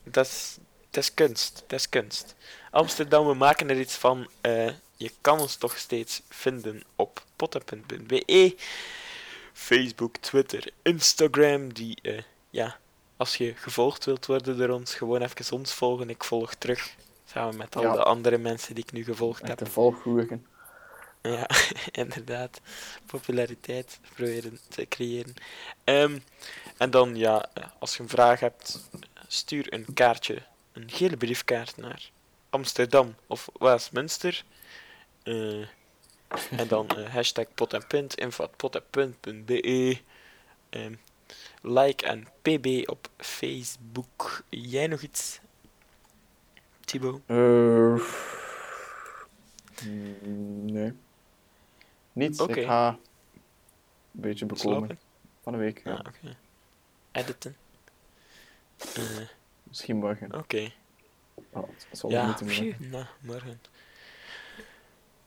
dat 0.04 0.26
is, 0.26 0.58
dat 0.89 1.04
is 1.04 1.14
kunst. 1.14 1.64
Dat 1.68 1.80
is 1.80 1.89
kunst. 1.89 2.36
Amsterdam, 2.72 3.28
we 3.28 3.34
maken 3.34 3.70
er 3.70 3.80
iets 3.80 3.95
van. 3.95 4.28
Eh, 4.41 4.70
je 4.95 5.12
kan 5.22 5.39
ons 5.39 5.56
toch 5.56 5.78
steeds 5.78 6.22
vinden 6.30 6.84
op 6.95 7.24
potta.be, 7.36 8.56
Facebook, 9.54 10.18
Twitter, 10.18 10.72
Instagram. 10.82 11.74
Die, 11.74 11.97
eh, 12.02 12.22
ja, 12.49 12.78
als 13.18 13.36
je 13.36 13.54
gevolgd 13.56 14.06
wilt 14.06 14.26
worden 14.26 14.58
door 14.58 14.70
ons, 14.70 14.93
gewoon 14.95 15.22
even 15.22 15.56
ons 15.58 15.74
volgen. 15.74 16.10
Ik 16.10 16.24
volg 16.24 16.54
terug. 16.54 16.95
Samen 17.26 17.58
met 17.58 17.76
al 17.76 17.82
Ja. 17.84 17.93
de 17.93 18.04
andere 18.04 18.38
mensen 18.38 18.76
die 18.76 18.84
ik 18.84 18.91
nu 18.91 19.04
gevolgd 19.04 19.41
Met 19.41 19.49
heb. 19.49 19.58
de 19.60 19.66
volggoeren. 19.66 20.45
Ja, 21.22 21.49
inderdaad. 22.04 22.62
Populariteit 23.06 23.99
proberen 24.16 24.60
te 24.68 24.86
creëren. 24.88 25.34
Ehm, 25.84 26.20
en 26.78 26.89
dan, 26.91 27.16
ja, 27.16 27.49
eh, 27.54 27.64
als 27.80 27.97
je 27.97 28.04
een 28.04 28.10
vraag 28.10 28.39
hebt, 28.39 28.80
stuur 29.32 29.74
een 29.74 29.94
kaartje, 29.94 30.42
een 30.72 30.90
gele 30.90 31.18
briefkaart 31.18 31.78
naar 31.78 32.12
Amsterdam 32.50 33.16
of 33.28 33.50
Westminster. 33.60 34.44
Eh, 35.24 35.68
en 36.60 36.68
dan 36.68 36.88
eh, 36.90 37.10
hashtag 37.14 37.46
pot 37.54 37.74
en 37.74 38.08
info 38.08 38.48
pot 38.58 38.76
en 38.76 38.84
punt 38.90 39.46
be. 39.46 40.00
Ehm, 40.70 40.94
like 41.62 42.06
en 42.06 42.28
pb 42.42 42.90
op 42.90 43.10
Facebook. 43.18 44.44
Jij 44.50 44.88
nog 44.88 45.02
iets? 45.02 45.40
Thibaut? 46.80 47.22
Eh, 47.26 48.02
nee. 50.64 50.94
Niet. 52.14 52.40
Oké. 52.40 52.60
Ik 52.60 52.66
ga 52.66 52.88
een 52.88 52.98
beetje 54.12 54.46
bekomen 54.46 54.78
Slapen? 54.78 55.00
van 55.42 55.52
de 55.52 55.60
week. 55.60 55.82
Ja. 55.84 55.92
Ja, 55.92 55.98
oké. 55.98 56.38
Editen. 57.12 57.56
Eh, 58.96 59.02
Misschien 59.64 59.96
morgen. 59.96 60.36
oké. 60.38 60.72
Oh, 61.50 61.68
het 61.90 62.00
zal 62.00 62.10
Ja, 62.10 62.26
morgen. 62.44 62.76
nou, 62.80 63.06
morgen. 63.20 63.62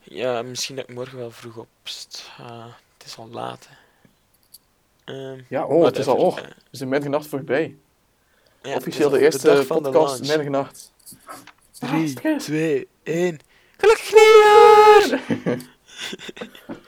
Ja, 0.02 0.42
misschien 0.42 0.76
dat 0.76 0.88
ik 0.88 0.94
morgen 0.94 1.18
wel 1.18 1.30
vroeg 1.30 1.56
opsta. 1.56 2.76
Het 2.98 3.06
is 3.06 3.16
al 3.16 3.28
laat. 3.28 3.68
hè. 3.68 3.74
Ehm, 5.32 5.40
Ja, 5.48 5.64
oh, 5.64 5.84
het 5.84 5.98
is 5.98 6.06
al. 6.06 6.16
Oh, 6.16 6.38
Eh, 6.38 6.44
we 6.44 6.76
zijn 6.76 6.88
middernacht 6.88 7.26
voorbij. 7.26 7.76
ja, 8.62 8.68
het 8.68 8.78
Officieel 8.78 9.06
is 9.12 9.18
de 9.18 9.24
eerste 9.24 9.48
de 9.54 9.64
podcast 9.80 10.20
middernacht. 10.20 10.92
3, 11.78 12.08
stress. 12.08 12.44
2, 12.44 12.88
1. 13.02 13.38
Gelukkig 13.76 14.12
nieuwjaar! 14.12 15.20